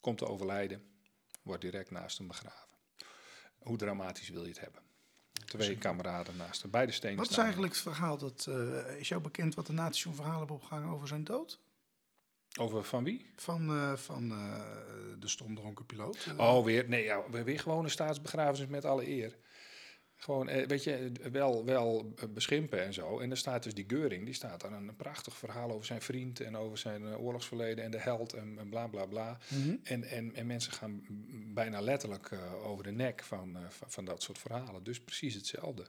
Komt 0.00 0.18
te 0.18 0.26
overlijden, 0.26 0.82
wordt 1.42 1.60
direct 1.62 1.90
naast 1.90 2.18
hem 2.18 2.26
begraven. 2.26 2.68
Hoe 3.58 3.76
dramatisch 3.76 4.28
wil 4.28 4.42
je 4.42 4.48
het 4.48 4.60
hebben? 4.60 4.82
Twee 5.44 5.78
kameraden 5.78 6.36
naast 6.36 6.62
hem, 6.62 6.70
beide 6.70 6.92
stenen 6.92 7.16
Wat 7.16 7.30
is 7.30 7.36
eigenlijk 7.36 7.72
het 7.72 7.82
verhaal? 7.82 8.18
Dat, 8.18 8.46
eh, 8.46 8.98
is 8.98 9.08
jou 9.08 9.22
bekend 9.22 9.54
wat 9.54 9.66
de 9.66 9.72
nazi's 9.72 10.00
zo'n 10.00 10.14
verhaal 10.14 10.38
hebben 10.38 10.56
opgehangen 10.56 10.88
over 10.88 11.08
zijn 11.08 11.24
dood? 11.24 11.60
Over 12.60 12.84
van 12.84 13.04
wie? 13.04 13.26
Van, 13.36 13.68
eh, 13.70 13.96
van 13.96 14.30
eh, 14.30 14.60
de 15.18 15.28
stomdronken 15.28 15.86
piloot. 15.86 16.26
Eh, 16.28 16.38
Oh, 16.38 16.64
weer, 16.64 16.88
nee, 16.88 17.04
ja, 17.04 17.30
weer- 17.30 17.60
gewoon 17.60 17.84
een 17.84 17.90
staatsbegrafenis 17.90 18.66
met 18.68 18.84
alle 18.84 19.08
eer. 19.08 19.36
Gewoon, 20.16 20.48
eh, 20.48 20.66
weet 20.66 20.84
je, 20.84 21.12
wel, 21.32 21.64
wel 21.64 22.14
beschimpen 22.30 22.84
en 22.84 22.92
zo. 22.92 23.18
En 23.18 23.28
dan 23.28 23.36
staat 23.38 23.62
dus 23.62 23.74
die 23.74 23.84
Geuring, 23.88 24.24
die 24.24 24.34
staat 24.34 24.60
daar 24.60 24.72
een 24.72 24.96
prachtig 24.96 25.36
verhaal 25.36 25.70
over 25.70 25.86
zijn 25.86 26.00
vriend 26.02 26.40
en 26.40 26.56
over 26.56 26.78
zijn 26.78 27.16
oorlogsverleden 27.16 27.84
en 27.84 27.90
de 27.90 27.98
held 27.98 28.32
en, 28.32 28.58
en 28.58 28.68
bla 28.68 28.86
bla 28.86 29.06
bla. 29.06 29.38
mhm. 29.48 29.76
En, 29.82 30.04
en, 30.04 30.34
en 30.34 30.46
mensen 30.46 30.72
gaan 30.72 31.04
bijna 31.54 31.80
letterlijk 31.80 32.30
over 32.62 32.84
de 32.84 32.90
nek 32.92 33.22
van, 33.22 33.58
van, 33.68 33.90
van 33.90 34.04
dat 34.04 34.22
soort 34.22 34.38
verhalen. 34.38 34.82
Dus 34.84 35.00
precies 35.00 35.34
hetzelfde. 35.34 35.86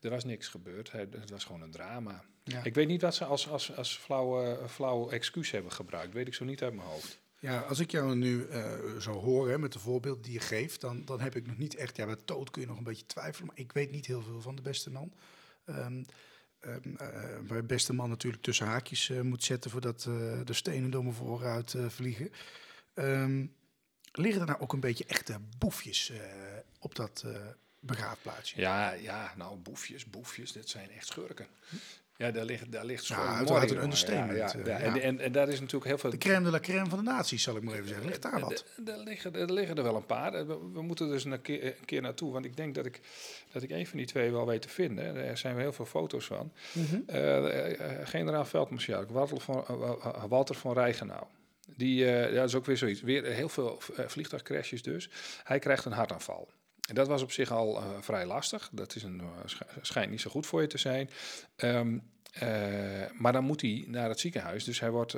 Er 0.00 0.10
was 0.10 0.24
niks 0.24 0.48
gebeurd, 0.48 0.92
het 0.92 1.30
was 1.30 1.44
gewoon 1.44 1.62
een 1.62 1.70
drama. 1.70 2.24
Ja. 2.44 2.64
Ik 2.64 2.74
weet 2.74 2.86
niet 2.86 3.02
wat 3.02 3.14
ze 3.14 3.24
als, 3.24 3.48
als, 3.48 3.76
als 3.76 3.96
flauwe, 3.96 4.68
flauwe 4.68 5.10
excuus 5.10 5.50
hebben 5.50 5.72
gebruikt, 5.72 6.14
weet 6.14 6.26
ik 6.26 6.34
zo 6.34 6.44
niet 6.44 6.62
uit 6.62 6.74
mijn 6.74 6.88
hoofd. 6.88 7.18
Ja, 7.38 7.60
als 7.60 7.78
ik 7.78 7.90
jou 7.90 8.14
nu 8.14 8.46
eh, 8.46 8.96
zo 9.00 9.12
hoor 9.12 9.48
hè, 9.48 9.58
met 9.58 9.72
de 9.72 9.78
voorbeelden 9.78 10.22
die 10.22 10.32
je 10.32 10.40
geeft, 10.40 10.80
dan, 10.80 11.04
dan 11.04 11.20
heb 11.20 11.36
ik 11.36 11.46
nog 11.46 11.58
niet 11.58 11.74
echt. 11.74 11.96
Ja, 11.96 12.06
bij 12.06 12.16
Toad 12.24 12.50
kun 12.50 12.62
je 12.62 12.68
nog 12.68 12.78
een 12.78 12.84
beetje 12.84 13.06
twijfelen, 13.06 13.46
maar 13.46 13.58
ik 13.58 13.72
weet 13.72 13.90
niet 13.90 14.06
heel 14.06 14.22
veel 14.22 14.40
van 14.40 14.56
de 14.56 14.62
beste 14.62 14.90
man. 14.90 15.12
Ehm 15.64 16.02
ehm, 16.60 16.96
eh, 16.96 17.38
waar 17.46 17.60
de 17.60 17.66
beste 17.66 17.92
man 17.92 18.08
natuurlijk 18.08 18.42
tussen 18.42 18.66
haakjes 18.66 19.10
eh, 19.10 19.20
moet 19.20 19.44
zetten 19.44 19.70
voordat 19.70 20.06
eh, 20.08 20.40
de 20.44 20.52
stenen 20.52 20.90
door 20.90 21.02
mijn 21.02 21.14
vooruit 21.14 21.74
eh, 21.74 21.88
vliegen. 21.88 22.30
Ehm, 22.94 23.46
liggen 24.12 24.40
er 24.40 24.46
nou 24.46 24.60
ook 24.60 24.72
een 24.72 24.80
beetje 24.80 25.04
echte 25.04 25.40
boefjes 25.58 26.10
eh, 26.10 26.18
op 26.78 26.94
dat 26.94 27.22
eh 27.26 27.46
begraafplaatsje? 27.80 28.60
Ja, 28.60 28.92
ja, 28.92 29.32
nou, 29.36 29.56
boefjes, 29.58 30.04
boefjes, 30.04 30.52
dit 30.52 30.68
zijn 30.68 30.90
echt 30.90 31.06
schurken. 31.06 31.46
Ja, 32.16 32.30
daar 32.30 32.44
ligt, 32.44 32.72
daar 32.72 32.84
ligt 32.84 33.06
Ja, 33.06 33.14
schoon 33.14 33.34
uiteraard 33.34 33.70
een 33.70 33.82
understatement, 33.82 34.38
Ja, 34.38 34.54
eh, 34.58 34.66
ja, 34.66 34.78
ja. 34.78 34.84
En, 34.94 35.00
en, 35.02 35.20
en 35.20 35.32
daar 35.32 35.48
is 35.48 35.58
natuurlijk 35.60 35.84
heel 35.84 35.98
veel... 35.98 36.10
De 36.10 36.18
crème 36.18 36.44
de 36.44 36.50
la 36.50 36.60
crème 36.60 36.88
van 36.88 36.98
de 36.98 37.04
naties, 37.04 37.42
zal 37.42 37.56
ik 37.56 37.62
maar 37.62 37.74
even 37.74 37.88
zeggen. 37.88 38.06
Ligt 38.06 38.22
daar 38.22 38.40
wat? 38.40 38.64
Er- 38.86 38.92
Er 38.92 38.98
liggen, 38.98 39.34
er 39.34 39.52
liggen 39.52 39.76
er 39.76 39.82
wel 39.82 39.96
een 39.96 40.06
paar. 40.06 40.34
Eh, 40.34 40.46
We, 40.46 40.58
we 40.72 40.82
moeten 40.82 41.08
dus 41.08 41.24
een 41.24 41.40
keer, 41.40 41.64
een 41.64 41.84
keer 41.84 42.02
naartoe. 42.02 42.32
Want 42.32 42.44
ik 42.44 42.56
denk 42.56 42.74
dat 42.74 42.86
ik, 42.86 43.00
dat 43.52 43.62
ik 43.62 43.70
een 43.70 43.86
van 43.86 43.98
die 43.98 44.06
twee 44.06 44.30
wel 44.30 44.46
weet 44.46 44.62
te 44.62 44.68
vinden. 44.68 45.16
Er 45.16 45.36
zijn 45.38 45.58
heel 45.58 45.72
veel 45.72 45.86
foto's 45.86 46.24
van. 46.26 46.52
Mhm. 46.72 46.96
Eh, 47.06 47.70
eh, 48.00 48.06
generaal 48.08 48.44
Veldmaarschalk, 48.44 49.10
Walter 49.10 49.40
van, 49.40 49.64
eh, 49.68 49.74
eh, 50.04 50.24
Walter 50.28 50.54
van 50.54 50.72
Rijgenau. 50.72 51.24
Die, 51.76 52.04
eh, 52.06 52.28
ja, 52.32 52.34
dat 52.40 52.48
is 52.48 52.54
ook 52.54 52.66
weer 52.66 52.76
zoiets. 52.76 53.00
Weer 53.00 53.24
heel 53.24 53.48
veel 53.48 53.80
eh, 53.96 54.04
vliegtuigcrashes 54.06 54.82
dus. 54.82 55.10
Hij 55.44 55.58
krijgt 55.58 55.84
een 55.84 55.92
hartaanval. 55.92 56.48
En 56.88 56.94
dat 56.94 57.08
was 57.08 57.22
op 57.22 57.32
zich 57.32 57.50
al 57.50 57.76
eh, 57.76 57.84
vrij 58.00 58.26
lastig. 58.26 58.68
Dat 58.72 58.94
is 58.94 59.02
een, 59.02 59.20
eh, 59.20 59.26
sch- 59.44 59.60
schijnt 59.82 60.10
niet 60.10 60.20
zo 60.20 60.30
goed 60.30 60.46
voor 60.46 60.60
je 60.60 60.66
te 60.66 60.78
zijn. 60.78 61.10
Ehm, 61.56 61.98
eh, 62.32 62.48
maar 63.18 63.32
dan 63.32 63.44
moet 63.44 63.60
hij 63.60 63.84
naar 63.86 64.08
het 64.08 64.20
ziekenhuis. 64.20 64.64
Dus 64.64 64.80
hij 64.80 64.90
wordt, 64.90 65.16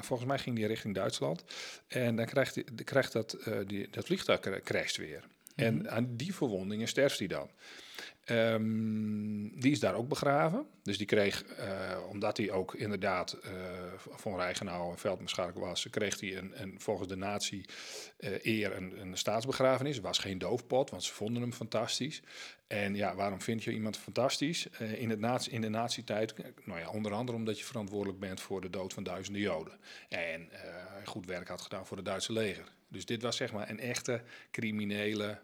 volgens 0.00 0.28
mij 0.28 0.38
ging 0.38 0.58
hij 0.58 0.66
richting 0.66 0.94
Duitsland. 0.94 1.44
En 1.88 2.16
dan 2.16 2.26
krijgt, 2.26 2.54
hij, 2.54 2.64
krijgt 2.84 3.12
dat, 3.12 3.36
die, 3.66 3.88
dat 3.90 4.04
vliegtuig 4.04 4.40
crasht 4.62 4.96
weer. 4.96 5.24
En 5.54 5.90
aan 5.90 6.16
die 6.16 6.34
verwondingen 6.34 6.88
sterft 6.88 7.18
hij 7.18 7.28
dan. 7.28 7.50
Ehm, 8.30 9.60
die 9.60 9.70
is 9.70 9.80
daar 9.80 9.94
ook 9.94 10.08
begraven. 10.08 10.66
Dus 10.82 10.98
die 10.98 11.06
kreeg, 11.06 11.44
eh, 11.44 11.98
omdat 12.08 12.36
hij 12.36 12.50
ook 12.50 12.74
inderdaad 12.74 13.32
eh, 13.32 13.52
van 13.96 14.36
Rijgenau 14.36 14.90
en 14.90 14.98
veldmaarschalk 14.98 15.58
was, 15.58 15.86
kreeg 15.90 16.20
hij 16.20 16.36
een, 16.36 16.74
volgens 16.78 17.08
de 17.08 17.16
natie 17.16 17.64
eh, 18.16 18.44
eer 18.44 18.76
een, 18.76 19.00
een 19.00 19.16
staatsbegrafenis. 19.16 19.94
Het 19.94 20.04
was 20.04 20.18
geen 20.18 20.38
doofpot, 20.38 20.90
want 20.90 21.02
ze 21.02 21.12
vonden 21.12 21.42
hem 21.42 21.52
fantastisch. 21.52 22.22
En 22.66 22.94
ja, 22.94 23.14
waarom 23.14 23.40
vind 23.40 23.64
je 23.64 23.72
iemand 23.72 23.96
fantastisch? 23.96 24.66
In, 24.66 25.10
het 25.10 25.46
in 25.46 25.60
de 25.60 25.68
nazi-tijd, 25.68 26.34
nou 26.64 26.80
ja, 26.80 26.90
onder 26.90 27.12
andere 27.12 27.38
omdat 27.38 27.58
je 27.58 27.64
verantwoordelijk 27.64 28.20
bent 28.20 28.40
voor 28.40 28.60
de 28.60 28.70
dood 28.70 28.92
van 28.92 29.02
duizenden 29.02 29.42
Joden. 29.42 29.78
En 30.08 30.48
goed 31.04 31.26
werk 31.26 31.48
had 31.48 31.60
gedaan 31.60 31.86
voor 31.86 31.96
het 31.96 32.06
Duitse 32.06 32.32
leger. 32.32 32.72
Dus 32.88 33.06
dit 33.06 33.22
was 33.22 33.36
zeg 33.36 33.52
maar 33.52 33.70
een 33.70 33.80
echte 33.80 34.22
criminele 34.50 35.38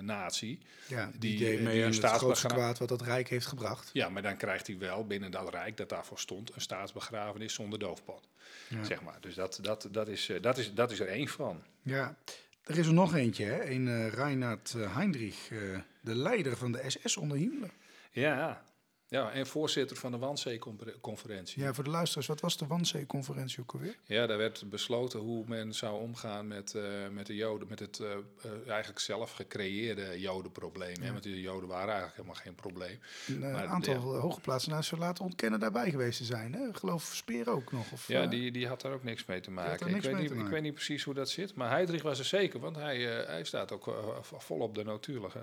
natie. 0.00 0.58
Ja, 0.86 1.10
die, 1.18 1.36
die, 1.36 1.46
eh, 1.46 1.62
mee 1.62 1.74
die 1.74 1.84
aan 1.84 2.30
het 2.30 2.46
kwaad 2.46 2.78
wat 2.78 2.88
dat 2.88 3.02
Rijk 3.02 3.28
heeft 3.28 3.46
gebracht. 3.46 3.90
Ja, 3.92 4.08
maar 4.08 4.22
dan 4.22 4.36
krijgt 4.36 4.66
hij 4.66 4.78
wel 4.78 5.06
binnen 5.06 5.30
dat 5.30 5.50
rijk 5.50 5.76
dat 5.76 5.88
daarvoor 5.88 6.18
stond 6.18 6.54
een 6.54 6.60
staatsbegrafenis 6.60 7.54
zonder 7.54 7.78
doofpot. 7.78 8.28
Ja. 8.68 8.84
Zeg 8.84 9.02
maar. 9.02 9.16
Dus 9.20 9.34
dat, 9.34 9.58
dat, 9.62 9.88
dat, 9.90 10.08
is, 10.08 10.28
eh, 10.28 10.42
dat, 10.42 10.58
is, 10.58 10.74
dat 10.74 10.90
is 10.90 11.00
er 11.00 11.08
één 11.08 11.28
van. 11.28 11.62
Ja, 11.82 12.16
er 12.64 12.78
is 12.78 12.86
er 12.86 12.92
nog 12.92 13.14
eentje, 13.14 13.44
hè? 13.44 13.70
een 13.70 13.88
eh 13.88 14.08
Reinhard 14.08 14.74
eh, 14.76 14.96
Heinrich, 14.96 15.50
eh, 15.50 15.58
de 16.00 16.14
leider 16.14 16.56
van 16.56 16.72
de 16.72 16.84
SS 16.86 17.16
onder 17.16 17.36
Himmler. 17.36 17.70
Ja, 18.10 18.62
ja 19.10 19.30
en 19.30 19.46
voorzitter 19.46 19.96
van 19.96 20.10
de 20.10 20.18
Wannsee-conferentie. 20.18 21.62
Ja, 21.62 21.74
voor 21.74 21.84
de 21.84 21.90
luisteraars, 21.90 22.26
wat 22.26 22.40
was 22.40 22.56
de 22.56 22.66
Wannsee-conferentie 22.66 23.60
ook 23.60 23.72
alweer? 23.72 23.96
Ja, 24.04 24.26
daar 24.26 24.38
werd 24.38 24.70
besloten 24.70 25.20
hoe 25.20 25.44
men 25.46 25.74
zou 25.74 26.00
omgaan 26.00 26.48
met, 26.48 26.74
eh, 26.74 26.82
met 27.12 27.26
de 27.26 27.34
Joden, 27.34 27.68
met 27.68 27.78
het 27.78 28.00
eh, 28.00 28.10
eh, 28.10 28.68
eigenlijk 28.68 29.00
zelf 29.00 29.32
gecreëerde 29.32 30.20
Jodenprobleem. 30.20 31.00
Hè? 31.00 31.10
Want 31.12 31.22
de 31.22 31.40
Joden 31.40 31.68
waren 31.68 31.94
eigenlijk 31.94 32.16
helemaal 32.16 32.42
geen 32.42 32.54
probleem. 32.54 32.98
Een 33.28 33.38
Maar, 33.38 33.66
aantal 33.66 34.14
uh, 34.14 34.20
hooggeplaatsten 34.20 34.84
zullen 34.84 35.04
laten 35.04 35.24
ontkennen 35.24 35.60
daarbij 35.60 35.90
geweest 35.90 36.18
te 36.18 36.24
zijn. 36.24 36.52
Hè? 36.54 36.74
Geloof 36.74 37.12
Speer 37.14 37.50
ook 37.50 37.72
nog. 37.72 37.92
Of, 37.92 38.08
Ja, 38.08 38.26
die, 38.26 38.52
die 38.52 38.66
had 38.66 38.80
daar 38.80 38.92
ook 38.92 39.04
niks 39.04 39.24
mee 39.24 39.40
te 39.40 39.50
maken. 39.50 39.72
Ik 39.72 39.78
weet, 39.78 39.92
niet, 39.92 40.02
te 40.02 40.32
ik 40.32 40.34
maken. 40.34 40.52
weet 40.52 40.62
niet 40.62 40.74
precies 40.74 41.02
hoe 41.02 41.14
dat 41.14 41.28
zit, 41.30 41.54
maar 41.54 41.70
Heidrich 41.70 42.02
was 42.02 42.18
er 42.18 42.24
zeker, 42.24 42.60
want 42.60 42.76
hij, 42.76 42.98
hij 43.02 43.44
staat 43.44 43.72
ook 43.72 44.18
volop 44.22 44.74
de 44.74 44.84
natuurlijke. 44.84 45.40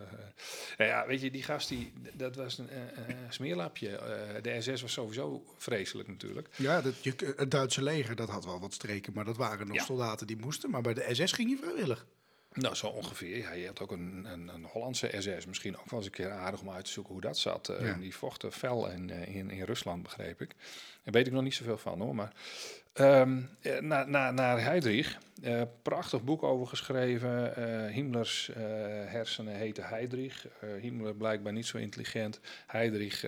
Nou 0.77 0.89
ja, 0.89 1.07
weet 1.07 1.21
je, 1.21 1.31
die 1.31 1.43
gast, 1.43 1.67
die, 1.69 1.93
dat 2.13 2.35
was 2.35 2.57
een 2.57 2.69
eh, 2.69 3.15
eh, 3.65 4.41
de 4.41 4.61
SS 4.61 4.81
was 4.81 4.91
sowieso 4.93 5.43
vreselijk 5.57 6.07
natuurlijk. 6.09 6.47
Ja, 6.55 6.81
dat, 6.81 7.03
je, 7.03 7.33
het 7.35 7.51
Duitse 7.51 7.83
leger 7.83 8.15
dat 8.15 8.29
had 8.29 8.45
wel 8.45 8.59
wat 8.59 8.73
streken, 8.73 9.13
maar 9.13 9.25
dat 9.25 9.37
waren 9.37 9.67
nog 9.67 9.75
Ja. 9.75 9.83
soldaten 9.83 10.27
die 10.27 10.37
moesten. 10.37 10.69
Maar 10.69 10.81
bij 10.81 10.93
de 10.93 11.07
SS 11.15 11.31
ging 11.31 11.49
hij 11.49 11.57
vrijwillig. 11.57 12.05
Nou, 12.57 12.75
zo 12.75 12.87
ongeveer. 12.87 13.37
Ja, 13.37 13.51
je 13.51 13.67
had 13.67 13.81
ook 13.81 13.91
een, 13.91 14.27
een, 14.31 14.47
een 14.47 14.63
Hollandse 14.63 15.11
SS. 15.17 15.45
Misschien 15.45 15.77
ook 15.77 15.89
wel 15.89 15.99
eens 15.99 16.05
een 16.07 16.13
keer 16.13 16.31
aardig 16.31 16.61
om 16.61 16.69
uit 16.69 16.85
te 16.85 16.91
zoeken 16.91 17.13
hoe 17.13 17.21
dat 17.21 17.37
zat. 17.37 17.69
Eh, 17.69 17.85
Ja. 17.85 17.93
Die 17.93 18.15
vochten 18.15 18.51
fel 18.51 18.89
in, 18.89 19.09
eh, 19.09 19.35
in, 19.35 19.49
in 19.49 19.63
Rusland, 19.63 20.03
begreep 20.03 20.41
ik. 20.41 20.55
Daar 21.03 21.13
weet 21.13 21.27
ik 21.27 21.33
nog 21.33 21.43
niet 21.43 21.53
zoveel 21.53 21.77
van 21.77 22.01
hoor. 22.01 22.15
Maar 22.15 22.31
ehm, 22.93 23.39
eh, 23.61 23.79
naar 23.79 24.09
na, 24.09 24.31
naar 24.31 24.61
Heydrich. 24.61 25.17
prachtig 25.81 26.23
boek 26.23 26.43
over 26.43 26.67
geschreven. 26.67 27.53
Himmlers 27.91 28.49
hersenen 29.05 29.55
heten 29.55 29.83
Heydrich. 29.83 30.47
Himmler 30.81 31.15
blijkbaar 31.15 31.53
niet 31.53 31.65
zo 31.65 31.77
intelligent. 31.77 32.39
Heydrich, 32.67 33.25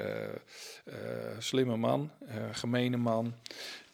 slimme 1.40 1.78
man, 1.78 2.12
gemene 2.52 2.98
man. 2.98 3.34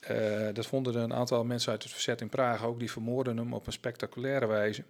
Eh, 0.07 0.53
dat 0.53 0.65
vonden 0.65 0.95
een 0.95 1.13
aantal 1.13 1.43
mensen 1.43 1.71
uit 1.71 1.83
het 1.83 1.91
verzet 1.91 2.21
in 2.21 2.29
Praag 2.29 2.63
ook. 2.63 2.79
Die 2.79 2.91
vermoorden 2.91 3.37
hem 3.37 3.53
op 3.53 3.67
een 3.67 3.73
spectaculaire 3.73 4.45
wijze. 4.45 4.83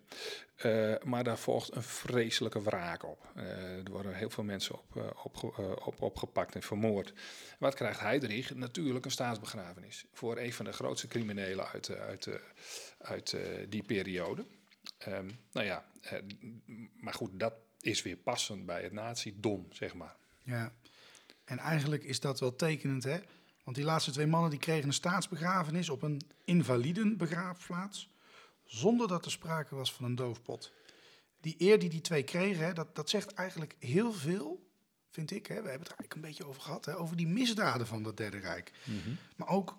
Eh, 0.55 0.93
maar 1.03 1.23
daar 1.23 1.37
volgt 1.37 1.75
een 1.75 1.83
vreselijke 1.83 2.61
wraak 2.61 3.03
op. 3.03 3.25
Eh, 3.35 3.77
er 3.77 3.91
worden 3.91 4.15
heel 4.15 4.29
veel 4.29 4.43
mensen 4.43 4.75
op, 4.75 4.95
eh, 4.95 5.85
op, 5.85 6.01
opgepakt 6.01 6.55
en 6.55 6.61
vermoord. 6.61 7.13
Wat 7.59 7.73
krijgt 7.73 7.99
Heydrich? 7.99 8.55
Natuurlijk 8.55 9.05
een 9.05 9.11
staatsbegrafenis. 9.11 10.05
Voor 10.13 10.37
een 10.37 10.53
van 10.53 10.65
de 10.65 10.71
grootste 10.71 11.07
criminelen 11.07 11.67
uit, 11.67 11.89
uit, 11.89 12.29
uit 12.97 13.37
die 13.69 13.83
periode. 13.83 14.45
Ehm, 14.97 15.29
nou 15.51 15.65
ja, 15.65 15.85
maar 16.99 17.13
goed, 17.13 17.39
dat 17.39 17.53
is 17.79 18.01
weer 18.01 18.17
passend 18.17 18.65
bij 18.65 18.83
het 18.83 18.91
nazi-dom, 18.91 19.67
zeg 19.71 19.93
maar. 19.93 20.15
Ja. 20.43 20.73
En 21.45 21.57
eigenlijk 21.57 22.03
is 22.03 22.19
dat 22.19 22.39
wel 22.39 22.55
tekenend, 22.55 23.03
hè? 23.03 23.19
Want 23.65 23.77
die 23.77 23.85
laatste 23.85 24.11
twee 24.11 24.27
mannen 24.27 24.49
die 24.49 24.59
kregen 24.59 24.87
een 24.87 24.93
staatsbegrafenis 24.93 25.89
op 25.89 26.01
een 26.01 26.21
invalidenbegraafplaats. 26.43 28.09
Zonder 28.63 29.07
dat 29.07 29.25
er 29.25 29.31
sprake 29.31 29.75
was 29.75 29.93
van 29.93 30.05
een 30.05 30.15
doofpot. 30.15 30.71
Die 31.41 31.55
eer 31.57 31.79
die 31.79 31.89
die 31.89 32.01
twee 32.01 32.23
kregen, 32.23 32.65
hè, 32.65 32.73
dat, 32.73 32.95
dat 32.95 33.09
zegt 33.09 33.33
eigenlijk 33.33 33.75
heel 33.79 34.13
veel, 34.13 34.69
vind 35.09 35.31
ik. 35.31 35.47
Hè? 35.47 35.61
We 35.61 35.69
hebben 35.69 35.87
het 35.87 35.91
er 35.91 35.97
eigenlijk 35.97 36.13
een 36.13 36.21
beetje 36.21 36.45
over 36.45 36.61
gehad, 36.61 36.85
hè, 36.85 36.97
over 36.97 37.15
die 37.15 37.27
misdaden 37.27 37.87
van 37.87 38.03
dat 38.03 38.17
Derde 38.17 38.37
Rijk. 38.37 38.71
Maar 39.35 39.47
ook 39.47 39.77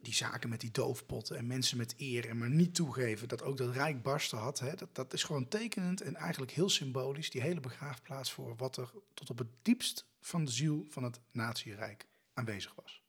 die 0.00 0.14
zaken 0.14 0.48
met 0.48 0.60
die 0.60 0.70
doofpotten 0.70 1.36
en 1.36 1.46
mensen 1.46 1.76
met 1.76 1.94
eer 1.96 2.28
en 2.28 2.38
maar 2.38 2.50
niet 2.50 2.74
toegeven 2.74 3.28
dat 3.28 3.42
ook 3.42 3.56
dat 3.56 3.74
Rijk 3.74 4.02
barsten 4.02 4.38
had. 4.38 4.58
Hè, 4.58 4.74
dat, 4.74 4.94
dat 4.94 5.12
is 5.12 5.22
gewoon 5.22 5.48
tekenend 5.48 6.00
en 6.00 6.16
eigenlijk 6.16 6.52
heel 6.52 6.68
symbolisch, 6.68 7.30
die 7.30 7.42
hele 7.42 7.60
begraafplaats 7.60 8.32
voor 8.32 8.56
wat 8.56 8.76
er 8.76 8.90
tot 9.14 9.30
op 9.30 9.38
het 9.38 9.50
diepst 9.62 10.06
van 10.20 10.44
de 10.44 10.50
ziel 10.50 10.86
van 10.88 11.02
het 11.02 11.20
nazi-rijk 11.30 12.06
aanwezig 12.34 12.74
was. 12.74 13.02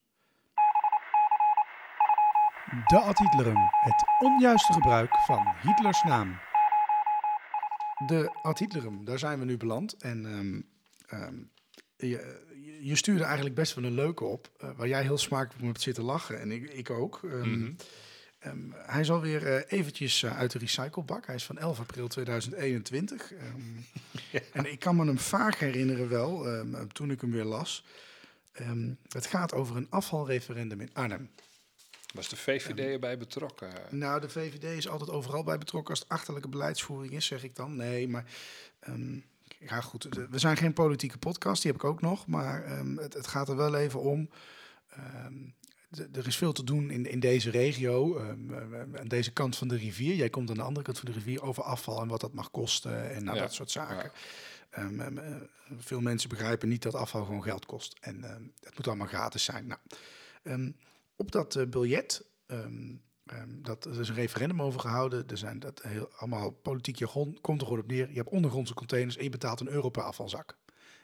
De 2.86 2.98
ad 2.98 3.18
Hitlerum, 3.18 3.68
het 3.70 4.04
onjuiste 4.18 4.72
gebruik 4.72 5.16
van 5.16 5.54
Hitlers 5.62 6.02
naam. 6.02 6.38
De 8.06 8.38
ad 8.42 8.58
Hitlerum, 8.58 9.04
daar 9.04 9.18
zijn 9.18 9.38
we 9.38 9.44
nu 9.44 9.56
beland. 9.56 9.96
En 9.96 10.26
ehm, 10.26 10.60
ehm, 11.20 11.34
je, 11.96 12.42
je 12.80 12.96
stuurde 12.96 13.24
eigenlijk 13.24 13.54
best 13.54 13.74
wel 13.74 13.84
een 13.84 13.94
leuke 13.94 14.24
op, 14.24 14.50
eh, 14.58 14.68
waar 14.76 14.88
jij 14.88 15.02
heel 15.02 15.18
smakelijk 15.18 15.60
om 15.60 15.66
hebt 15.66 15.80
zitten 15.80 16.04
lachen 16.04 16.40
en 16.40 16.50
ik, 16.50 16.70
ik 16.70 16.90
ook. 16.90 17.20
Ehm, 17.24 17.72
ehm, 18.38 18.70
hij 18.72 19.00
is 19.00 19.10
alweer 19.10 19.46
eh, 19.46 19.78
eventjes 19.78 20.22
eh, 20.22 20.38
uit 20.38 20.52
de 20.52 20.58
recyclebak. 20.58 21.26
Hij 21.26 21.34
is 21.34 21.44
van 21.44 21.58
11 21.58 21.80
april 21.80 22.08
2021. 22.08 23.32
Ehm, 23.32 23.60
En 24.52 24.72
ik 24.72 24.78
kan 24.78 24.96
me 24.96 25.04
hem 25.04 25.18
vaak 25.18 25.54
herinneren 25.54 26.08
wel, 26.08 26.46
toen 26.92 27.10
ik 27.10 27.20
hem 27.20 27.30
weer 27.30 27.44
las. 27.44 27.84
Ehm, 28.54 28.92
het 29.08 29.26
gaat 29.26 29.54
over 29.54 29.76
een 29.76 29.90
afvalreferendum 29.90 30.80
in 30.80 30.90
Arnhem. 30.92 31.30
Was 32.14 32.28
de 32.28 32.36
VVD 32.36 32.78
erbij 32.78 33.18
betrokken? 33.18 33.70
Nou, 33.90 34.20
de 34.20 34.28
VVD 34.28 34.64
is 34.64 34.88
altijd 34.88 35.10
overal 35.10 35.44
bij 35.44 35.58
betrokken 35.58 35.90
als 35.90 35.98
het 35.98 36.08
achterlijke 36.08 36.48
beleidsvoering 36.48 37.12
is, 37.12 37.26
zeg 37.26 37.42
ik 37.42 37.56
dan. 37.56 37.76
Nee, 37.76 38.08
maar 38.08 38.24
ehm, 38.80 39.18
ja, 39.58 39.80
goed. 39.80 40.08
we 40.30 40.38
zijn 40.38 40.56
geen 40.56 40.72
politieke 40.72 41.18
podcast, 41.18 41.62
die 41.62 41.72
heb 41.72 41.80
ik 41.80 41.86
ook 41.88 42.00
nog. 42.00 42.26
Maar 42.26 42.64
ehm, 42.64 42.96
het, 42.96 43.14
het 43.14 43.26
gaat 43.26 43.48
er 43.48 43.56
wel 43.56 43.74
even 43.76 44.00
om. 44.00 44.30
ehm, 44.90 45.34
er 46.12 46.26
is 46.26 46.36
veel 46.36 46.52
te 46.52 46.64
doen 46.64 46.90
in, 46.90 47.06
in 47.06 47.20
deze 47.20 47.50
regio, 47.50 48.18
ehm, 48.18 48.54
aan 48.98 49.08
deze 49.08 49.32
kant 49.32 49.56
van 49.56 49.68
de 49.68 49.76
rivier. 49.76 50.14
Jij 50.14 50.30
komt 50.30 50.50
aan 50.50 50.56
de 50.56 50.62
andere 50.62 50.84
kant 50.84 50.98
van 50.98 51.08
de 51.08 51.14
rivier 51.14 51.42
over 51.42 51.62
afval 51.62 52.00
en 52.00 52.08
wat 52.08 52.20
dat 52.20 52.32
mag 52.32 52.50
kosten 52.50 53.10
en 53.14 53.24
nou, 53.24 53.36
Ja, 53.36 53.42
dat 53.42 53.54
soort 53.54 53.70
zaken. 53.70 54.12
Ehm, 54.74 55.00
ehm, 55.00 55.18
eh, 55.18 55.36
veel 55.76 56.00
mensen 56.00 56.28
begrijpen 56.28 56.68
niet 56.68 56.82
dat 56.82 56.94
afval 56.94 57.24
gewoon 57.24 57.42
geld 57.42 57.66
kost. 57.66 57.96
En 58.00 58.24
ehm, 58.24 58.42
het 58.60 58.76
moet 58.76 58.86
allemaal 58.86 59.06
gratis 59.06 59.44
zijn. 59.44 59.66
Nou, 59.66 60.72
op 61.16 61.32
dat 61.32 61.56
eh, 61.56 61.66
biljet, 61.66 62.24
dat, 63.46 63.84
er 63.84 64.00
is 64.00 64.08
een 64.08 64.14
referendum 64.14 64.62
over 64.62 64.80
gehouden. 64.80 65.28
Er 65.28 65.38
zijn 65.38 65.58
dat 65.58 65.82
heel, 65.82 66.08
allemaal 66.16 66.50
politiek 66.50 66.96
jargon, 66.96 67.38
komt 67.40 67.60
er 67.60 67.66
gewoon 67.66 67.82
op 67.82 67.88
neer. 67.88 68.08
Je 68.08 68.16
hebt 68.16 68.28
ondergrondse 68.28 68.74
containers 68.74 69.16
en 69.16 69.24
je 69.24 69.30
betaalt 69.30 69.60
een 69.60 69.68
euro 69.68 69.88
per 69.88 70.02
afvalzak. 70.02 70.56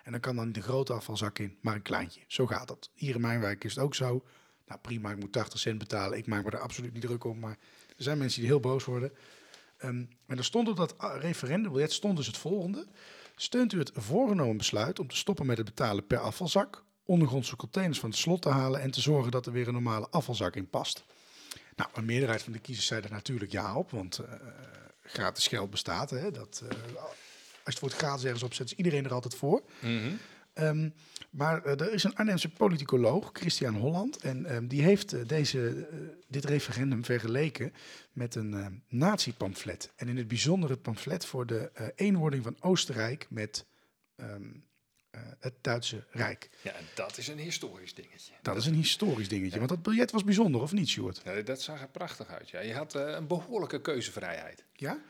En 0.03 0.13
dan 0.13 0.21
kan 0.21 0.37
dan 0.37 0.47
niet 0.47 0.57
een 0.57 0.63
grote 0.63 0.93
afvalzak 0.93 1.39
in, 1.39 1.59
maar 1.61 1.75
een 1.75 1.83
kleintje. 1.83 2.21
Zo 2.27 2.47
gaat 2.47 2.69
dat. 2.69 2.91
Hier 2.95 3.15
in 3.15 3.21
mijn 3.21 3.41
wijk 3.41 3.65
is 3.65 3.75
het 3.75 3.85
ook 3.85 3.95
zo. 3.95 4.25
Nou 4.67 4.81
prima, 4.81 5.11
ik 5.11 5.19
moet 5.19 5.33
80 5.33 5.61
cent 5.61 5.79
betalen. 5.79 6.19
Ik 6.19 6.27
maak 6.27 6.45
me 6.45 6.51
er 6.51 6.59
absoluut 6.59 6.93
niet 6.93 7.03
druk 7.03 7.25
om. 7.25 7.39
Maar 7.39 7.59
er 7.97 8.03
zijn 8.03 8.19
mensen 8.19 8.41
die 8.41 8.49
heel 8.49 8.61
boos 8.61 8.85
worden. 8.85 9.13
En 9.77 10.11
er 10.27 10.45
stond 10.45 10.69
op 10.69 10.77
dat 10.77 10.99
ah, 10.99 11.21
referendumbiljet 11.21 11.93
stond 11.93 12.17
dus 12.17 12.27
het 12.27 12.37
volgende. 12.37 12.87
Steunt 13.43 13.73
u 13.73 13.79
het 13.79 13.91
voorgenomen 13.95 14.57
besluit 14.57 14.99
om 14.99 15.09
te 15.09 15.17
stoppen 15.17 15.47
met 15.47 15.57
het 15.57 15.67
betalen 15.67 16.07
per 16.07 16.19
afvalzak, 16.19 16.85
ondergrondse 17.05 17.57
containers 17.57 18.01
van 18.01 18.11
het 18.11 18.19
slot 18.19 18.43
te 18.43 18.49
halen 18.49 18.81
en 18.81 18.91
te 18.91 19.01
zorgen 19.01 19.31
dat 19.31 19.47
er 19.47 19.53
weer 19.53 19.67
een 19.67 19.73
normale 19.73 20.09
afvalzak 20.11 20.57
in 20.57 20.69
past? 20.69 21.05
Nou, 21.77 21.91
een 21.95 22.05
meerderheid 22.05 22.43
van 22.43 22.53
de 22.53 22.59
kiezers 22.59 22.87
zei 22.87 23.03
er 23.03 23.11
natuurlijk 23.11 23.53
ja 23.53 23.77
op, 23.77 23.91
want 23.91 24.19
eh, 24.19 24.35
gratis 25.03 25.47
geld 25.47 25.71
bestaat. 25.71 26.11
Hè, 26.11 26.31
dat, 26.31 26.63
eh, 26.69 26.79
als 27.65 27.75
je 27.75 27.81
het 27.81 27.81
het 27.81 27.93
gratis 27.93 28.25
ergens 28.25 28.43
opzet, 28.43 28.67
is 28.67 28.75
iedereen 28.75 29.05
er 29.05 29.13
altijd 29.13 29.35
voor. 29.35 29.63
Mhm. 29.79 30.13
Ehm, 30.53 30.89
maar 31.31 31.65
eh, 31.65 31.81
er 31.81 31.93
is 31.93 32.05
een 32.05 32.17
Arnhemse 32.17 32.49
politicoloog, 32.49 33.31
Christian 33.33 33.75
Holland, 33.75 34.17
en 34.17 34.47
ehm, 34.47 34.67
die 34.67 34.83
heeft 34.83 35.13
eh, 35.13 35.21
deze, 35.27 35.87
eh, 35.91 35.99
dit 36.29 36.45
referendum 36.45 37.05
vergeleken 37.05 37.73
met 38.13 38.35
een 38.35 38.53
uh, 38.53 38.67
nazi-pamflet. 38.89 39.93
En 39.97 40.09
in 40.09 40.17
het 40.17 40.29
bijzonder 40.29 40.71
het 40.71 40.83
pamflet 40.83 41.25
voor 41.25 41.47
de 41.47 41.93
eenwording 41.95 42.43
van 42.43 42.57
Oostenrijk 42.61 43.27
met 43.31 43.67
ehm, 44.17 44.51
het 45.39 45.55
Duitse 45.61 46.05
Rijk. 46.11 46.51
Ja, 46.63 46.73
en 46.73 46.85
dat 46.95 47.19
is 47.19 47.29
een 47.29 47.39
historisch 47.39 47.95
dingetje. 47.95 48.33
Dat 48.43 48.57
is 48.57 48.67
een 48.67 48.75
historisch 48.75 49.29
dingetje, 49.29 49.59
want 49.59 49.71
dat 49.71 49.83
biljet 49.83 50.11
was 50.11 50.25
bijzonder, 50.25 50.61
of 50.61 50.73
niet, 50.73 50.89
Sjoerd? 50.89 51.21
Ja, 51.25 51.43
dat 51.43 51.63
zag 51.63 51.81
er 51.81 51.89
prachtig 51.89 52.29
uit. 52.29 52.51
Ja. 52.51 52.61
Je 52.61 52.75
had 52.75 52.95
een 52.95 53.27
behoorlijke 53.27 53.81
keuzevrijheid. 53.81 54.65
Ja? 54.73 55.03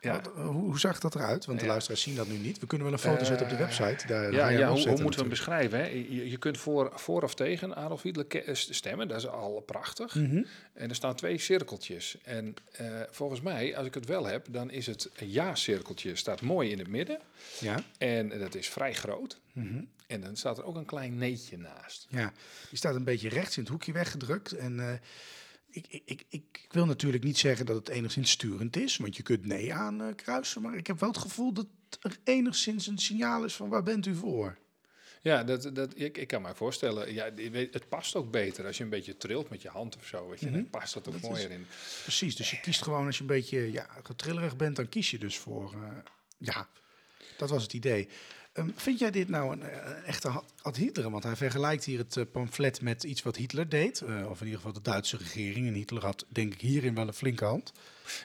Ja. 0.00 0.12
Wat, 0.12 0.26
eh, 0.34 0.42
hoe, 0.42 0.52
hoe 0.52 0.78
zag 0.78 1.00
dat 1.00 1.14
eruit? 1.14 1.44
Want 1.44 1.58
de 1.58 1.64
Ja. 1.64 1.70
luisteraars 1.70 2.02
zien 2.02 2.14
dat 2.16 2.28
nu 2.28 2.36
niet. 2.36 2.58
We 2.58 2.66
kunnen 2.66 2.86
wel 2.86 2.96
een 2.96 3.02
foto 3.02 3.24
zetten 3.24 3.46
op 3.46 3.52
de 3.52 3.58
website. 3.58 4.06
Daar 4.06 4.32
Ja, 4.32 4.48
ja 4.48 4.68
hoe, 4.70 4.80
hoe 4.80 4.88
moeten 4.88 5.10
we 5.10 5.16
hem 5.20 5.28
beschrijven? 5.28 5.78
Hè? 5.78 5.86
Je, 5.86 6.30
je 6.30 6.36
kunt 6.36 6.58
voor, 6.58 6.92
voor 6.94 7.22
of 7.22 7.34
tegen 7.34 7.76
Adolf 7.76 8.02
Hitler 8.02 8.26
eh, 8.26 8.54
stemmen, 8.54 9.08
dat 9.08 9.16
is 9.16 9.26
al 9.26 9.60
prachtig. 9.66 10.14
Mhm. 10.14 10.42
En 10.72 10.88
er 10.88 10.94
staan 10.94 11.14
twee 11.14 11.38
cirkeltjes. 11.38 12.16
En 12.22 12.54
eh, 12.72 12.86
volgens 13.10 13.40
mij, 13.40 13.76
als 13.76 13.86
ik 13.86 13.94
het 13.94 14.06
wel 14.06 14.24
heb, 14.24 14.46
dan 14.50 14.70
is 14.70 14.86
het 14.86 15.10
ja-cirkeltje 15.18 16.16
staat 16.16 16.40
mooi 16.40 16.70
in 16.70 16.78
het 16.78 16.88
midden. 16.88 17.18
Ja. 17.60 17.82
En 17.98 18.28
dat 18.28 18.54
is 18.54 18.68
vrij 18.68 18.94
groot. 18.94 19.38
Mhm. 19.52 19.80
En 20.06 20.20
dan 20.20 20.36
staat 20.36 20.58
er 20.58 20.64
ook 20.64 20.76
een 20.76 20.84
klein 20.84 21.18
neetje 21.18 21.58
naast. 21.58 22.06
Ja, 22.08 22.32
die 22.68 22.78
staat 22.78 22.94
een 22.94 23.04
beetje 23.04 23.28
rechts 23.28 23.56
in 23.56 23.62
het 23.62 23.72
hoekje 23.72 23.92
weggedrukt. 23.92 24.52
En 24.52 24.80
eh, 24.80 24.92
ik, 25.70 25.86
ik, 25.88 26.04
ik, 26.04 26.24
ik 26.28 26.68
wil 26.70 26.86
natuurlijk 26.86 27.24
niet 27.24 27.38
zeggen 27.38 27.66
dat 27.66 27.76
het 27.76 27.88
enigszins 27.88 28.30
sturend 28.30 28.76
is, 28.76 28.96
want 28.96 29.16
je 29.16 29.22
kunt 29.22 29.46
nee 29.46 29.74
aan 29.74 30.14
kruisen. 30.14 30.62
Maar 30.62 30.76
ik 30.76 30.86
heb 30.86 31.00
wel 31.00 31.08
het 31.08 31.18
gevoel 31.18 31.52
dat 31.52 31.66
er 32.00 32.16
enigszins 32.24 32.86
een 32.86 32.98
signaal 32.98 33.44
is 33.44 33.54
van 33.54 33.68
waar 33.68 33.82
bent 33.82 34.06
u 34.06 34.14
voor? 34.14 34.58
Ja, 35.22 35.44
dat, 35.44 35.70
dat, 35.74 35.92
ik, 36.00 36.18
ik 36.18 36.28
kan 36.28 36.42
me 36.42 36.54
voorstellen. 36.54 37.14
Ja, 37.14 37.30
het 37.70 37.88
past 37.88 38.14
ook 38.14 38.30
beter 38.30 38.66
als 38.66 38.76
je 38.76 38.84
een 38.84 38.90
beetje 38.90 39.16
trilt 39.16 39.50
met 39.50 39.62
je 39.62 39.68
hand 39.68 39.96
of 39.96 40.06
zo. 40.06 40.28
Weet 40.28 40.40
je, 40.40 40.50
dan 40.50 40.70
past 40.70 40.94
dat 40.94 41.08
ook 41.08 41.20
mooier 41.20 41.50
in. 41.50 41.66
Precies, 42.02 42.36
dus 42.36 42.50
je 42.50 42.60
kiest 42.60 42.82
gewoon 42.82 43.06
als 43.06 43.14
je 43.16 43.20
een 43.20 43.26
beetje 43.26 43.72
ja, 43.72 43.86
getrillerig 44.02 44.56
bent, 44.56 44.76
dan 44.76 44.88
kies 44.88 45.10
je 45.10 45.18
dus 45.18 45.38
voor. 45.38 45.72
eh, 45.72 45.88
ja, 46.38 46.68
dat 47.36 47.50
was 47.50 47.62
het 47.62 47.72
idee. 47.72 48.08
Ehm, 48.58 48.68
vind 48.76 48.98
jij 48.98 49.10
dit 49.10 49.28
nou 49.28 49.52
een, 49.52 49.62
eh, 49.62 49.76
een 49.96 50.04
echte 50.04 50.42
ad 50.62 50.76
Hitler? 50.76 51.10
Want 51.10 51.22
hij 51.24 51.36
vergelijkt 51.36 51.84
hier 51.84 51.98
het 51.98 52.16
eh, 52.16 52.24
pamflet 52.32 52.80
met 52.80 53.04
iets 53.04 53.22
wat 53.22 53.36
Hitler 53.36 53.68
deed. 53.68 54.00
eh, 54.00 54.30
of 54.30 54.38
in 54.40 54.44
ieder 54.46 54.60
geval 54.60 54.72
de 54.72 54.82
Duitse 54.90 55.16
regering. 55.16 55.66
En 55.66 55.72
Hitler 55.74 56.04
had 56.04 56.24
denk 56.28 56.52
ik 56.54 56.60
hierin 56.60 56.94
wel 56.94 57.06
een 57.06 57.12
flinke 57.12 57.44
hand. 57.44 57.72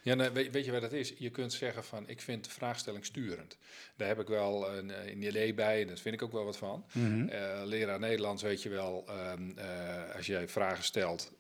Ja, 0.04 0.14
nou, 0.16 0.34
weet, 0.34 0.52
weet 0.52 0.66
je 0.66 0.72
wat 0.72 0.82
dat 0.82 0.92
is? 0.94 1.14
Je 1.18 1.30
kunt 1.30 1.54
zeggen 1.54 1.84
van, 1.84 2.10
ik 2.10 2.22
vind 2.22 2.44
de 2.44 2.50
vraagstelling 2.50 3.06
sturend. 3.06 3.58
Daar 3.98 4.08
heb 4.08 4.20
ik 4.20 4.28
wel 4.28 4.74
een, 4.78 5.10
een 5.10 5.24
idee 5.24 5.54
bij, 5.54 5.86
daar 5.86 5.98
vind 5.98 6.16
ik 6.16 6.22
ook 6.22 6.32
wel 6.32 6.46
wat 6.46 6.58
van. 6.58 6.86
Eh, 7.30 7.62
leraar 7.66 8.00
Nederlands 8.00 8.42
weet 8.44 8.62
je 8.64 8.70
wel, 8.70 9.04
ehm, 9.08 9.52
eh, 9.58 10.16
als 10.16 10.26
jij 10.26 10.48
vragen 10.48 10.84
stelt 10.84 11.32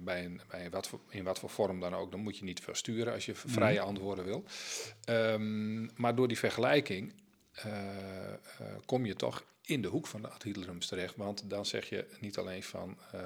bij, 0.00 0.24
een, 0.24 0.40
bij 0.50 0.64
een 0.64 0.70
wat 0.70 0.86
voor, 0.88 1.00
in 1.08 1.24
wat 1.24 1.38
voor 1.38 1.50
vorm 1.50 1.80
dan 1.80 1.94
ook, 1.94 2.10
dan 2.10 2.20
moet 2.20 2.38
je 2.38 2.44
niet 2.44 2.60
veel 2.60 2.74
sturen 2.74 3.12
als 3.12 3.26
je 3.26 3.34
v- 3.34 3.44
vrije 3.46 3.80
antwoorden 3.80 4.24
wil. 4.24 4.44
Ehm, 5.04 5.84
maar 6.00 6.14
door 6.14 6.28
die 6.28 6.38
vergelijking 6.38 7.12
kom 8.86 9.06
je 9.06 9.14
toch 9.14 9.44
in 9.64 9.82
de 9.82 9.88
hoek 9.88 10.06
van 10.06 10.22
de 10.22 10.28
ad 10.28 10.44
terecht. 10.88 11.16
Want 11.16 11.50
dan 11.50 11.66
zeg 11.66 11.88
je 11.88 12.06
niet 12.20 12.38
alleen 12.38 12.62
van 12.62 12.98
eh, 13.12 13.20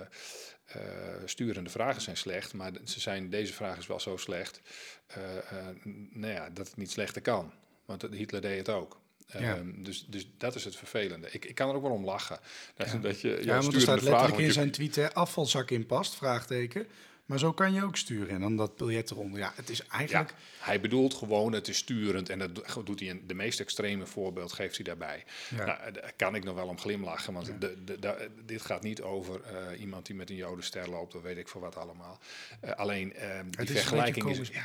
eh, 0.64 1.22
sturende 1.24 1.70
vragen 1.70 2.02
zijn 2.02 2.16
slecht, 2.16 2.52
maar 2.54 2.72
ze 2.84 3.00
zijn, 3.00 3.30
deze 3.30 3.52
vraag 3.52 3.78
is 3.78 3.86
wel 3.86 4.00
zo 4.00 4.16
slecht 4.16 4.60
eh, 5.06 5.36
eh, 5.36 5.66
n- 5.88 6.08
nou 6.12 6.32
ja, 6.32 6.50
dat 6.50 6.66
het 6.66 6.76
niet 6.76 6.90
slechter 6.90 7.22
kan. 7.22 7.52
Want 7.84 8.02
Hitler 8.10 8.40
deed 8.40 8.58
het 8.58 8.68
ook. 8.68 9.00
Ja. 9.26 9.38
Ehm, 9.56 9.82
dus, 9.82 10.06
dus 10.08 10.28
dat 10.38 10.54
is 10.54 10.64
het 10.64 10.76
vervelende. 10.76 11.28
Ik, 11.30 11.44
ik 11.44 11.54
kan 11.54 11.68
er 11.68 11.74
ook 11.74 11.82
wel 11.82 11.90
om 11.90 12.04
lachen. 12.04 12.38
Dat, 12.76 13.02
dat 13.02 13.20
je, 13.20 13.28
ja, 13.28 13.36
Ja, 13.40 13.60
want 13.60 13.74
er 13.74 13.80
staat 13.80 13.98
vragen, 13.98 14.02
letterlijk 14.04 14.30
want 14.30 14.46
in 14.46 14.52
zijn 14.52 14.70
tweet, 14.70 14.94
hè, 14.96 15.14
afvalzak 15.14 15.70
in 15.70 15.86
past, 15.86 16.14
vraagteken. 16.14 16.86
Maar 17.30 17.38
zo 17.38 17.52
kan 17.52 17.72
je 17.72 17.84
ook 17.84 17.96
sturen 17.96 18.28
en 18.34 18.40
dan 18.40 18.56
dat 18.56 18.76
biljet 18.76 19.10
eronder. 19.10 19.38
Ja, 19.38 19.52
het 19.54 19.70
is 19.70 19.78
Ja, 19.78 19.84
eigenlijk... 19.90 20.34
hij 20.58 20.80
bedoelt 20.80 21.14
gewoon, 21.14 21.52
het 21.52 21.68
is 21.68 21.76
sturend. 21.76 22.28
En 22.28 22.38
dat 22.38 22.54
do- 22.54 22.82
doet 22.82 23.00
hij 23.00 23.08
in 23.08 23.22
de 23.26 23.34
meest 23.34 23.60
extreme 23.60 24.06
voorbeeld, 24.06 24.52
geeft 24.52 24.74
hij 24.76 24.84
daarbij. 24.84 25.24
Ja. 25.56 25.64
Nou, 25.64 25.92
daar 25.92 26.12
kan 26.16 26.34
ik 26.34 26.44
nog 26.44 26.54
wel 26.54 26.66
om 26.68 26.78
glimlachen, 26.78 27.32
want 27.32 27.46
de, 27.46 27.84
de, 27.84 27.98
de- 27.98 28.30
dit 28.44 28.62
gaat 28.62 28.82
niet 28.82 29.02
over 29.02 29.40
eh, 29.42 29.80
iemand 29.80 30.06
die 30.06 30.14
met 30.14 30.30
een 30.30 30.36
jodenster 30.36 30.90
loopt, 30.90 31.14
of 31.14 31.22
weet 31.22 31.36
ik 31.38 31.48
voor 31.48 31.60
wat 31.60 31.76
allemaal. 31.76 32.18
Eh, 32.60 32.70
alleen 32.72 33.14
eh, 33.14 33.40
die 33.50 33.66
vergelijking 33.70 34.30
is. 34.30 34.48
Ja, 34.48 34.62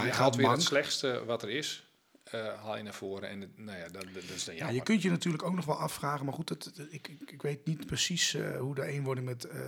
je, 0.00 0.06
je 0.06 0.12
haalt 0.12 0.36
weer 0.36 0.50
het 0.50 0.62
slechtste 0.62 1.24
wat 1.24 1.42
er 1.42 1.50
is, 1.50 1.86
eh, 2.24 2.62
haal 2.62 2.76
je 2.76 2.82
naar 2.82 2.94
voren. 2.94 3.28
En 3.28 3.52
nou 3.56 3.78
ja, 3.78 3.88
dat, 3.88 4.04
dat 4.14 4.22
is 4.22 4.44
dan 4.44 4.56
Ja, 4.56 4.68
je 4.68 4.82
kunt 4.82 5.02
je 5.02 5.10
natuurlijk 5.10 5.42
ook 5.42 5.54
nog 5.54 5.64
wel 5.64 5.78
afvragen, 5.78 6.24
maar 6.24 6.34
goed, 6.34 6.50
ik, 6.90 7.08
ik, 7.08 7.30
ik 7.30 7.42
weet 7.42 7.66
niet 7.66 7.86
precies 7.86 8.34
eh, 8.34 8.58
hoe 8.58 8.74
de 8.74 8.84
eenwording 8.84 9.26
met... 9.26 9.44
eh, 9.44 9.60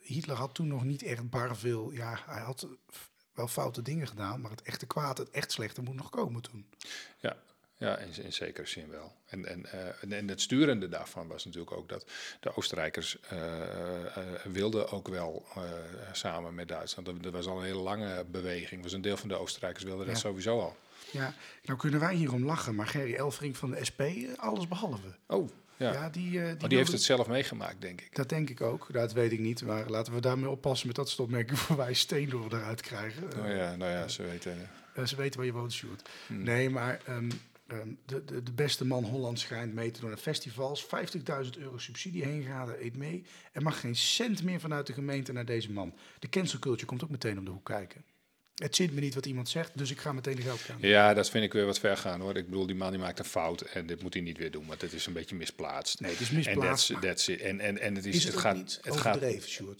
Hitler 0.00 0.36
had 0.36 0.54
toen 0.54 0.68
nog 0.68 0.84
niet 0.84 1.02
echt 1.02 1.30
bar 1.30 1.56
veel... 1.56 1.92
Ja, 1.92 2.18
hij 2.26 2.40
had 2.40 2.68
wel 3.32 3.48
foute 3.48 3.82
dingen 3.82 4.08
gedaan, 4.08 4.40
maar 4.40 4.50
het 4.50 4.62
echte 4.62 4.86
kwaad, 4.86 5.18
het 5.18 5.30
echt 5.30 5.52
slechte 5.52 5.82
moet 5.82 5.94
nog 5.94 6.10
komen 6.10 6.42
toen. 6.42 6.66
Ja, 7.20 7.36
ja 7.76 7.98
in, 7.98 8.24
in 8.24 8.32
zekere 8.32 8.66
zin 8.66 8.90
wel. 8.90 9.16
En, 9.26 9.46
en, 9.46 9.72
en, 10.00 10.12
en 10.12 10.28
het 10.28 10.40
sturende 10.40 10.88
daarvan 10.88 11.28
was 11.28 11.44
natuurlijk 11.44 11.72
ook 11.72 11.88
dat 11.88 12.10
de 12.40 12.56
Oostenrijkers 12.56 13.18
wilden 14.44 14.90
ook 14.90 15.08
wel 15.08 15.46
samen 16.12 16.54
met 16.54 16.68
Duitsland. 16.68 17.08
Er, 17.08 17.30
was 17.30 17.46
al 17.46 17.58
een 17.58 17.64
hele 17.64 17.80
lange 17.82 18.24
beweging. 18.24 18.82
Was 18.82 18.92
een 18.92 19.02
deel 19.02 19.16
van 19.16 19.28
de 19.28 19.36
Oostenrijkers 19.36 19.84
wilden 19.84 20.06
dat 20.06 20.18
sowieso 20.18 20.60
al. 20.60 20.76
Ja, 21.12 21.34
nou 21.64 21.78
kunnen 21.78 22.00
wij 22.00 22.14
hierom 22.14 22.44
lachen, 22.44 22.74
maar 22.74 22.86
Gerry 22.86 23.14
Elfrink 23.14 23.56
van 23.56 23.70
de 23.70 23.84
SP, 23.88 24.00
eh, 24.00 24.28
alles 24.36 24.68
behalve. 24.68 25.16
Oh, 25.26 25.50
ja. 25.76 25.92
Ja, 25.92 26.10
die, 26.10 26.40
eh, 26.40 26.46
die, 26.46 26.56
Maar 26.60 26.68
die 26.68 26.78
heeft 26.78 26.92
het 26.92 27.02
zelf 27.02 27.26
meegemaakt, 27.26 27.80
denk 27.80 28.00
ik. 28.00 28.16
Dat 28.16 28.28
denk 28.28 28.50
ik 28.50 28.60
ook, 28.60 28.92
dat 28.92 29.12
weet 29.12 29.32
ik 29.32 29.40
niet. 29.40 29.64
Maar 29.64 29.90
laten 29.90 30.12
we 30.14 30.20
daarmee 30.20 30.50
oppassen 30.50 30.86
met 30.86 30.96
dat 30.96 31.08
soort 31.08 31.20
opmerkingen 31.20 31.60
voor 31.64 31.76
wij 31.76 31.94
Steendorf 31.94 32.52
eruit 32.52 32.80
krijgen. 32.80 33.28
Nou 33.36 33.50
ja, 33.50 33.76
nou 33.76 33.90
ja, 33.90 34.08
ze 34.08 34.22
weten. 34.22 34.70
Eh, 34.94 35.04
ze 35.04 35.16
weten 35.16 35.36
waar 35.36 35.46
je 35.46 35.52
woont, 35.52 35.72
Sjoerd. 35.72 36.08
Hmm. 36.26 36.42
Nee, 36.42 36.70
maar 36.70 37.00
ehm, 37.06 37.30
ehm, 37.66 37.88
de, 38.06 38.24
de, 38.24 38.42
de 38.42 38.52
beste 38.52 38.84
man 38.84 39.04
Holland 39.04 39.38
schijnt 39.38 39.74
mee 39.74 39.90
te 39.90 40.00
doen 40.00 40.10
aan 40.10 40.18
festivals. 40.18 40.86
50.000 40.86 41.58
euro 41.58 41.78
subsidie 41.78 42.24
heen 42.24 42.46
er 42.46 42.84
eet 42.84 42.96
mee. 42.96 43.24
Er 43.52 43.62
mag 43.62 43.80
geen 43.80 43.96
cent 43.96 44.42
meer 44.42 44.60
vanuit 44.60 44.86
de 44.86 44.92
gemeente 44.92 45.32
naar 45.32 45.44
deze 45.44 45.72
man. 45.72 45.94
De 46.18 46.28
cancel 46.28 46.58
culture 46.58 46.86
komt 46.86 47.04
ook 47.04 47.10
meteen 47.10 47.38
om 47.38 47.44
de 47.44 47.50
hoek 47.50 47.64
kijken. 47.64 48.04
Het 48.62 48.76
zit 48.76 48.92
me 48.92 49.00
niet 49.00 49.14
wat 49.14 49.26
iemand 49.26 49.48
zegt, 49.48 49.70
dus 49.74 49.90
ik 49.90 50.00
ga 50.00 50.12
meteen 50.12 50.36
de 50.36 50.42
geld 50.42 50.60
gaan. 50.60 50.76
Ja, 50.80 51.14
dat 51.14 51.30
vind 51.30 51.44
ik 51.44 51.52
weer 51.52 51.66
wat 51.66 51.78
ver 51.78 51.96
gaan 51.96 52.20
hoor. 52.20 52.36
Ik 52.36 52.44
bedoel, 52.44 52.66
die 52.66 52.76
man 52.76 52.90
die 52.90 53.00
maakt 53.00 53.18
een 53.18 53.24
fout 53.24 53.60
en 53.60 53.86
dit 53.86 54.02
moet 54.02 54.14
hij 54.14 54.22
niet 54.22 54.38
weer 54.38 54.50
doen, 54.50 54.66
want 54.66 54.80
het 54.80 54.92
is 54.92 55.06
een 55.06 55.12
beetje 55.12 55.34
misplaatst. 55.34 56.00
Nee, 56.00 56.10
het 56.10 56.20
is 56.20 56.28
En 56.28 56.34
misplaatst. 56.34 56.66
that's, 56.66 56.90
maar 56.90 57.00
that's. 57.00 57.28
En, 57.28 57.60
en, 57.60 57.78
en 57.78 57.94
het, 57.94 58.04
is, 58.06 58.14
is 58.14 58.24
het, 58.24 58.32
het, 58.32 58.42
gaat, 58.42 58.56
niet 58.56 58.78
het 58.82 58.96
gaat? 58.96 59.20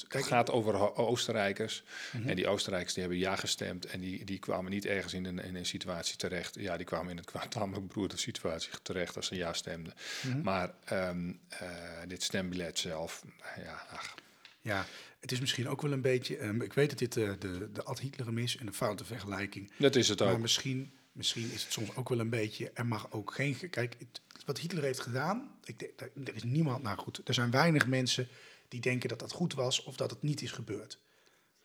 Het 0.09 0.27
gaat 0.27 0.51
over 0.51 0.97
Oostenrijkers. 0.97 1.83
En 2.27 2.37
die 2.37 2.49
Oostenrijkers 2.49 2.95
die 2.95 3.03
hebben 3.03 3.21
ja 3.21 3.37
gestemd. 3.37 3.87
En 3.87 4.01
die, 4.01 4.25
die 4.25 4.39
kwamen 4.39 4.71
niet 4.71 4.87
ergens 4.87 5.15
in 5.15 5.25
een, 5.25 5.45
in 5.45 5.57
een 5.57 5.67
situatie 5.67 6.17
terecht. 6.17 6.55
Ja, 6.59 6.77
die 6.77 6.87
kwamen 6.87 7.11
in 7.11 7.19
een 7.19 7.49
tamelijk 7.49 7.89
beroerde 7.89 8.17
situatie 8.17 8.71
terecht 8.83 9.17
als 9.17 9.27
ze 9.27 9.35
ja 9.35 9.53
stemden. 9.53 9.95
Maar 10.43 10.71
ehm, 10.85 11.33
eh, 11.49 11.69
dit 12.07 12.23
stembiljet 12.23 12.79
zelf, 12.79 13.23
ja, 13.65 13.87
ach, 13.91 14.15
Ja, 14.63 14.87
het 15.21 15.33
is 15.33 15.41
misschien 15.41 15.69
ook 15.69 15.83
wel 15.83 15.93
een 15.93 16.01
beetje... 16.03 16.37
ehm, 16.37 16.61
ik 16.61 16.73
weet 16.73 16.89
dat 16.91 16.99
dit 16.99 17.17
eh, 17.17 17.31
de, 17.39 17.73
de 17.73 17.83
ad 17.83 17.99
Hitlerum 18.01 18.39
is 18.39 18.57
en 18.57 18.67
een 18.67 18.75
foute 18.75 19.05
vergelijking. 19.05 19.71
Dat 19.79 19.97
is 19.97 20.09
het 20.09 20.19
Maar 20.19 20.33
ook. 20.33 20.39
misschien, 20.39 20.93
misschien 21.13 21.51
is 21.53 21.63
het 21.63 21.73
soms 21.73 21.97
ook 21.97 22.09
wel 22.09 22.19
een 22.21 22.31
beetje... 22.31 22.71
Er 22.75 22.87
mag 22.87 23.13
ook 23.13 23.35
geen... 23.35 23.55
ge- 23.55 23.69
Kijk, 23.69 23.95
het- 23.99 24.21
wat 24.47 24.59
Hitler 24.59 24.83
heeft 24.83 25.01
gedaan... 25.01 25.51
Ik 25.65 25.79
denk, 25.79 25.99
daar- 25.99 26.09
er 26.25 26.35
is 26.35 26.43
niemand... 26.43 26.83
Nou 26.83 26.99
goed, 26.99 27.21
er 27.25 27.35
zijn 27.35 27.51
weinig 27.51 27.87
mensen 27.87 28.29
die 28.69 28.81
denken 28.81 29.09
dat 29.09 29.19
dat 29.19 29.33
goed 29.33 29.55
was... 29.55 29.83
of 29.83 29.97
dat 29.97 30.11
het 30.11 30.23
niet 30.23 30.43
is 30.43 30.53
gebeurd. 30.53 30.99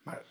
Maar 0.04 0.24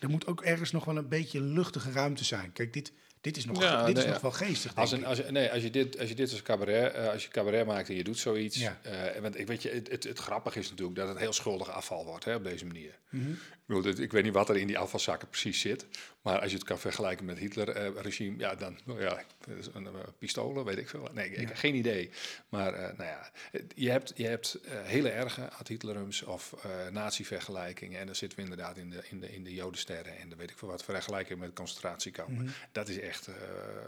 er 0.00 0.08
moet 0.10 0.26
ook 0.26 0.42
ergens 0.42 0.70
nog 0.70 0.84
wel 0.84 0.96
een 0.96 1.08
beetje 1.08 1.40
luchtige 1.40 1.90
ruimte 1.92 2.24
zijn. 2.24 2.52
Kijk, 2.52 2.72
dit, 2.72 2.92
dit 3.20 3.36
is 3.36 3.44
nog, 3.44 3.62
Ja, 3.62 3.86
dit 3.86 3.98
is 3.98 4.04
nog 4.06 4.20
wel 4.20 4.30
geestig, 4.32 4.74
Als, 4.74 4.92
een, 4.92 5.04
als, 5.04 5.18
je- 5.18 5.24
nee, 5.30 5.50
als 5.52 5.62
je 5.62 5.70
dit, 5.70 5.98
als 5.98 6.08
je 6.08 6.14
dit 6.14 6.30
als 6.30 6.42
cabaret, 6.42 6.92
eh, 6.94 7.08
als 7.08 7.22
je 7.24 7.28
cabaret 7.30 7.66
maakt 7.66 7.88
en 7.88 7.94
je 7.94 8.04
doet 8.04 8.18
zoiets. 8.18 8.56
Ja. 8.56 8.78
eh, 8.82 9.20
want 9.20 9.38
ik 9.38 9.46
weet 9.46 9.62
je, 9.62 9.68
het, 9.70 9.90
het, 9.90 10.04
het 10.04 10.18
grappige 10.18 10.58
is 10.58 10.70
natuurlijk 10.70 10.96
dat 10.98 11.08
het 11.08 11.18
heel 11.18 11.32
schuldig 11.32 11.70
afval 11.70 12.04
wordt 12.04 12.24
hè, 12.24 12.34
op 12.34 12.44
deze 12.44 12.66
manier. 12.66 12.98
Mhm. 13.10 13.30
Ik, 13.30 13.36
bedoel, 13.66 14.02
ik 14.02 14.12
weet 14.12 14.24
niet 14.24 14.32
wat 14.32 14.48
er 14.48 14.56
in 14.56 14.66
die 14.66 14.78
afvalzakken 14.78 15.28
precies 15.28 15.60
zit. 15.60 15.86
Maar 16.22 16.40
als 16.40 16.50
je 16.50 16.56
het 16.56 16.66
kan 16.66 16.78
vergelijken 16.78 17.24
met 17.24 17.38
Hitler-regime, 17.38 18.38
ja, 18.38 18.54
dan 18.54 18.78
nou 18.84 19.00
ja, 19.00 19.22
een, 19.72 19.86
eh, 19.86 19.92
pistolen, 20.18 20.64
weet 20.64 20.78
ik 20.78 20.88
veel. 20.88 21.08
Nee, 21.12 21.30
ik 21.30 21.56
geen 21.56 21.74
idee. 21.74 22.10
Maar 22.48 22.74
eh, 22.74 22.96
nou 22.96 23.08
ja, 23.08 23.30
je 23.74 23.90
hebt, 23.90 24.12
je 24.16 24.26
hebt 24.26 24.54
eh, 24.54 24.80
hele 24.82 25.10
erge 25.10 25.50
ad 25.50 25.68
Hitlerums 25.68 26.22
of 26.22 26.52
eh 26.62 26.70
nazi-vergelijkingen. 26.92 28.00
En 28.00 28.06
dan 28.06 28.14
zitten 28.14 28.38
we 28.38 28.44
inderdaad 28.44 28.76
in 28.76 28.90
de, 28.90 29.02
in 29.10 29.20
de, 29.20 29.32
in 29.32 29.44
de 29.44 29.54
jodensterren 29.54 30.18
en 30.18 30.28
dan 30.28 30.38
weet 30.38 30.50
ik 30.50 30.58
veel 30.58 30.68
wat 30.68 30.84
vergelijking 30.84 31.38
met 31.38 31.52
concentratiekampen. 31.52 32.52
Dat 32.72 32.88
is 32.88 32.98
echt 32.98 33.28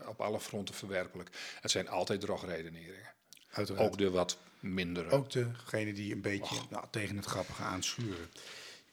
op 0.06 0.20
alle 0.20 0.40
fronten 0.40 0.74
verwerpelijk. 0.74 1.30
Het 1.60 1.70
zijn 1.70 1.88
altijd 1.88 2.20
drogredeneringen. 2.20 3.10
Uiteraard. 3.50 3.86
Ook 3.86 3.98
de 3.98 4.10
wat 4.10 4.38
mindere. 4.60 5.10
Ook 5.10 5.30
degene 5.30 5.92
die 5.92 6.12
een 6.12 6.20
beetje 6.20 6.56
nou, 6.70 6.84
tegen 6.90 7.16
het 7.16 7.24
grappige 7.24 7.62
aanschuren. 7.62 8.30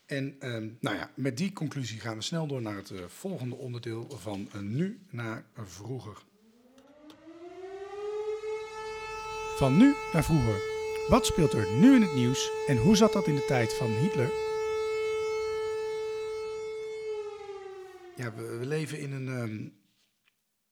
En 0.09 0.35
ehm, 0.39 0.67
nou 0.79 0.95
ja, 0.95 1.11
met 1.15 1.37
die 1.37 1.53
conclusie 1.53 1.99
gaan 1.99 2.15
we 2.15 2.21
snel 2.21 2.47
door 2.47 2.61
naar 2.61 2.75
het 2.75 2.91
eh, 2.91 2.99
volgende 3.07 3.55
onderdeel 3.55 4.09
van 4.09 4.49
eh, 4.53 4.59
nu 4.59 4.99
naar 5.09 5.45
vroeger. 5.63 6.17
Van 9.57 9.77
nu 9.77 9.93
naar 10.13 10.23
vroeger. 10.23 10.61
Wat 11.07 11.25
speelt 11.25 11.53
er 11.53 11.71
nu 11.71 11.95
in 11.95 12.01
het 12.01 12.13
nieuws 12.15 12.51
en 12.67 12.77
hoe 12.77 12.95
zat 12.95 13.13
dat 13.13 13.27
in 13.27 13.35
de 13.35 13.45
tijd 13.45 13.73
van 13.73 13.91
Hitler? 13.91 14.29
Ja, 18.15 18.33
we, 18.35 18.57
we 18.59 18.65
leven 18.65 18.99
in 18.99 19.11
een, 19.11 19.27
ehm, 19.27 19.63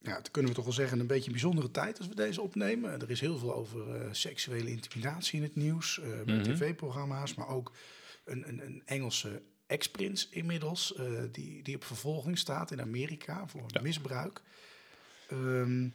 ja, 0.10 0.16
dat 0.16 0.32
kunnen 0.32 0.52
we 0.52 0.58
toch 0.58 0.66
wel 0.66 0.74
zeggen, 0.74 1.00
een 1.00 1.08
beetje 1.08 1.26
een 1.26 1.32
bijzondere 1.32 1.72
tijd 1.72 1.98
als 1.98 2.08
we 2.08 2.16
deze 2.16 2.42
opnemen. 2.42 3.02
Er 3.02 3.10
is 3.12 3.20
heel 3.22 3.38
veel 3.38 3.54
over 3.56 3.96
eh, 3.96 4.08
seksuele 4.12 4.70
intimidatie 4.70 5.38
in 5.38 5.44
het 5.44 5.56
nieuws, 5.56 6.00
bij 6.26 6.36
Mhm. 6.36 6.44
tv-programma's, 6.54 7.34
maar 7.36 7.48
ook 7.48 7.72
een, 8.28 8.48
een, 8.48 8.66
een 8.66 8.82
Engelse 8.86 9.42
ex-prins 9.68 10.30
inmiddels, 10.30 10.96
eh, 10.96 11.06
die, 11.32 11.64
die 11.64 11.76
op 11.76 11.84
vervolging 11.84 12.38
staat 12.38 12.72
in 12.72 12.82
Amerika 12.82 13.48
voor 13.48 13.64
Ja. 13.68 13.82
misbruik. 13.82 14.42
Ehm, 15.28 15.88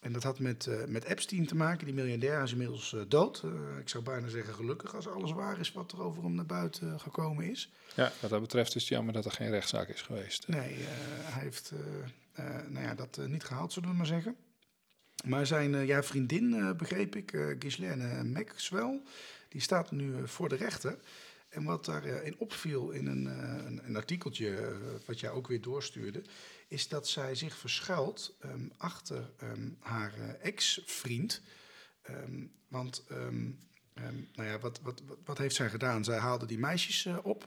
en 0.00 0.12
dat 0.12 0.22
had 0.22 0.38
met, 0.38 0.66
eh, 0.66 0.84
met 0.84 1.04
Epstein 1.04 1.46
te 1.46 1.54
maken. 1.54 1.84
Die 1.84 1.94
miljardair 1.94 2.42
is 2.42 2.52
inmiddels 2.52 2.92
eh, 2.94 3.00
dood. 3.08 3.42
Ik 3.80 3.88
zou 3.88 4.04
bijna 4.04 4.28
zeggen 4.28 4.54
gelukkig 4.54 4.94
als 4.94 5.08
alles 5.08 5.32
waar 5.32 5.60
is 5.60 5.72
wat 5.72 5.92
er 5.92 6.02
over 6.02 6.22
hem 6.22 6.34
naar 6.34 6.46
buiten 6.46 7.00
gekomen 7.00 7.50
is. 7.50 7.72
Ja, 7.96 8.12
wat 8.20 8.30
dat 8.30 8.40
betreft 8.40 8.74
is 8.74 8.82
het 8.82 8.90
jammer 8.90 9.12
dat 9.12 9.24
er 9.24 9.30
geen 9.30 9.50
rechtszaak 9.50 9.88
is 9.88 10.02
geweest. 10.02 10.48
Nee, 10.48 10.74
hij 11.22 11.42
heeft 11.42 11.72
nou 12.68 12.84
ja, 12.84 12.94
dat 12.94 13.20
niet 13.26 13.44
gehaald, 13.44 13.72
zullen 13.72 13.88
we 13.90 13.96
maar 13.96 14.06
zeggen. 14.06 14.36
Maar 15.24 15.46
zijn 15.46 15.86
ja, 15.86 16.02
vriendin, 16.02 16.76
begreep 16.76 17.16
ik, 17.16 17.54
Ghislaine 17.58 18.24
Maxwell, 18.24 19.00
die 19.48 19.60
staat 19.60 19.90
nu 19.90 20.28
voor 20.28 20.48
de 20.48 20.56
rechter. 20.56 20.98
En 21.54 21.64
wat 21.64 21.84
daarin 21.84 22.34
opviel 22.38 22.90
in 22.90 23.06
een, 23.06 23.26
eh, 23.26 23.64
een, 23.66 23.80
een 23.84 23.96
artikeltje, 23.96 24.56
eh, 24.56 24.68
wat 25.06 25.20
jij 25.20 25.30
ook 25.30 25.48
weer 25.48 25.60
doorstuurde, 25.60 26.22
is 26.68 26.88
dat 26.88 27.08
zij 27.08 27.34
zich 27.34 27.56
verschuilt 27.56 28.36
ehm, 28.40 28.68
achter 28.76 29.30
ehm, 29.38 29.68
haar 29.80 30.12
eh, 30.18 30.46
ex-vriend. 30.46 31.40
Ehm, 32.02 32.46
want, 32.68 33.04
nou 34.34 34.48
ja, 34.48 34.58
wat, 34.58 34.80
wat, 34.82 35.02
wat, 35.24 35.38
heeft 35.38 35.54
zij 35.54 35.68
gedaan? 35.68 36.04
Zij 36.04 36.18
haalde 36.18 36.46
die 36.46 36.58
meisjes 36.58 37.08
op. 37.22 37.46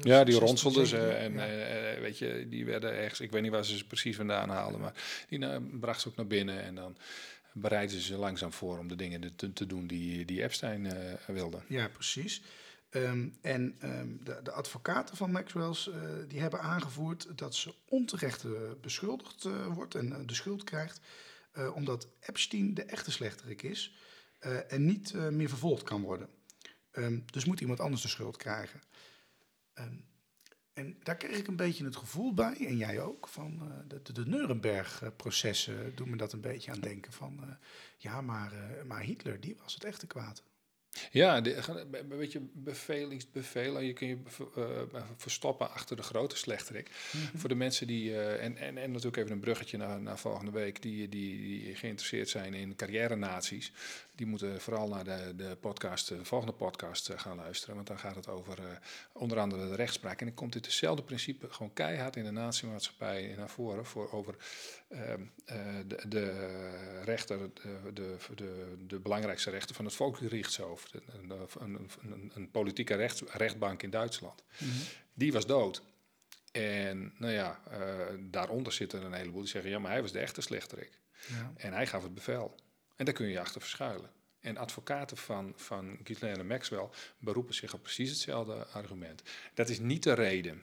Ja, 0.00 0.24
die 0.24 0.34
16, 0.34 0.46
ronselden 0.46 0.86
ze 0.86 0.96
17, 0.96 1.16
en 1.16 1.32
ja. 1.32 2.00
weet 2.00 2.18
je, 2.18 2.46
die 2.48 2.64
werden 2.64 2.92
ergens, 2.92 3.20
ik 3.20 3.30
weet 3.30 3.42
niet 3.42 3.50
waar 3.50 3.64
ze 3.64 3.76
ze 3.76 3.86
precies 3.86 4.16
vandaan 4.16 4.48
haalden, 4.48 4.80
maar 4.80 5.24
die 5.28 5.38
nou, 5.38 5.78
bracht 5.78 6.00
ze 6.00 6.08
ook 6.08 6.16
naar 6.16 6.26
binnen 6.26 6.62
en 6.62 6.74
dan 6.74 6.96
bereiden 7.52 7.96
ze 7.96 8.02
ze 8.02 8.16
langzaam 8.16 8.52
voor 8.52 8.78
om 8.78 8.88
de 8.88 8.96
dingen 8.96 9.36
te, 9.36 9.52
te 9.52 9.66
doen 9.66 9.86
die, 9.86 10.24
die 10.24 10.42
Epstein 10.42 10.92
wilde. 11.26 11.62
Ja, 11.66 11.88
precies. 11.88 12.42
Ehm, 12.92 13.28
en 13.40 13.76
ehm, 13.78 14.08
de, 14.20 14.40
de 14.42 14.50
advocaten 14.50 15.16
van 15.16 15.30
Maxwell's 15.30 15.88
eh, 15.88 16.00
die 16.28 16.40
hebben 16.40 16.60
aangevoerd 16.60 17.38
dat 17.38 17.54
ze 17.54 17.74
onterecht 17.88 18.44
beschuldigd 18.80 19.44
eh, 19.44 19.66
wordt 19.66 19.94
en 19.94 20.12
eh, 20.12 20.26
de 20.26 20.34
schuld 20.34 20.64
krijgt, 20.64 21.00
omdat 21.74 22.08
Epstein 22.20 22.74
de 22.74 22.84
echte 22.84 23.10
slechterik 23.10 23.62
is 23.62 23.94
en 24.68 24.84
niet 24.84 25.14
meer 25.14 25.48
vervolgd 25.48 25.82
kan 25.82 26.02
worden. 26.02 26.28
Ehm, 26.90 27.20
dus 27.26 27.44
moet 27.44 27.60
iemand 27.60 27.80
anders 27.80 28.02
de 28.02 28.08
schuld 28.08 28.36
krijgen. 28.36 28.82
En 30.72 30.98
daar 31.02 31.16
kreeg 31.16 31.38
ik 31.38 31.46
een 31.46 31.56
beetje 31.56 31.84
het 31.84 31.96
gevoel 31.96 32.34
bij, 32.34 32.66
en 32.66 32.76
jij 32.76 33.00
ook, 33.00 33.28
van 33.28 33.72
de, 33.88 34.02
de, 34.02 34.12
de 34.12 34.26
Nuremberg-processen 34.26 35.94
doen 35.94 36.10
me 36.10 36.16
dat 36.16 36.32
een 36.32 36.40
beetje 36.40 36.70
aan 36.70 36.80
denken 36.80 37.12
van, 37.12 37.58
ja, 37.96 38.20
maar, 38.20 38.52
maar 38.86 39.00
Hitler, 39.00 39.40
die 39.40 39.56
was 39.56 39.74
het 39.74 39.84
echte 39.84 40.06
kwaad. 40.06 40.42
Ja, 41.10 41.40
de, 41.40 41.56
een 41.92 42.08
beetje 42.08 42.40
bevelingsbevelen. 42.52 43.84
Je 43.84 43.92
kun 43.92 44.06
je 44.06 44.18
eh, 44.56 45.02
verstoppen 45.16 45.70
achter 45.70 45.96
de 45.96 46.02
grote 46.02 46.36
slechterik. 46.36 46.88
Voor 47.36 47.48
de 47.48 47.54
mensen 47.54 47.86
die, 47.86 48.16
eh, 48.16 48.44
en, 48.44 48.56
en, 48.56 48.78
en 48.78 48.90
natuurlijk 48.90 49.16
even 49.16 49.32
een 49.32 49.40
bruggetje 49.40 49.76
naar, 49.76 50.00
naar 50.00 50.18
volgende 50.18 50.50
week, 50.50 50.82
die, 50.82 51.08
die, 51.08 51.36
die 51.36 51.74
geïnteresseerd 51.74 52.28
zijn 52.28 52.54
in 52.54 52.76
carrière-naties. 52.76 53.72
Die 54.22 54.30
moeten 54.30 54.60
vooral 54.60 54.88
naar 54.88 55.04
de, 55.04 55.32
de, 55.36 55.56
podcast, 55.60 56.08
de 56.08 56.24
volgende 56.24 56.54
podcast 56.54 57.08
eh, 57.08 57.18
gaan 57.18 57.36
luisteren. 57.36 57.74
Want 57.74 57.86
dan 57.86 57.98
gaat 57.98 58.14
het 58.14 58.28
over 58.28 58.58
eh, 58.58 58.76
onder 59.12 59.38
andere 59.38 59.68
de 59.68 59.74
rechtspraak. 59.74 60.20
En 60.20 60.26
dan 60.26 60.34
komt 60.34 60.52
dit 60.52 60.64
hetzelfde 60.64 61.02
principe 61.02 61.50
gewoon 61.50 61.72
keihard 61.72 62.16
in 62.16 62.24
de 62.24 62.30
natiemaatschappij 62.30 63.34
naar 63.36 63.50
voren. 63.50 63.86
Voor 63.86 64.12
over 64.12 64.34
ehm, 64.88 65.22
eh, 65.44 65.56
de, 65.86 66.08
de 66.08 67.02
rechter, 67.04 67.38
de, 67.38 67.92
de, 67.92 68.16
de, 68.34 68.76
de 68.86 68.98
belangrijkste 68.98 69.50
rechter 69.50 69.74
van 69.74 69.84
het 69.84 69.94
Volksgerichtshof. 69.94 70.84
Een, 70.92 71.30
een, 71.60 71.88
een, 72.00 72.30
een, 72.34 72.50
politieke 72.50 72.94
rechts, 72.94 73.22
rechtbank 73.22 73.82
in 73.82 73.90
Duitsland. 73.90 74.42
Die 75.14 75.32
was 75.32 75.46
dood. 75.46 75.82
En 76.52 77.14
nou 77.18 77.32
ja, 77.32 77.60
eh, 77.70 77.80
daaronder 78.20 78.72
zitten 78.72 79.02
een 79.02 79.12
heleboel 79.12 79.40
die 79.40 79.50
zeggen: 79.50 79.70
ja, 79.70 79.78
maar 79.78 79.90
hij 79.90 80.02
was 80.02 80.12
de 80.12 80.18
echte 80.18 80.40
slechterik. 80.40 81.00
Ja. 81.28 81.52
En 81.56 81.72
hij 81.72 81.86
gaf 81.86 82.02
het 82.02 82.14
bevel. 82.14 82.54
En 83.02 83.08
daar 83.08 83.16
kun 83.16 83.26
je 83.26 83.32
je 83.32 83.40
achter 83.40 83.60
verschuilen. 83.60 84.10
En 84.40 84.56
advocaten 84.56 85.16
van, 85.16 85.52
van 85.56 85.98
Ghislaine 86.04 86.44
Maxwell 86.44 86.88
beroepen 87.18 87.54
zich 87.54 87.74
op 87.74 87.82
precies 87.82 88.10
hetzelfde 88.10 88.66
argument. 88.66 89.22
Dat 89.54 89.68
is 89.68 89.78
niet 89.78 90.02
de 90.02 90.12
reden 90.12 90.62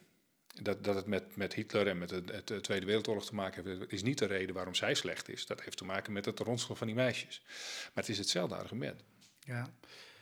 dat, 0.61 0.83
dat 0.83 0.95
het 0.95 1.05
met, 1.05 1.35
met 1.35 1.53
Hitler 1.53 1.87
en 1.87 1.97
met 1.97 2.09
het 2.09 2.63
Tweede 2.63 2.85
Wereldoorlog 2.85 3.25
te 3.25 3.35
maken 3.35 3.65
heeft. 3.65 3.91
is 3.91 4.03
niet 4.03 4.17
de 4.17 4.25
reden 4.25 4.55
waarom 4.55 4.75
zij 4.75 4.93
slecht 4.93 5.29
is. 5.29 5.45
Dat 5.45 5.61
heeft 5.61 5.77
te 5.77 5.85
maken 5.85 6.13
met 6.13 6.25
het 6.25 6.39
ronselen 6.39 6.77
van 6.77 6.87
die 6.87 6.95
meisjes. 6.95 7.41
Maar 7.83 8.03
het 8.03 8.09
is 8.09 8.17
hetzelfde 8.17 8.55
argument. 8.55 9.03
Ja. 9.39 9.73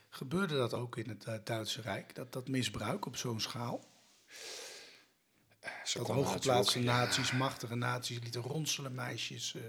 Gebeurde 0.10 0.56
dat 0.56 0.74
ook 0.74 0.98
in 0.98 1.10
het 1.10 1.26
eh, 1.26 1.36
Duitse 1.44 1.82
Rijk, 1.82 2.16
dat, 2.16 2.34
dat 2.34 2.48
misbruik 2.48 3.06
op 3.06 3.16
zo'n 3.16 3.42
schaal? 3.42 3.86
Ze 5.86 5.98
Dat 5.98 6.08
hooggeplaatste 6.08 6.84
ja. 6.84 6.86
naties, 6.86 7.32
machtige 7.32 7.76
naties, 7.76 8.20
lieten 8.20 8.42
ronselen 8.42 8.96
meisjes. 8.96 9.56
eh. 9.56 9.62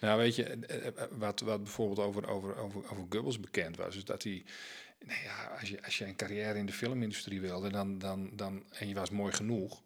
Nou, 0.00 0.18
weet 0.18 0.36
je, 0.36 0.44
eh, 0.44 0.86
eh, 0.86 0.92
wat, 1.10 1.40
wat 1.40 1.62
bijvoorbeeld 1.62 1.98
over, 1.98 2.28
over, 2.28 2.56
over, 2.56 2.82
over 2.90 3.04
Goebbels 3.08 3.40
bekend 3.40 3.76
was, 3.76 3.96
is 3.96 4.04
dat 4.04 4.22
hij. 4.22 4.44
Nou 5.06 5.20
ja, 5.24 5.56
als 5.60 5.68
je, 5.68 5.84
als 5.84 5.98
je 5.98 6.04
een 6.04 6.16
carrière 6.16 6.58
in 6.58 6.66
de 6.66 6.72
filmindustrie 6.72 7.40
wilde 7.40 7.70
dan, 7.70 7.98
dan, 7.98 8.30
dan, 8.32 8.64
en 8.72 8.88
je 8.88 8.94
was 8.94 9.10
mooi 9.10 9.32
genoeg, 9.32 9.82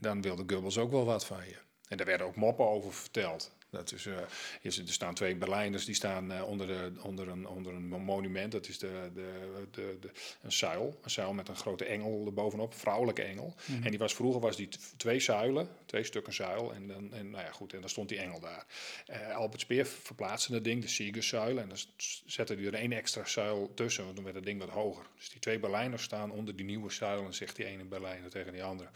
dan 0.00 0.22
wilde 0.22 0.44
Goebbels 0.46 0.78
ook 0.78 0.90
wel 0.90 1.04
wat 1.04 1.26
van 1.26 1.44
je. 1.46 1.56
En 1.88 1.96
daar 1.96 2.06
werden 2.06 2.26
ook 2.26 2.36
moppen 2.36 2.68
over 2.68 2.92
verteld. 2.92 3.52
Dat 3.74 3.92
is, 3.92 4.06
eh, 4.06 4.16
is, 4.60 4.78
er 4.78 4.88
staan 4.88 5.14
twee 5.14 5.36
Berlijners 5.36 5.84
die 5.84 5.94
staan 5.94 6.32
eh, 6.32 6.48
onder, 6.48 6.66
de, 6.66 6.92
onder, 7.02 7.28
een, 7.28 7.46
onder 7.46 7.72
een 7.72 7.88
monument. 7.88 8.52
Dat 8.52 8.68
is 8.68 8.78
de, 8.78 9.10
de, 9.14 9.66
de, 9.70 9.96
de, 10.00 10.10
een 10.42 10.52
zuil. 10.52 10.98
Een 11.02 11.10
zuil 11.10 11.32
met 11.32 11.48
een 11.48 11.56
grote 11.56 11.84
engel 11.84 12.26
erbovenop, 12.26 12.72
een 12.72 12.78
vrouwelijke 12.78 13.22
engel. 13.22 13.54
En 13.82 13.90
die 13.90 13.98
was, 13.98 14.14
vroeger 14.14 14.40
was 14.40 14.56
die 14.56 14.68
twee 14.96 15.20
zuilen, 15.20 15.68
twee 15.86 16.04
stukken 16.04 16.32
zuil. 16.32 16.74
En, 16.74 16.88
dan, 16.88 17.12
en, 17.12 17.30
nou 17.30 17.44
ja, 17.44 17.50
goed, 17.50 17.72
en 17.72 17.80
dan 17.80 17.90
stond 17.90 18.08
die 18.08 18.18
engel 18.18 18.40
daar. 18.40 18.66
Eh, 19.06 19.36
Albert 19.36 19.60
Speer 19.60 19.86
verplaatste 19.86 20.52
dat 20.52 20.64
ding, 20.64 20.82
de 20.82 20.88
Siegerszuil. 20.88 21.58
En 21.58 21.68
dan 21.68 21.78
zette 22.26 22.54
hij 22.54 22.64
er 22.64 22.74
één 22.74 22.92
extra 22.92 23.24
zuil 23.24 23.72
tussen, 23.74 24.04
want 24.04 24.14
dan 24.14 24.24
werd 24.24 24.36
het 24.36 24.44
ding 24.44 24.60
wat 24.60 24.68
hoger. 24.68 25.06
Dus 25.16 25.30
die 25.30 25.40
twee 25.40 25.58
Berlijners 25.58 26.02
staan 26.02 26.30
onder 26.30 26.56
die 26.56 26.66
nieuwe 26.66 26.92
zuil. 26.92 27.24
En 27.24 27.34
zegt 27.34 27.56
die 27.56 27.64
ene 27.64 27.84
Berlijner 27.84 28.30
tegen 28.30 28.52
die 28.52 28.64
andere... 28.64 28.88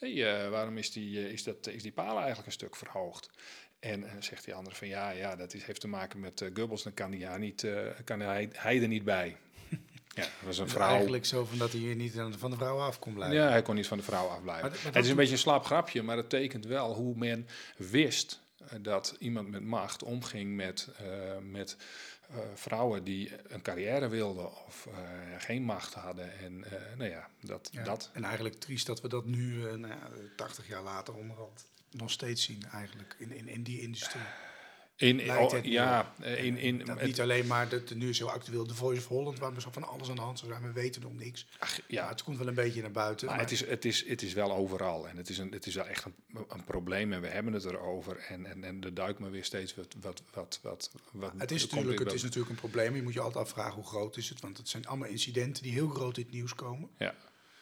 Hey, 0.00 0.50
waarom 0.50 0.78
is 0.78 0.92
die, 0.92 1.32
is, 1.32 1.42
dat, 1.42 1.66
is 1.66 1.82
die 1.82 1.92
paal 1.92 2.16
eigenlijk 2.16 2.46
een 2.46 2.52
stuk 2.52 2.76
verhoogd? 2.76 3.30
En 3.80 4.04
zegt 4.18 4.44
die 4.44 4.54
andere 4.54 4.76
van 4.76 4.88
ja, 4.88 5.10
ja 5.10 5.36
dat 5.36 5.54
is, 5.54 5.64
heeft 5.64 5.80
te 5.80 5.88
maken 5.88 6.20
met 6.20 6.50
Goebbels, 6.54 6.82
dan 6.82 6.94
kan, 6.94 7.18
ja, 7.18 7.36
niet, 7.36 7.64
eh, 7.64 7.86
kan 8.04 8.20
hij, 8.20 8.48
hij 8.52 8.82
er 8.82 8.88
niet 8.88 9.04
bij. 9.04 9.36
Ja, 10.14 10.22
dat 10.22 10.32
was 10.44 10.58
een 10.58 10.64
Dus 10.64 10.72
vrouw. 10.72 10.88
Eigenlijk 10.88 11.24
zo 11.24 11.44
van 11.44 11.58
dat 11.58 11.70
hij 11.70 11.80
hier 11.80 11.94
niet 11.94 12.12
van 12.38 12.50
de 12.50 12.56
vrouw 12.56 12.78
af 12.78 12.98
kon 12.98 13.14
blijven. 13.14 13.36
Ja, 13.36 13.48
hij 13.48 13.62
kon 13.62 13.74
niet 13.74 13.86
van 13.86 13.98
de 13.98 14.04
vrouw 14.04 14.26
afblijven. 14.26 14.72
Het 14.92 15.04
is 15.04 15.10
een 15.10 15.16
beetje 15.16 15.32
een 15.32 15.38
slap 15.38 15.64
grapje, 15.64 16.02
maar 16.02 16.16
het 16.16 16.28
tekent 16.28 16.66
wel 16.66 16.94
hoe 16.94 17.16
men 17.16 17.46
wist 17.76 18.40
eh, 18.58 18.78
dat 18.82 19.16
iemand 19.18 19.50
met 19.50 19.62
macht 19.62 20.02
omging 20.02 20.56
met, 20.56 20.88
met 21.50 21.76
vrouwen 22.54 23.04
die 23.04 23.30
een 23.48 23.62
carrière 23.62 24.08
wilden 24.08 24.66
of 24.66 24.88
geen 25.38 25.62
macht 25.62 25.94
hadden. 25.94 26.38
En 26.38 26.64
nou 26.96 27.10
ja, 27.10 27.28
dat. 27.40 27.68
Ja, 27.72 27.82
dat. 27.82 28.10
En 28.12 28.24
eigenlijk 28.24 28.54
triest 28.54 28.86
dat 28.86 29.00
we 29.00 29.08
dat 29.08 29.24
nu, 29.24 29.56
nou 29.56 29.92
ja, 29.94 30.08
80 30.36 30.68
jaar 30.68 30.82
later 30.82 31.14
onderhand, 31.14 31.66
nog 31.90 32.10
steeds 32.10 32.42
zien 32.42 32.62
eigenlijk 32.72 33.16
in, 33.18 33.32
in, 33.32 33.48
in 33.48 33.62
die 33.62 33.80
industrie. 33.80 34.22
In, 34.96 35.30
oh, 35.30 35.52
ja, 35.62 36.14
eh, 36.20 36.44
in, 36.44 36.56
in, 36.56 36.84
Dat 36.84 37.02
niet 37.02 37.20
alleen 37.20 37.46
maar, 37.46 37.68
de, 37.68 37.84
de, 37.84 37.96
nu 37.96 38.08
is 38.08 38.18
heel 38.18 38.30
actueel, 38.30 38.66
de 38.66 38.74
Voice 38.74 39.00
of 39.00 39.06
Holland, 39.06 39.38
waar 39.38 39.54
we 39.54 39.60
zo 39.60 39.70
van 39.72 39.88
alles 39.88 40.08
aan 40.08 40.14
de 40.16 40.20
hand 40.20 40.38
zou 40.38 40.50
zijn, 40.50 40.62
we 40.62 40.72
weten 40.72 41.02
nog 41.02 41.12
niks. 41.14 41.46
ach, 41.58 41.78
Ja, 41.88 42.08
het 42.08 42.22
komt 42.22 42.38
wel 42.38 42.46
een 42.46 42.54
beetje 42.54 42.80
naar 42.82 42.90
buiten. 42.90 43.26
Maar 43.26 43.34
maar- 43.36 43.44
het 43.44 43.52
is, 43.52 43.66
het, 43.66 43.84
is, 43.84 44.08
het 44.08 44.22
is 44.22 44.32
wel 44.32 44.52
overal 44.52 45.08
en 45.08 45.16
het 45.16 45.28
is, 45.28 45.38
een, 45.38 45.52
het 45.52 45.66
is 45.66 45.74
wel 45.74 45.86
echt 45.86 46.04
een, 46.04 46.14
een 46.48 46.64
probleem 46.64 47.12
en 47.12 47.20
we 47.20 47.28
hebben 47.28 47.52
het 47.52 47.64
erover. 47.64 48.16
En, 48.16 48.46
en, 48.46 48.64
en 48.64 48.82
er 48.84 48.94
duikt 48.94 49.18
maar 49.18 49.30
weer 49.30 49.44
steeds 49.44 49.74
wat. 49.74 49.94
wat, 50.00 50.22
wat, 50.32 50.58
wat, 50.62 50.90
wat 51.12 51.32
het 51.36 51.50
is, 51.50 51.66
natuurlijk, 51.66 51.98
het 51.98 52.12
is 52.12 52.22
natuurlijk 52.22 52.50
een 52.50 52.56
probleem. 52.56 52.94
Je 52.94 53.02
moet 53.02 53.14
je 53.14 53.20
altijd 53.20 53.44
afvragen 53.44 53.74
hoe 53.74 53.86
groot 53.86 54.16
is 54.16 54.28
het. 54.28 54.40
Want 54.40 54.56
het 54.56 54.68
zijn 54.68 54.86
allemaal 54.86 55.08
incidenten 55.08 55.62
die 55.62 55.72
heel 55.72 55.88
groot 55.88 56.16
in 56.16 56.22
het 56.22 56.32
nieuws 56.32 56.54
komen. 56.54 56.90
Ja. 56.98 57.14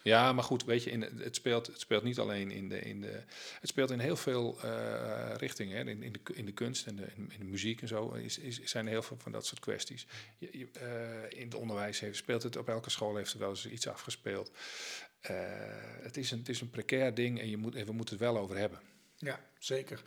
Ja, 0.03 0.33
maar 0.33 0.45
goed, 0.45 0.65
weet 0.65 0.83
je, 0.83 0.91
in, 0.91 1.03
het, 1.03 1.35
speelt, 1.35 1.67
het 1.67 1.81
speelt 1.81 2.03
niet 2.03 2.19
alleen 2.19 2.51
in 2.51 2.69
de, 2.69 2.81
in 2.81 3.01
de. 3.01 3.23
Het 3.61 3.69
speelt 3.69 3.91
in 3.91 3.99
heel 3.99 4.17
veel 4.17 4.59
eh, 4.63 5.35
richtingen. 5.37 5.77
Hè. 5.77 5.91
In, 5.91 6.03
in, 6.03 6.13
de, 6.13 6.35
in 6.35 6.45
de 6.45 6.53
kunst 6.53 6.87
en 6.87 6.97
de, 6.97 7.07
in, 7.15 7.39
de 7.39 7.45
muziek 7.45 7.83
en 7.83 7.89
zo 7.89 8.11
is, 8.11 8.39
is, 8.39 8.63
zijn 8.63 8.85
er 8.85 8.93
heel 8.93 9.03
veel 9.03 9.17
van 9.19 9.33
dat 9.33 9.47
soort 9.47 9.61
kwesties. 9.61 10.07
Je, 10.39 10.69
eh, 10.73 11.39
in 11.39 11.45
het 11.45 11.55
onderwijs 11.55 12.01
heeft, 12.01 12.17
speelt 12.17 12.43
het 12.43 12.57
op 12.57 12.69
elke 12.69 12.91
school 12.91 13.17
heeft 13.17 13.33
er 13.33 13.39
wel 13.39 13.49
eens 13.49 13.67
iets 13.67 13.89
afgespeeld. 13.89 14.51
Eh, 15.21 15.37
het, 16.03 16.17
is 16.17 16.31
een, 16.31 16.39
het 16.39 16.49
is 16.49 16.61
een 16.61 16.71
precair 16.71 17.15
ding 17.15 17.41
en, 17.41 17.51
je 17.51 17.57
moet, 17.57 17.75
we 17.75 17.93
moeten 17.93 18.17
het 18.17 18.25
wel 18.25 18.39
over 18.39 18.57
hebben. 18.57 18.81
Ja, 19.17 19.41
zeker. 19.59 20.03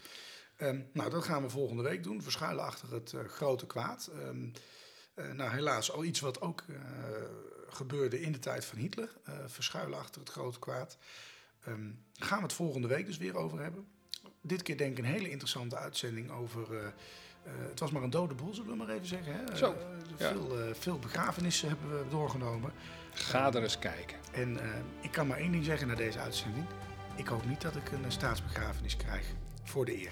Ehm, 0.58 0.80
nou, 0.94 1.10
dat 1.10 1.24
gaan 1.24 1.42
we 1.42 1.50
volgende 1.50 1.84
week 1.84 2.04
doen. 2.04 2.22
Verschuilen 2.22 2.64
achter 2.64 2.94
het 2.94 3.14
grote 3.28 3.68
kwaad. 3.68 4.10
Ehm, 4.14 4.50
eh, 5.14 5.32
nou, 5.32 5.52
helaas 5.52 5.92
al 5.92 6.04
iets 6.04 6.20
wat 6.20 6.42
ook 6.42 6.66
gebeurde 7.74 8.22
in 8.22 8.32
de 8.32 8.40
tijd 8.40 8.66
van 8.66 8.78
Hitler. 8.78 9.10
eh, 9.24 9.34
verschuilen 9.48 10.00
achter 10.00 10.22
het 10.22 10.30
grote 10.30 10.60
kwaad. 10.60 10.98
Ehm, 11.64 11.90
gaan 12.14 12.38
we 12.38 12.44
het 12.44 12.54
volgende 12.54 12.88
week 12.88 13.06
dus 13.06 13.18
weer 13.18 13.36
over 13.36 13.60
hebben. 13.60 13.88
Dit 14.42 14.62
keer 14.62 14.78
denk 14.78 14.92
ik 14.98 14.98
een 15.06 15.12
hele 15.12 15.30
interessante 15.30 15.78
uitzending 15.78 16.32
over... 16.32 16.76
eh, 16.78 16.86
eh, 16.86 17.52
het 17.70 17.80
was 17.80 17.92
maar 17.92 18.04
een 18.04 18.10
dode 18.10 18.34
boel, 18.34 18.54
zullen 18.54 18.72
we 18.72 18.76
maar 18.78 18.90
even 18.90 19.08
zeggen. 19.08 19.34
Hè? 19.34 19.56
Zo, 19.58 19.76
ja. 20.18 20.30
veel, 20.30 20.58
veel 20.74 21.00
begrafenissen 21.00 21.68
hebben 21.68 22.00
we 22.04 22.10
doorgenomen. 22.10 22.74
Ga 23.14 23.54
er 23.54 23.64
eens 23.64 23.80
kijken. 23.80 24.18
En 24.32 24.60
ik 25.02 25.12
kan 25.12 25.28
maar 25.28 25.38
één 25.38 25.52
ding 25.52 25.66
zeggen 25.66 25.88
na 25.88 25.96
deze 25.96 26.20
uitzending. 26.20 26.66
Ik 27.16 27.28
hoop 27.28 27.46
niet 27.46 27.62
dat 27.62 27.76
ik 27.76 27.92
een 27.92 28.12
staatsbegrafenis 28.12 28.98
krijg 28.98 29.26
voor 29.64 29.86
de 29.86 29.98
eer. 30.02 30.12